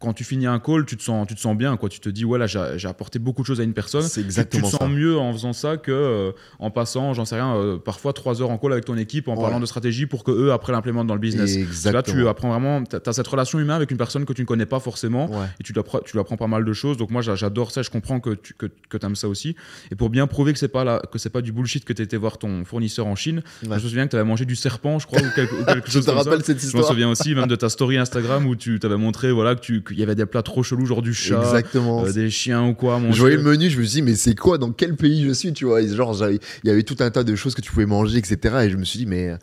[0.00, 1.76] quand tu finis un call, tu te sens, tu te sens bien.
[1.76, 1.88] Quoi.
[1.88, 4.02] Tu te dis, voilà, j'ai apporté beaucoup de choses à une personne.
[4.02, 7.80] C'est exactement tu te sens mieux en faisant ça que en passant, j'en sais rien,
[7.84, 10.52] parfois trois heures en call avec ton équipe en parlant de stratégie pour que eux
[10.52, 11.56] après l'implémentent dans le business.
[11.84, 14.46] Là, tu apprends vraiment, tu as cette relation humaine avec une personne que tu ne
[14.46, 15.46] connais pas forcément Ouais.
[15.60, 16.96] et tu lui apprends, tu lui apprends pas mal de choses.
[16.96, 19.56] Donc moi j'a- j'adore ça, je comprends que tu que, que aimes ça aussi.
[19.90, 22.02] Et pour bien prouver que c'est pas la, que c'est pas du bullshit que tu
[22.02, 23.78] étais voir ton fournisseur en Chine, Ouais.
[23.78, 25.86] je me souviens que tu avais mangé du serpent, je crois, ou quelque, ou quelque
[25.86, 26.30] Je chose te comme ça.
[26.30, 26.86] rappelle cette Je m'en histoire.
[26.86, 29.98] souviens aussi même de ta story Instagram où tu t'avais montré voilà que tu qu'il
[29.98, 32.04] y avait des plats trop chelous genre du chat, Exactement.
[32.04, 32.98] euh, des chiens ou quoi.
[32.98, 33.12] manger.
[33.14, 35.32] Je voyais le menu, je me suis dit, mais c'est quoi, dans quel pays je
[35.32, 35.82] suis, tu vois?
[35.82, 38.56] Et Genre, il y avait tout un tas de choses que tu pouvais manger, etc.
[38.66, 39.34] Et je me suis dit, mais,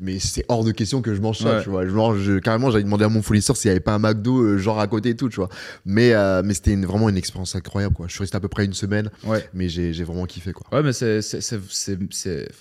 [0.00, 1.62] mais c'est hors de question que je mange ça, Ouais.
[1.62, 1.86] tu vois.
[1.86, 4.58] Je mange, carrément, j'avais demandé à mon fournisseur s'il n'y avait pas un McDo, euh,
[4.58, 5.48] genre à côté et tout, tu vois.
[5.84, 8.06] Mais, euh, mais c'était vraiment une expérience incroyable, quoi.
[8.08, 9.48] Je suis resté à peu près une semaine, Ouais.
[9.54, 10.66] mais j'ai vraiment kiffé, quoi.
[10.72, 11.20] Ouais, mais c'est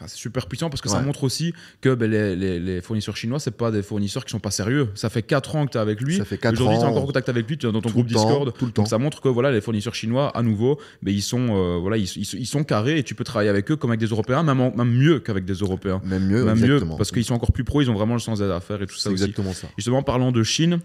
[0.07, 3.51] super puissant parce que ça montre aussi que ben, les, les- les fournisseurs chinois, c'est
[3.55, 4.89] pas des fournisseurs qui sont pas sérieux.
[4.95, 6.17] Ça fait 4 ans que tu es avec lui.
[6.17, 7.89] Ça fait 4 Aujourd'hui, tu es encore en contact avec lui, tu es dans ton
[7.89, 8.53] groupe temps, Discord.
[8.57, 8.83] tout le temps.
[8.83, 11.97] Donc ça montre que voilà, les fournisseurs chinois, à nouveau, ben, ils, sont, euh, voilà,
[11.97, 14.43] ils, ils- ils sont carrés et tu peux travailler avec eux comme avec des Européens,
[14.43, 16.01] même, en- même mieux qu'avec des Européens.
[16.05, 16.97] Même mieux, même mieux exactement.
[16.97, 18.95] parce qu'ils sont encore plus pros, ils ont vraiment le sens des affaires et tout
[18.95, 19.23] ça aussi.
[19.23, 19.67] exactement ça.
[19.67, 20.79] Et Justement, en parlant de Chine,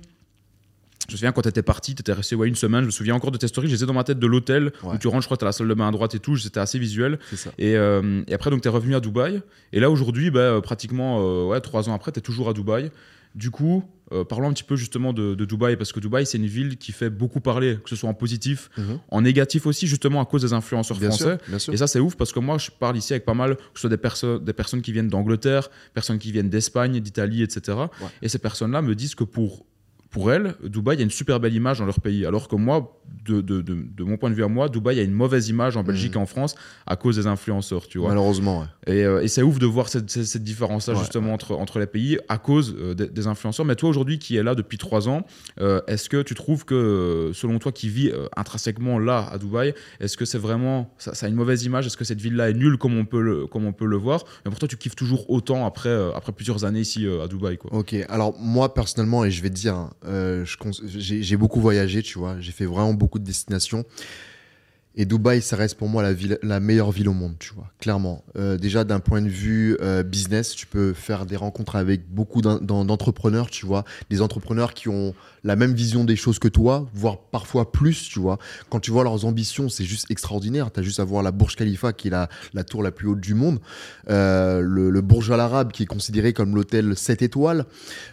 [1.09, 2.91] je me souviens quand tu étais parti, tu étais resté ouais, une semaine, je me
[2.91, 5.27] souviens encore de tes stories, j'étais dans ma tête de l'hôtel où tu rentres, je
[5.27, 7.19] crois, tu la salle de bain à droite et tout, c'était assez visuel.
[7.31, 7.51] C'est ça.
[7.57, 9.41] Et, euh, et après, donc, tu es revenu à Dubaï.
[9.73, 12.53] Et là, aujourd'hui, bah, euh, pratiquement euh, ouais, trois ans après, tu es toujours à
[12.53, 12.91] Dubaï.
[13.39, 16.39] Du coup, euh, parlons un petit peu justement de, de Dubaï, parce que Dubaï, c'est
[16.39, 18.99] une ville qui fait beaucoup parler, que ce soit en positif, Mhm.
[19.11, 21.37] en négatif aussi, justement à cause des influenceurs Bien français.
[21.39, 21.73] sûr, bien sûr.
[21.73, 23.83] Et ça, c'est ouf parce que moi, je parle ici avec pas mal, que ce
[23.83, 27.79] soit des, perso- des personnes qui viennent d'Angleterre, personnes qui viennent d'Espagne, d'Italie, etc.
[28.23, 29.65] Et ces personnes-là me disent que pour,
[30.11, 32.25] pour elles, Dubaï a une super belle image dans leur pays.
[32.25, 35.03] Alors que moi, de, de, de, de mon point de vue à moi, Dubaï a
[35.03, 36.55] une mauvaise image en Belgique et en France
[36.87, 38.09] à cause des influenceurs, tu vois.
[38.09, 38.67] Malheureusement, ouais.
[38.95, 41.79] Et, euh, et c'est ouf de voir cette, cette, cette différence-là Ouais, justement entre, entre
[41.79, 43.67] les pays à cause euh, des, des influenceurs.
[43.67, 45.27] Mais toi aujourd'hui qui es là depuis trois ans,
[45.61, 49.75] euh, est-ce que tu trouves que, selon toi qui vis euh, intrinsèquement là à Dubaï,
[50.01, 51.87] est-ce que c'est vraiment, ça, ça a une mauvaise image?
[51.87, 54.25] Est-ce que cette ville-là est nulle comme on peut le, comme on peut le voir?
[54.45, 57.73] Mais pour toi tu kiffes toujours autant après, après plusieurs années ici à Dubaï quoi.
[57.75, 59.91] Ok, alors moi personnellement, et je vais te dire, hein,
[60.85, 63.85] j'ai j'ai beaucoup voyagé, tu vois, j'ai fait vraiment beaucoup de destinations.
[65.01, 67.71] Et Dubaï, ça reste pour moi la, ville, la meilleure ville au monde, tu vois,
[67.79, 68.25] clairement.
[68.37, 72.43] Euh, déjà, d'un point de vue euh, business, tu peux faire des rencontres avec beaucoup
[72.43, 76.49] d'en- d'en- d'entrepreneurs, tu vois, des entrepreneurs qui ont la même vision des choses que
[76.49, 78.39] toi, voire parfois plus, tu vois.
[78.71, 80.73] Quand tu vois leurs ambitions, c'est juste extraordinaire.
[80.73, 82.29] Tu as juste à voir la Burj Khalifa, qui est la,
[82.65, 83.61] tour la plus haute du monde,
[84.11, 87.67] euh, le, le Burj Al Arab, qui est considéré comme l'hôtel 7 étoiles.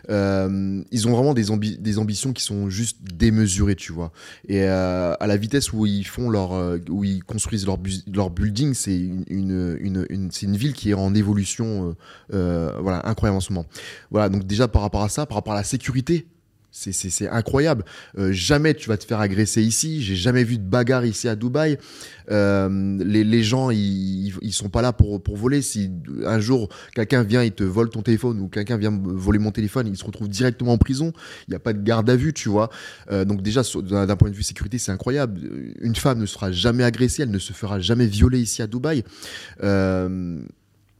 [0.07, 4.11] Ils ont vraiment des, ambi- des ambitions qui sont juste démesurées, tu vois.
[4.47, 8.03] Et à la vitesse où ils font leur, euh, où ils construisent leur, bu-
[8.73, 11.93] c'est une, une, une- une ville qui est en évolution, euh,
[12.33, 13.65] euh, voilà, incroyable en ce moment.
[14.11, 16.27] Voilà, donc déjà par rapport à ça, par rapport à la sécurité.
[16.77, 17.85] C'est- incroyable.
[18.17, 20.03] Euh, jamais tu vas te faire agresser ici.
[20.03, 21.77] J'ai jamais vu de bagarre ici à Dubaï.
[22.29, 25.61] Euh, les, gens, ils, ils sont pas là pour, voler.
[25.61, 25.89] Si
[26.25, 29.87] un jour quelqu'un vient, il te vole ton téléphone ou quelqu'un vient voler mon téléphone,
[29.87, 31.13] il se retrouve directement en prison.
[31.47, 32.69] Il n'y a pas de garde à vue, tu vois.
[33.09, 35.39] Euh, donc déjà, d'un point de vue sécurité, c'est incroyable.
[35.79, 39.03] Une femme ne sera jamais agressée, elle ne se fera jamais violer ici à Dubaï.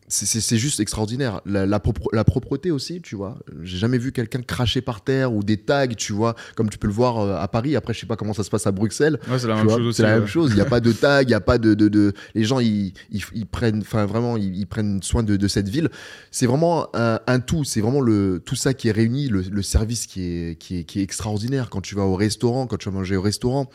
[0.08, 1.42] C'est- juste extraordinaire.
[1.46, 3.38] La, la, propre- la propreté aussi, tu vois.
[3.64, 6.88] J'ai jamais vu quelqu'un cracher par terre ou des tags, tu vois, comme tu peux
[6.88, 7.76] le voir euh, à Paris.
[7.76, 9.20] Après, je sais pas comment ça se passe à Bruxelles.
[9.30, 9.98] Ouais, c'est la même chose aussi.
[9.98, 10.20] C'est la ouais.
[10.20, 10.52] même chose.
[10.52, 12.60] Il n'y a pas de tag, il n'y a pas de, de, de- Les gens,
[12.60, 15.90] ils, ils, ils prennent, enfin vraiment, ils, ils prennent soin de, de cette ville.
[16.32, 17.64] C'est vraiment un, un tout.
[17.64, 20.84] C'est vraiment le tout ça qui est réuni, le, le service qui est, qui est
[20.84, 21.70] qui est extraordinaire.
[21.70, 23.70] Quand tu vas au restaurant, quand tu vas manger au restaurant,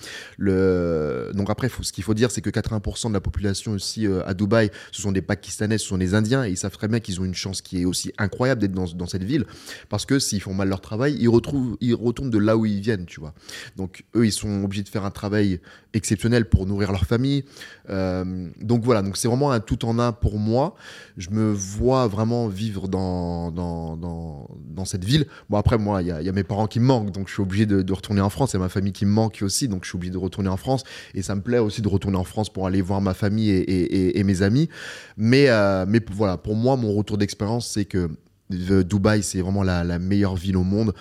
[0.50, 4.06] le donc après, faut, ce qu'il faut dire, c'est que 80% de la population aussi
[4.06, 6.88] euh, à Dubaï, ce sont des Pakistanais, ce sont des Indiens, et ils savent très
[6.88, 9.46] bien qu'ils ont une chance qui est aussi incroyable d'être dans, dans cette ville,
[9.88, 12.80] parce que s'ils font mal leur travail, ils retrouvent, ils retournent de là où ils
[12.80, 13.34] viennent, tu vois.
[13.76, 15.60] Donc eux, ils sont obligés de faire un travail
[15.92, 17.44] exceptionnel pour nourrir leur famille.
[17.88, 20.74] Euh, donc voilà, donc c'est vraiment un tout en un pour moi.
[21.16, 25.26] Je me vois vraiment vivre dans, dans, dans, cette ville.
[25.50, 27.66] Bon après, moi, il y a, mes parents qui me manquent, donc je suis obligé
[27.66, 28.52] de, retourner en France.
[28.52, 30.48] Il y a ma famille qui me manque aussi, donc je suis obligé de retourner
[30.48, 30.84] en France.
[31.14, 34.24] Et ça me plaît aussi de retourner en France pour aller voir ma famille et
[34.24, 34.68] mes amis.
[35.16, 38.10] Mais, euh, mais voilà, pour moi, mon retour d'expérience, c'est que
[38.50, 40.92] Dubaï, c'est vraiment la, meilleure ville au monde.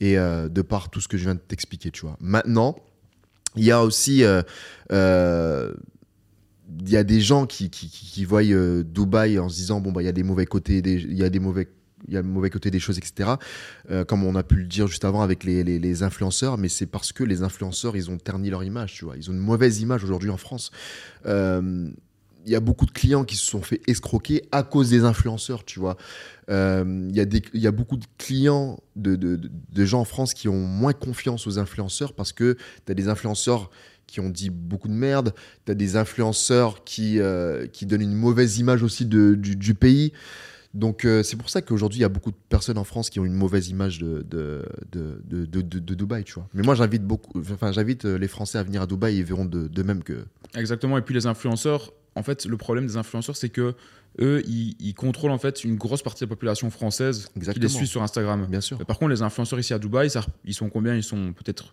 [0.00, 2.16] Et euh, de par tout ce que je viens de t'expliquer, tu vois.
[2.20, 2.76] Maintenant,
[3.56, 4.24] il y a aussi...
[4.24, 4.42] euh,
[4.90, 5.72] euh,
[6.80, 7.70] il y a des gens qui,
[8.24, 11.18] voient Dubaï en se disant bon bah il y a des mauvais côtés des, il
[11.18, 11.68] y a des mauvais
[12.08, 13.32] il y a le mauvais côté des choses etc
[14.08, 17.24] comme on a pu le dire juste avant avec les, influenceurs mais c'est parce que
[17.24, 20.30] les influenceurs ils ont terni leur image tu vois ils ont une mauvaise image aujourd'hui
[20.30, 20.70] en France
[22.44, 25.64] il y a beaucoup de clients qui se sont fait escroquer à cause des influenceurs,
[25.64, 25.96] tu vois.
[26.50, 30.48] Euh, Il y, a y a beaucoup de clients, de, de- gens en France qui
[30.48, 33.70] ont moins confiance aux influenceurs parce que tu as des influenceurs
[34.06, 35.32] qui ont dit beaucoup de merde,
[35.64, 40.12] tu as des influenceurs qui, euh, qui donnent une mauvaise image aussi de, du, pays.
[40.74, 43.20] Donc euh, c'est pour ça qu'aujourd'hui il y a beaucoup de personnes en France qui
[43.20, 46.48] ont une mauvaise image de, de, de, de, de- Dubaï, tu vois.
[46.54, 49.68] Mais moi j'invite beaucoup, enfin j'invite les Français à venir à Dubaï ils verront de,
[49.68, 50.24] de même que.
[50.54, 50.98] Exactement.
[50.98, 53.74] Et puis les influenceurs, en fait, le problème des influenceurs, c'est que
[54.20, 57.62] eux, ils, ils contrôlent en fait une grosse partie de la population française qui Exactement.
[57.64, 58.46] les suit sur Instagram.
[58.48, 58.78] Bien sûr.
[58.84, 60.94] Par contre, les influenceurs ici à Dubaï, ça- ils sont combien?
[60.94, 61.72] Ils sont peut-être,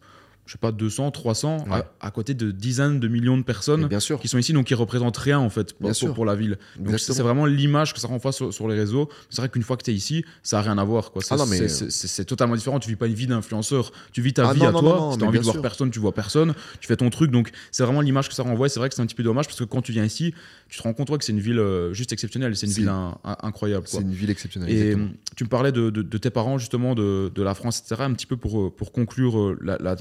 [0.50, 1.76] je sais pas, 200, 300, Ouais.
[2.02, 4.20] à, à côté de dizaines de millions de personnes Mais bien sûr.
[4.20, 6.58] qui sont ici, donc ils représentent rien en fait pour, la ville.
[6.80, 9.10] Donc c'est vraiment l'image que ça renvoie sur, sur les réseaux.
[9.30, 11.12] C'est vrai qu'une fois que tu es ici, ça n'a rien à voir.
[11.22, 12.80] C'est Ah mais- c'est- totalement différent.
[12.80, 14.90] Tu vis pas une vie d'influenceur, tu vis ta Ah vie non, à non, toi.
[14.98, 15.62] non, si tu envie de voir sûr.
[15.62, 17.30] personne, tu vois personne, tu fais ton truc.
[17.30, 18.70] Donc c'est vraiment l'image que ça renvoie.
[18.70, 20.34] C'est vrai que c'est un petit peu dommage parce que quand tu viens ici,
[20.68, 22.56] tu te rends compte toi, que c'est une ville euh, juste exceptionnelle.
[22.56, 23.86] C'est une ville un- un- incroyable.
[23.88, 24.70] C'est une ville exceptionnelle.
[24.72, 25.06] Et exactement.
[25.10, 28.02] euh, tu me parlais de, de- de tes parents, justement, de, de la France, etc.
[28.06, 29.96] Un petit peu pour, euh, pour conclure euh, là- là-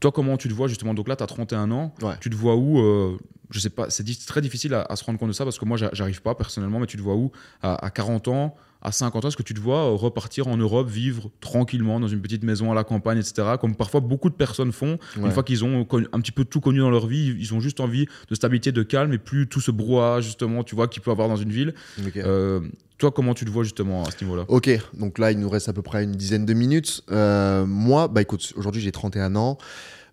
[0.00, 0.94] Toi, comment tu te vois, justement?
[0.94, 1.94] Donc là, tu as 31 ans.
[2.02, 2.14] Ouais.
[2.20, 3.18] Tu te vois où euh,
[3.50, 5.64] Je sais pas, c'est très difficile à, à se rendre compte de ça parce que
[5.64, 7.30] moi, j'a- j'arrive pas personnellement, mais tu te vois où?
[7.62, 10.56] À, à 40 ans à 50 ans, est-ce que tu te vois euh, repartir en
[10.56, 14.34] Europe, vivre tranquillement dans une petite maison à la campagne, etc., comme parfois beaucoup de
[14.34, 17.54] personnes font, une fois qu'ils ont un petit peu tout connu dans leur vie, ils
[17.54, 20.88] ont juste envie de stabilité, de calme, et plus tout ce brouhaha, justement, tu vois,
[20.88, 21.74] qu'il peut avoir dans une ville.
[22.16, 22.60] Euh,
[22.98, 24.44] toi, comment tu te vois, justement, à ce niveau-là?
[24.48, 27.02] Ok, donc là, il nous reste à peu près une dizaine de minutes.
[27.10, 29.58] Euh, moi, bah écoute, aujourd'hui, j'ai 31 ans.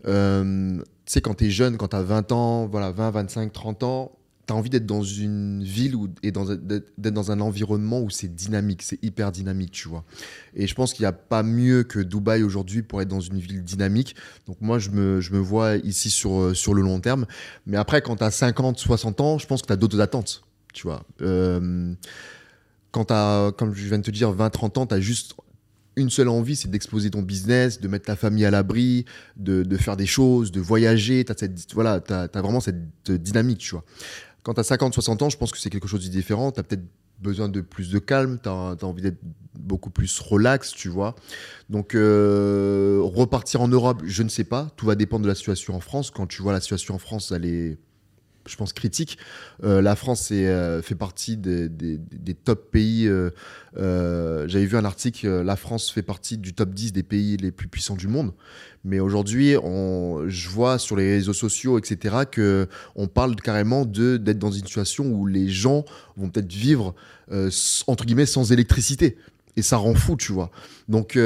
[0.07, 4.16] Euh, tu sais, quand t'es jeune, quand t'as 20 ans, voilà, 20, 25, 30 ans,
[4.47, 8.81] t'as envie d'être dans une ville où, et d'être dans un environnement où c'est dynamique,
[8.81, 10.05] c'est hyper dynamique, tu vois.
[10.55, 13.39] Et je pense qu'il n'y a pas mieux que Dubaï aujourd'hui pour être dans une
[13.39, 14.15] ville dynamique.
[14.47, 17.25] Donc moi, je me, je me vois ici sur, euh, sur le long terme.
[17.65, 20.43] Mais après, quand t'as 50, 60 ans, je pense que t'as d'autres attentes,
[20.73, 21.03] tu vois.
[21.21, 21.93] Euh,
[22.91, 25.35] quand t'as, comme je viens de te dire, 20, 30 ans, t'as juste
[25.97, 29.05] une seule envie, c'est d'exposer ton business, de mettre ta famille à l'abri,
[29.35, 31.25] de, de faire des choses, de voyager.
[31.25, 33.83] T'as cette, voilà, t'as, t'as vraiment cette dynamique, tu vois.
[34.47, 36.53] Quand t'as 50, 60 ans, je pense que c'est quelque chose de différent.
[36.53, 36.85] T'as peut-être
[37.19, 39.19] besoin de plus de calme, t'as, t'as envie d'être
[39.59, 41.15] beaucoup plus relax, tu vois.
[41.69, 44.69] Donc, euh, repartir en Europe, je ne sais pas.
[44.77, 46.11] Tout va dépendre de la situation en France.
[46.11, 47.77] Quand tu vois la situation en France, elle est,
[48.47, 49.17] je pense, critique.
[49.63, 51.69] Euh, la France euh, fait partie des,
[52.43, 53.07] top pays.
[53.07, 57.51] euh, J'avais vu un article, la France fait partie du top 10 des pays les
[57.51, 58.33] plus puissants du monde.
[58.83, 64.51] Mais aujourd'hui, je vois sur les réseaux sociaux, etc., que on parle carrément d'être dans
[64.51, 65.83] une situation où les gens
[66.15, 66.95] vont peut-être vivre
[67.87, 69.17] entre guillemets sans électricité.
[69.57, 70.51] Et ça rend fou, tu vois.
[70.87, 71.17] Donc,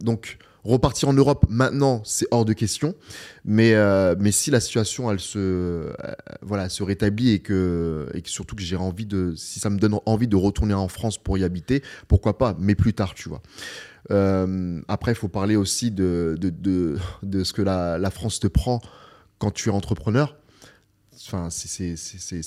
[0.00, 2.94] donc repartir en Europe maintenant, c'est hors de question.
[3.44, 5.92] Mais, euh, mais si la situation, elle se, euh,
[6.42, 9.98] voilà, se rétablit et que, et que surtout que envie de, si ça me donne
[10.06, 13.42] envie de retourner en France pour y habiter, pourquoi pas, mais plus tard, tu vois.
[14.10, 16.98] Euh, après, il faut parler aussi de, de, de,
[17.44, 18.80] ce que la, France te prend
[19.38, 20.36] quand tu es entrepreneur.
[21.26, 21.96] Enfin, c'est-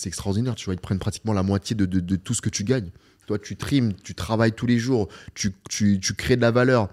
[0.07, 0.73] extraordinaire, tu vois.
[0.73, 2.91] Ils te prennent pratiquement la moitié de, de- de tout ce que tu gagnes.
[3.27, 6.89] Toi, tu trimes, tu travailles tous les jours, tu, tu- tu crées de la valeur,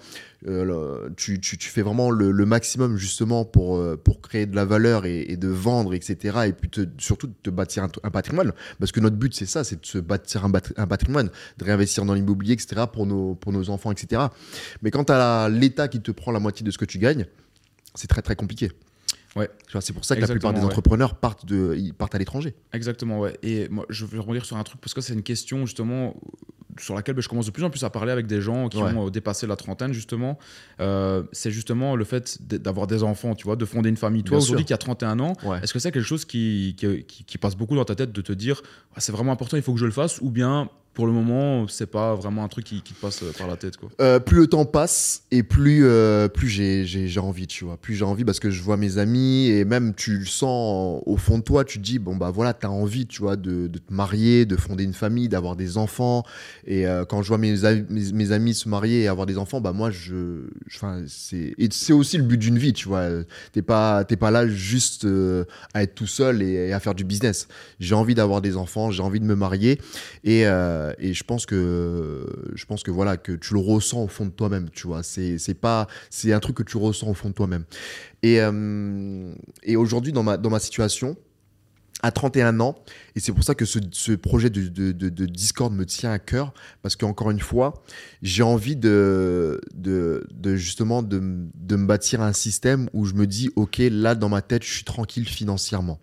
[0.47, 4.55] euh, tu, tu- tu fais vraiment le, le maximum justement pour, euh, pour créer de
[4.55, 6.39] la valeur et, et de vendre, etc.
[6.47, 8.53] Et puis te- surtout de te bâtir un, un patrimoine.
[8.79, 12.15] Parce que notre but, c'est ça, c'est de se bâtir un, patrimoine, de réinvestir dans
[12.15, 12.83] l'immobilier, etc.
[12.93, 14.23] Pour nos, pour nos enfants, etc.
[14.83, 17.27] Mais quand tu as l'État qui te prend la moitié de ce que tu gagnes,
[17.95, 18.71] c'est très très compliqué.
[19.35, 19.51] Ouais.
[19.81, 20.65] C'est pour ça que la plupart des ouais.
[20.67, 22.55] entrepreneurs partent, de, ils partent à l'étranger.
[22.73, 23.37] Exactement, ouais.
[23.43, 26.15] Et moi, je veux rebondir sur un truc parce que c'est une question justement
[26.81, 28.77] sur laquelle ben, je commence de plus en plus à parler avec des gens qui
[28.79, 28.83] Ouais.
[28.93, 30.39] ont euh, dépassé la trentaine justement.
[30.81, 34.23] Euh, c'est justement le fait d'avoir des enfants, tu vois, de fonder une famille.
[34.23, 35.59] Toi, aujourd'hui, qui a 31 ans, Ouais.
[35.63, 38.21] est-ce que c'est quelque chose qui, qui, qui- qui passe beaucoup dans ta tête de
[38.21, 38.63] te dire
[38.95, 41.69] Ah, c'est vraiment important, il faut que je le fasse ou bien pour le moment,
[41.69, 43.91] c'est pas vraiment un truc qui, te passe euh, par la tête quoi?
[44.01, 47.77] Euh, plus le temps passe et plus, euh, plus j'ai envie, tu vois.
[47.77, 51.19] Plus j'ai envie parce que je vois mes amis et même tu le sens au
[51.19, 53.79] fond de toi, tu te dis, bon, bah voilà, t'as envie, tu vois, de, de
[53.79, 56.23] te marier, de fonder une famille, d'avoir des enfants.
[56.67, 57.55] Et euh, quand je vois mes,
[58.13, 60.49] mes, amis se marier et avoir des enfants, bah moi, je.
[60.67, 63.07] je- c'est, c'est aussi le but d'une vie, tu vois.
[63.53, 65.45] T'es pas, t'es pas là juste euh,
[65.75, 67.47] à être tout seul et, à faire du business.
[67.79, 69.81] J'ai envie d'avoir des enfants, j'ai envie de me marier.
[70.25, 74.09] Et, euh, et je pense que je pense que voilà que tu le ressens au
[74.09, 77.29] fond de toi-même tu vois c'est pas c'est un truc que tu ressens au fond
[77.29, 77.65] de toi-même
[78.23, 78.39] et
[79.63, 81.17] et aujourd'hui dans ma dans ma situation
[82.03, 82.77] à 31 ans.
[83.15, 86.53] Et c'est pour ça que ce, projet de, Discord me tient à cœur
[86.83, 87.83] parce qu'encore une fois
[88.23, 89.61] j'ai envie de,
[90.55, 94.65] justement de me bâtir un système où je me dis ok là dans ma tête
[94.65, 96.01] je suis tranquille financièrement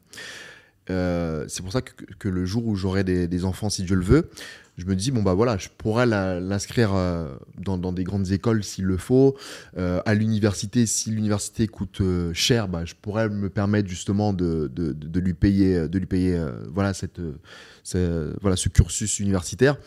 [0.89, 4.29] euh, c'est pour ça que, le jour où j'aurai des, enfants, si Dieu le veut,
[4.77, 8.85] je me dis, bon, bah voilà, je pourrais l'inscrire euh, dans, des grandes écoles s'il
[8.85, 9.35] le faut.
[9.77, 12.01] Euh, à l'université, si l'université coûte
[12.33, 14.71] cher, bah, je pourrais me permettre justement de,
[15.13, 16.43] lui payer, de lui payer
[16.73, 17.21] voilà, cette,
[17.83, 19.77] ce- voilà, ce cursus universitaire.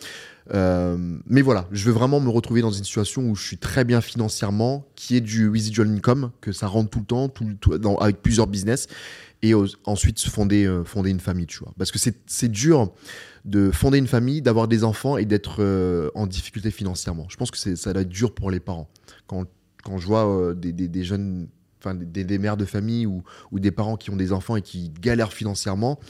[0.53, 4.01] Mais voilà, je veux vraiment me retrouver dans une situation où je suis très bien
[4.01, 8.87] financièrement, qui est du residual income, que ça rentre tout le temps, avec plusieurs business,
[9.51, 9.55] et
[9.85, 11.73] ensuite fonder, euh, fonder une famille, tu vois.
[11.79, 12.93] Parce que c'est dur
[13.45, 17.27] de fonder une famille, d'avoir des enfants et d'être euh, en difficulté financièrement.
[17.29, 18.89] Je pense que ça doit être dur pour les parents.
[19.27, 19.45] Quand,
[19.85, 21.49] quand je vois euh, des, des- des jeunes,
[21.81, 24.63] enfin des, des mères de famille ou, ou des parents qui ont des enfants et
[24.63, 26.01] qui galèrent financièrement,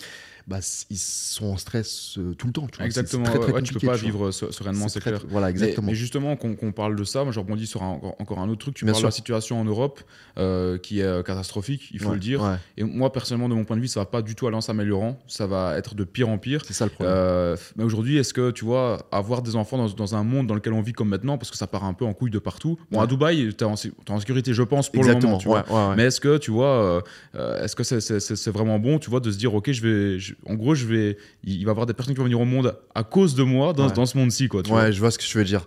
[0.47, 0.59] bah,
[0.91, 2.67] ils sont en stress euh, tout le temps.
[2.69, 2.85] tu vois.
[2.91, 3.25] C'est- Exactement.
[3.25, 5.21] très, très ouais, tu peux pas tu vivre se- sereinement, c'est clair.
[5.29, 5.89] Voilà, exactement.
[5.89, 8.75] Mais, justement, qu'on parle de ça, moi je rebondis sur un- encore, un autre truc.
[8.77, 9.09] Tu Bien parles sûr.
[9.09, 10.01] de la situation en Europe
[10.39, 12.43] euh, qui est euh, catastrophique, il faut Ouais, le dire.
[12.43, 14.57] ouais, Et moi, personnellement, de mon point de vue, ça va pas du tout aller
[14.57, 15.19] en s'améliorant.
[15.27, 16.63] Ça va être de pire en pire.
[16.65, 17.15] c'est ça le problème.
[17.17, 20.55] Euh, mais aujourd'hui, est-ce que tu vois, avoir des enfants dans, dans un monde dans
[20.55, 22.79] lequel on vit comme maintenant, parce que ça part un peu en couille de partout.
[22.93, 23.07] Bon, à.
[23.07, 23.75] Dubaï, tu es, en
[24.21, 25.39] sécurité, je pense, pour Exactement.
[25.43, 25.63] le moment.
[25.65, 25.95] Tu vois.
[25.97, 27.01] Mais est-ce que tu vois, euh,
[27.35, 30.35] euh, est-ce que c'est vraiment bon, tu vois, de se dire, ok, je vais, je-
[30.49, 32.79] en gros, je vais, il va y avoir des personnes qui vont venir au monde
[32.95, 33.93] à cause de moi dans, Ouais.
[33.95, 34.63] dans ce monde-ci, quoi.
[34.63, 34.91] Tu ouais, vois.
[34.91, 35.67] je vois ce que tu veux dire.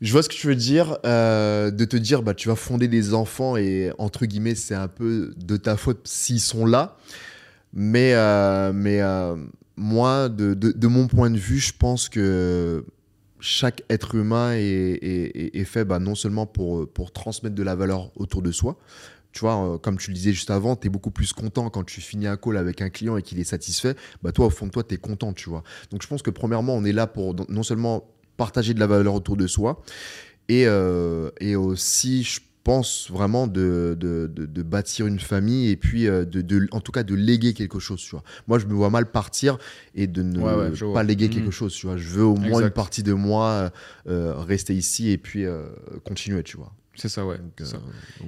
[0.00, 2.86] Je vois ce que tu veux dire, euh, de te dire, bah, tu vas fonder
[2.86, 6.96] des enfants et entre guillemets, c'est un peu de ta faute s'ils sont là.
[7.72, 9.36] Mais, euh, mais euh,
[9.76, 12.84] moi, de, de, de mon point de vue, je pense que
[13.40, 17.62] chaque être humain est, est, est- est fait bah, non seulement pour, pour transmettre de
[17.62, 18.78] la valeur autour de soi.
[19.32, 21.84] Tu vois, euh, comme tu le disais juste avant, tu es beaucoup plus content quand
[21.84, 23.94] tu finis un call avec un client et qu'il est satisfait.
[24.22, 25.62] Bah, toi, au fond de toi, tu es content, tu vois.
[25.90, 29.14] Donc, je pense que premièrement, on est là pour non- seulement partager de la valeur
[29.14, 29.82] autour de soi,
[30.48, 35.76] et, euh, et aussi, je pense vraiment de, de, de- de bâtir une famille et
[35.76, 38.22] puis, euh, de, de- en tout cas, de léguer quelque chose, tu vois.
[38.46, 39.58] Moi, je me vois mal partir
[39.94, 41.96] et de ne Ouais, ouais, pas léguer quelque chose, tu vois.
[41.96, 42.66] Je veux au moins Exact.
[42.66, 43.70] une partie de moi
[44.06, 45.66] euh, rester ici et puis euh,
[46.04, 46.72] continuer, tu vois.
[46.98, 47.38] C'est ça, ouais.
[47.38, 47.78] Donc, ça.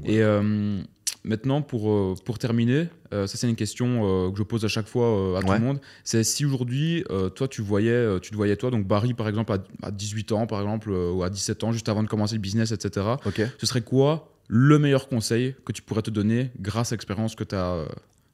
[0.04, 0.80] Et euh,
[1.24, 4.86] maintenant, pour, euh, pour terminer, euh, ça c'est une question que je pose à chaque
[4.88, 5.58] fois à tout Ouais.
[5.58, 5.80] le monde.
[6.04, 9.58] C'est si aujourd'hui, toi, tu voyais, tu te voyais toi, donc Barry par exemple à,
[9.86, 12.72] à 18 ans, par exemple, ou à 17 ans, juste avant de commencer le business,
[12.72, 13.06] etc.
[13.26, 13.42] Ok.
[13.58, 17.44] Ce serait quoi le meilleur conseil que tu pourrais te donner grâce à l'expérience que
[17.44, 17.84] tu as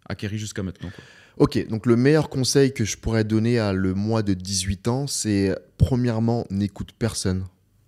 [0.08, 1.04] acquérie jusqu'à maintenant quoi?
[1.38, 5.06] Ok, donc le meilleur conseil que je pourrais donner à le mois de 18 ans,
[5.06, 7.44] c'est premièrement, n'écoute personne.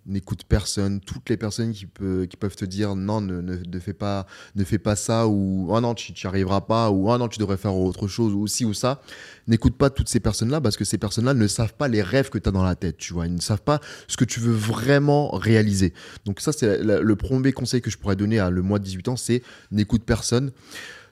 [0.09, 0.99] N'écoute personne.
[0.99, 4.25] Toutes les personnes qui, qui peuvent te dire non, ne, ne, fais, pas,
[4.55, 7.39] ne fais pas ça, ou oh non, tu n'y arriveras pas, ou oh non, tu
[7.39, 9.01] devrais faire autre chose, ou ci ou ça.
[9.47, 12.37] N'écoute pas toutes ces personnes-là parce que ces personnes-là ne savent pas les rêves que
[12.37, 13.27] tu as dans la tête, tu vois.
[13.27, 15.93] Ils ne savent pas ce que tu veux vraiment réaliser.
[16.25, 19.07] Donc, ça, c'est le premier conseil que je pourrais donner à le mois de 18
[19.09, 20.51] ans, c'est n'écoute personne.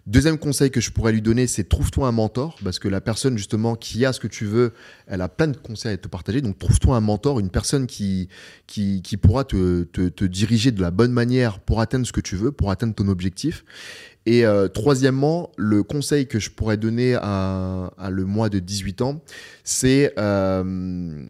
[0.08, 3.38] Deuxième conseil que je pourrais lui donner, c'est trouve-toi un mentor, parce que la personne
[3.38, 4.72] justement qui a ce que tu veux,
[5.06, 6.40] elle a plein de conseils à te partager.
[6.40, 8.30] Donc trouve-toi un mentor, une personne qui,
[9.22, 12.96] pourra te, diriger de la bonne manière pour atteindre ce que tu veux, pour atteindre
[12.96, 13.66] ton objectif.
[14.26, 19.02] Et euh, troisièmement, le conseil que je pourrais donner à, à le mois de 18
[19.02, 19.22] ans,
[19.66, 21.26] c'est euh,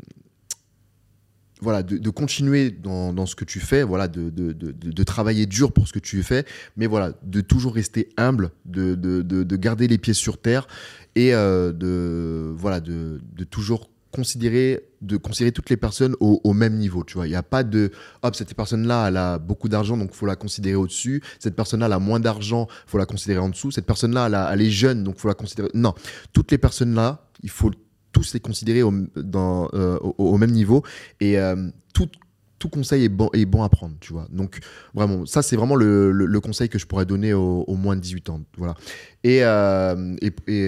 [1.61, 5.45] voilà, de, de continuer dans, dans ce que tu fais, voilà, de, de, de, travailler
[5.45, 9.43] dur pour ce que tu fais, mais voilà, de toujours rester humble, de, de, de,
[9.43, 10.67] de garder les pieds sur terre
[11.15, 13.19] et euh, de, voilà, de,
[13.49, 17.03] toujours considérer, de considérer toutes les personnes au, au même niveau.
[17.03, 20.13] Tu vois, il n'y a pas de hop, cette personne-là, elle a beaucoup d'argent, donc
[20.13, 21.21] faut la considérer au-dessus.
[21.39, 23.71] Cette personne-là, elle a moins d'argent, faut la considérer en dessous.
[23.71, 25.69] Cette personne-là, elle, elle est jeune, donc faut la considérer.
[25.73, 25.93] Non,
[26.33, 27.71] toutes les personnes-là, il faut
[28.17, 30.83] tous les considérer au, euh, même niveau
[31.19, 34.27] et euh, tout, conseil est bon, à prendre, tu vois.
[34.29, 34.59] Donc,
[34.93, 38.29] vraiment, ça, c'est vraiment le, conseil que je pourrais donner au, au moins de 18
[38.29, 38.41] ans.
[38.57, 38.75] Voilà.
[39.23, 40.15] Et, euh,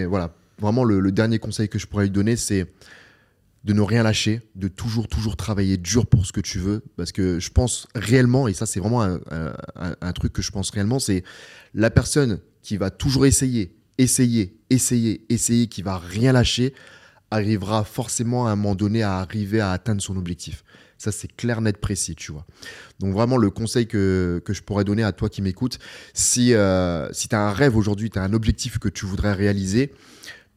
[0.07, 2.67] voilà, vraiment, le, dernier conseil que je pourrais lui donner, c'est
[3.65, 6.81] de ne rien lâcher, de toujours, toujours travailler dur pour ce que tu veux.
[6.95, 10.99] Parce que je pense réellement, et ça, c'est vraiment un truc que je pense réellement,
[10.99, 11.23] c'est
[11.73, 16.73] la personne qui va toujours essayer, essayer, essayer, essayer, qui va rien lâcher,
[17.31, 20.64] arrivera forcément à un moment donné à arriver à atteindre son objectif.
[20.97, 22.45] Ça, c'est clair, net, précis, tu vois.
[22.99, 25.80] Donc vraiment, le conseil que, que je pourrais donner à toi qui m'écoutes,
[26.14, 29.31] si, euh, si tu as un rêve aujourd'hui, tu as un objectif que tu voudrais
[29.31, 29.93] réaliser,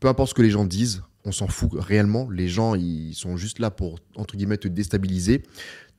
[0.01, 2.28] peu importe ce que les gens disent, on s'en fout réellement.
[2.31, 5.44] Les gens, ils sont juste là pour, entre guillemets, te déstabiliser.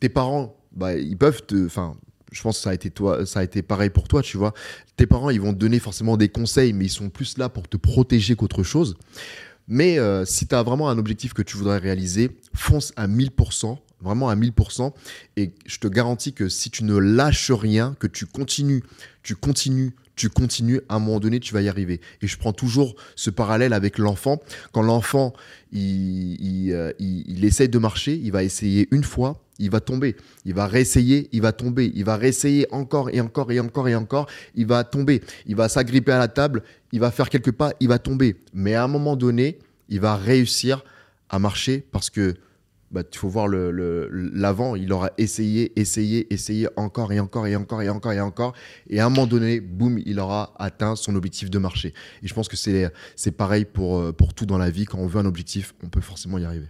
[0.01, 1.65] Tes parents, bah, ils peuvent te...
[1.65, 1.95] Enfin,
[2.33, 4.53] je pense que ça a, été toi, ça a été pareil pour toi, tu vois.
[4.97, 7.69] Tes parents, ils vont te donner forcément des conseils, mais ils sont plus là pour
[7.69, 8.97] te protéger qu'autre chose.
[9.67, 13.77] Mais euh, si tu as vraiment un objectif que tu voudrais réaliser, fonce à 1000%,
[14.01, 14.93] vraiment à 1000%.
[15.37, 18.83] Et je te garantis que si tu ne lâches rien, que tu continues,
[19.23, 21.99] tu continues, tu continues, à un moment donné, tu vas y arriver.
[22.21, 24.39] Et je prends toujours ce parallèle avec l'enfant.
[24.71, 25.33] Quand l'enfant,
[25.71, 30.15] il, il, euh, il, essaye de marcher, il va essayer une fois, il va tomber.
[30.45, 31.91] Il va réessayer, il va tomber.
[31.95, 34.27] Il va réessayer encore et encore et encore et encore.
[34.55, 35.21] Il va tomber.
[35.45, 36.63] Il va s'agripper à la table.
[36.91, 37.73] Il va faire quelques pas.
[37.79, 38.35] Il va tomber.
[38.53, 39.59] Mais à un moment donné,
[39.89, 40.83] il va réussir
[41.29, 42.35] à marcher parce que
[42.93, 44.75] bah, il faut voir l'avant.
[44.75, 48.53] Le, il aura essayé, essayé, essayé encore et encore et encore et encore et encore.
[48.87, 51.93] Et à un moment donné, boum, il aura atteint son objectif de marcher.
[52.21, 54.85] Et je pense que c'est pareil pour, euh, pour tout dans la vie.
[54.85, 56.67] Quand on veut un objectif, on peut forcément y arriver.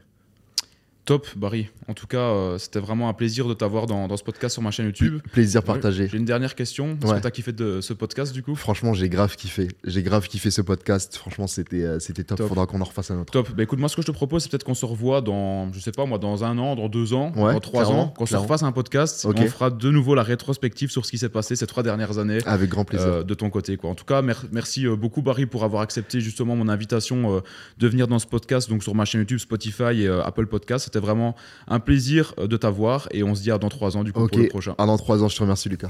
[1.06, 1.68] Top, Barry.
[1.90, 4.62] En tout cas, euh, c'était vraiment un plaisir de t'avoir dans, dans, ce podcast sur
[4.62, 5.20] ma chaîne YouTube.
[5.34, 6.08] Plaisir partagé.
[6.08, 6.98] J'ai une dernière question.
[7.04, 8.56] Est-ce que tu as kiffé de ce podcast du coup?
[8.56, 9.68] Franchement, j'ai grave kiffé.
[9.84, 11.18] J'ai grave kiffé ce podcast.
[11.18, 12.40] Franchement, c'était euh, c'était top.
[12.42, 13.34] Il faudra qu'on en refasse un autre.
[13.34, 13.52] Top.
[13.52, 15.80] Bah, écoute, moi, ce que je te propose, c'est peut-être qu'on se revoit dans, je
[15.82, 18.64] sais pas moi, dans un an, dans deux ans, dans trois ans, qu'on se refasse
[18.64, 19.26] un podcast.
[19.26, 22.40] On fera de nouveau la rétrospective sur ce qui s'est passé ces trois dernières années.
[22.46, 23.08] Avec grand plaisir.
[23.08, 23.76] Euh, de ton côté.
[23.76, 23.90] Quoi.
[23.90, 24.22] En tout cas,
[24.52, 27.44] merci beaucoup, Barry, pour avoir accepté justement mon invitation
[27.78, 30.93] de venir dans ce podcast, donc sur ma chaîne YouTube, Spotify et Apple Podcast.
[30.94, 31.36] C'était vraiment
[31.68, 34.28] un plaisir euh, de t'avoir et on se dit à dans trois ans du coup
[34.28, 34.76] pour le prochain.
[34.78, 35.90] À dans trois ans, je te remercie Lucas.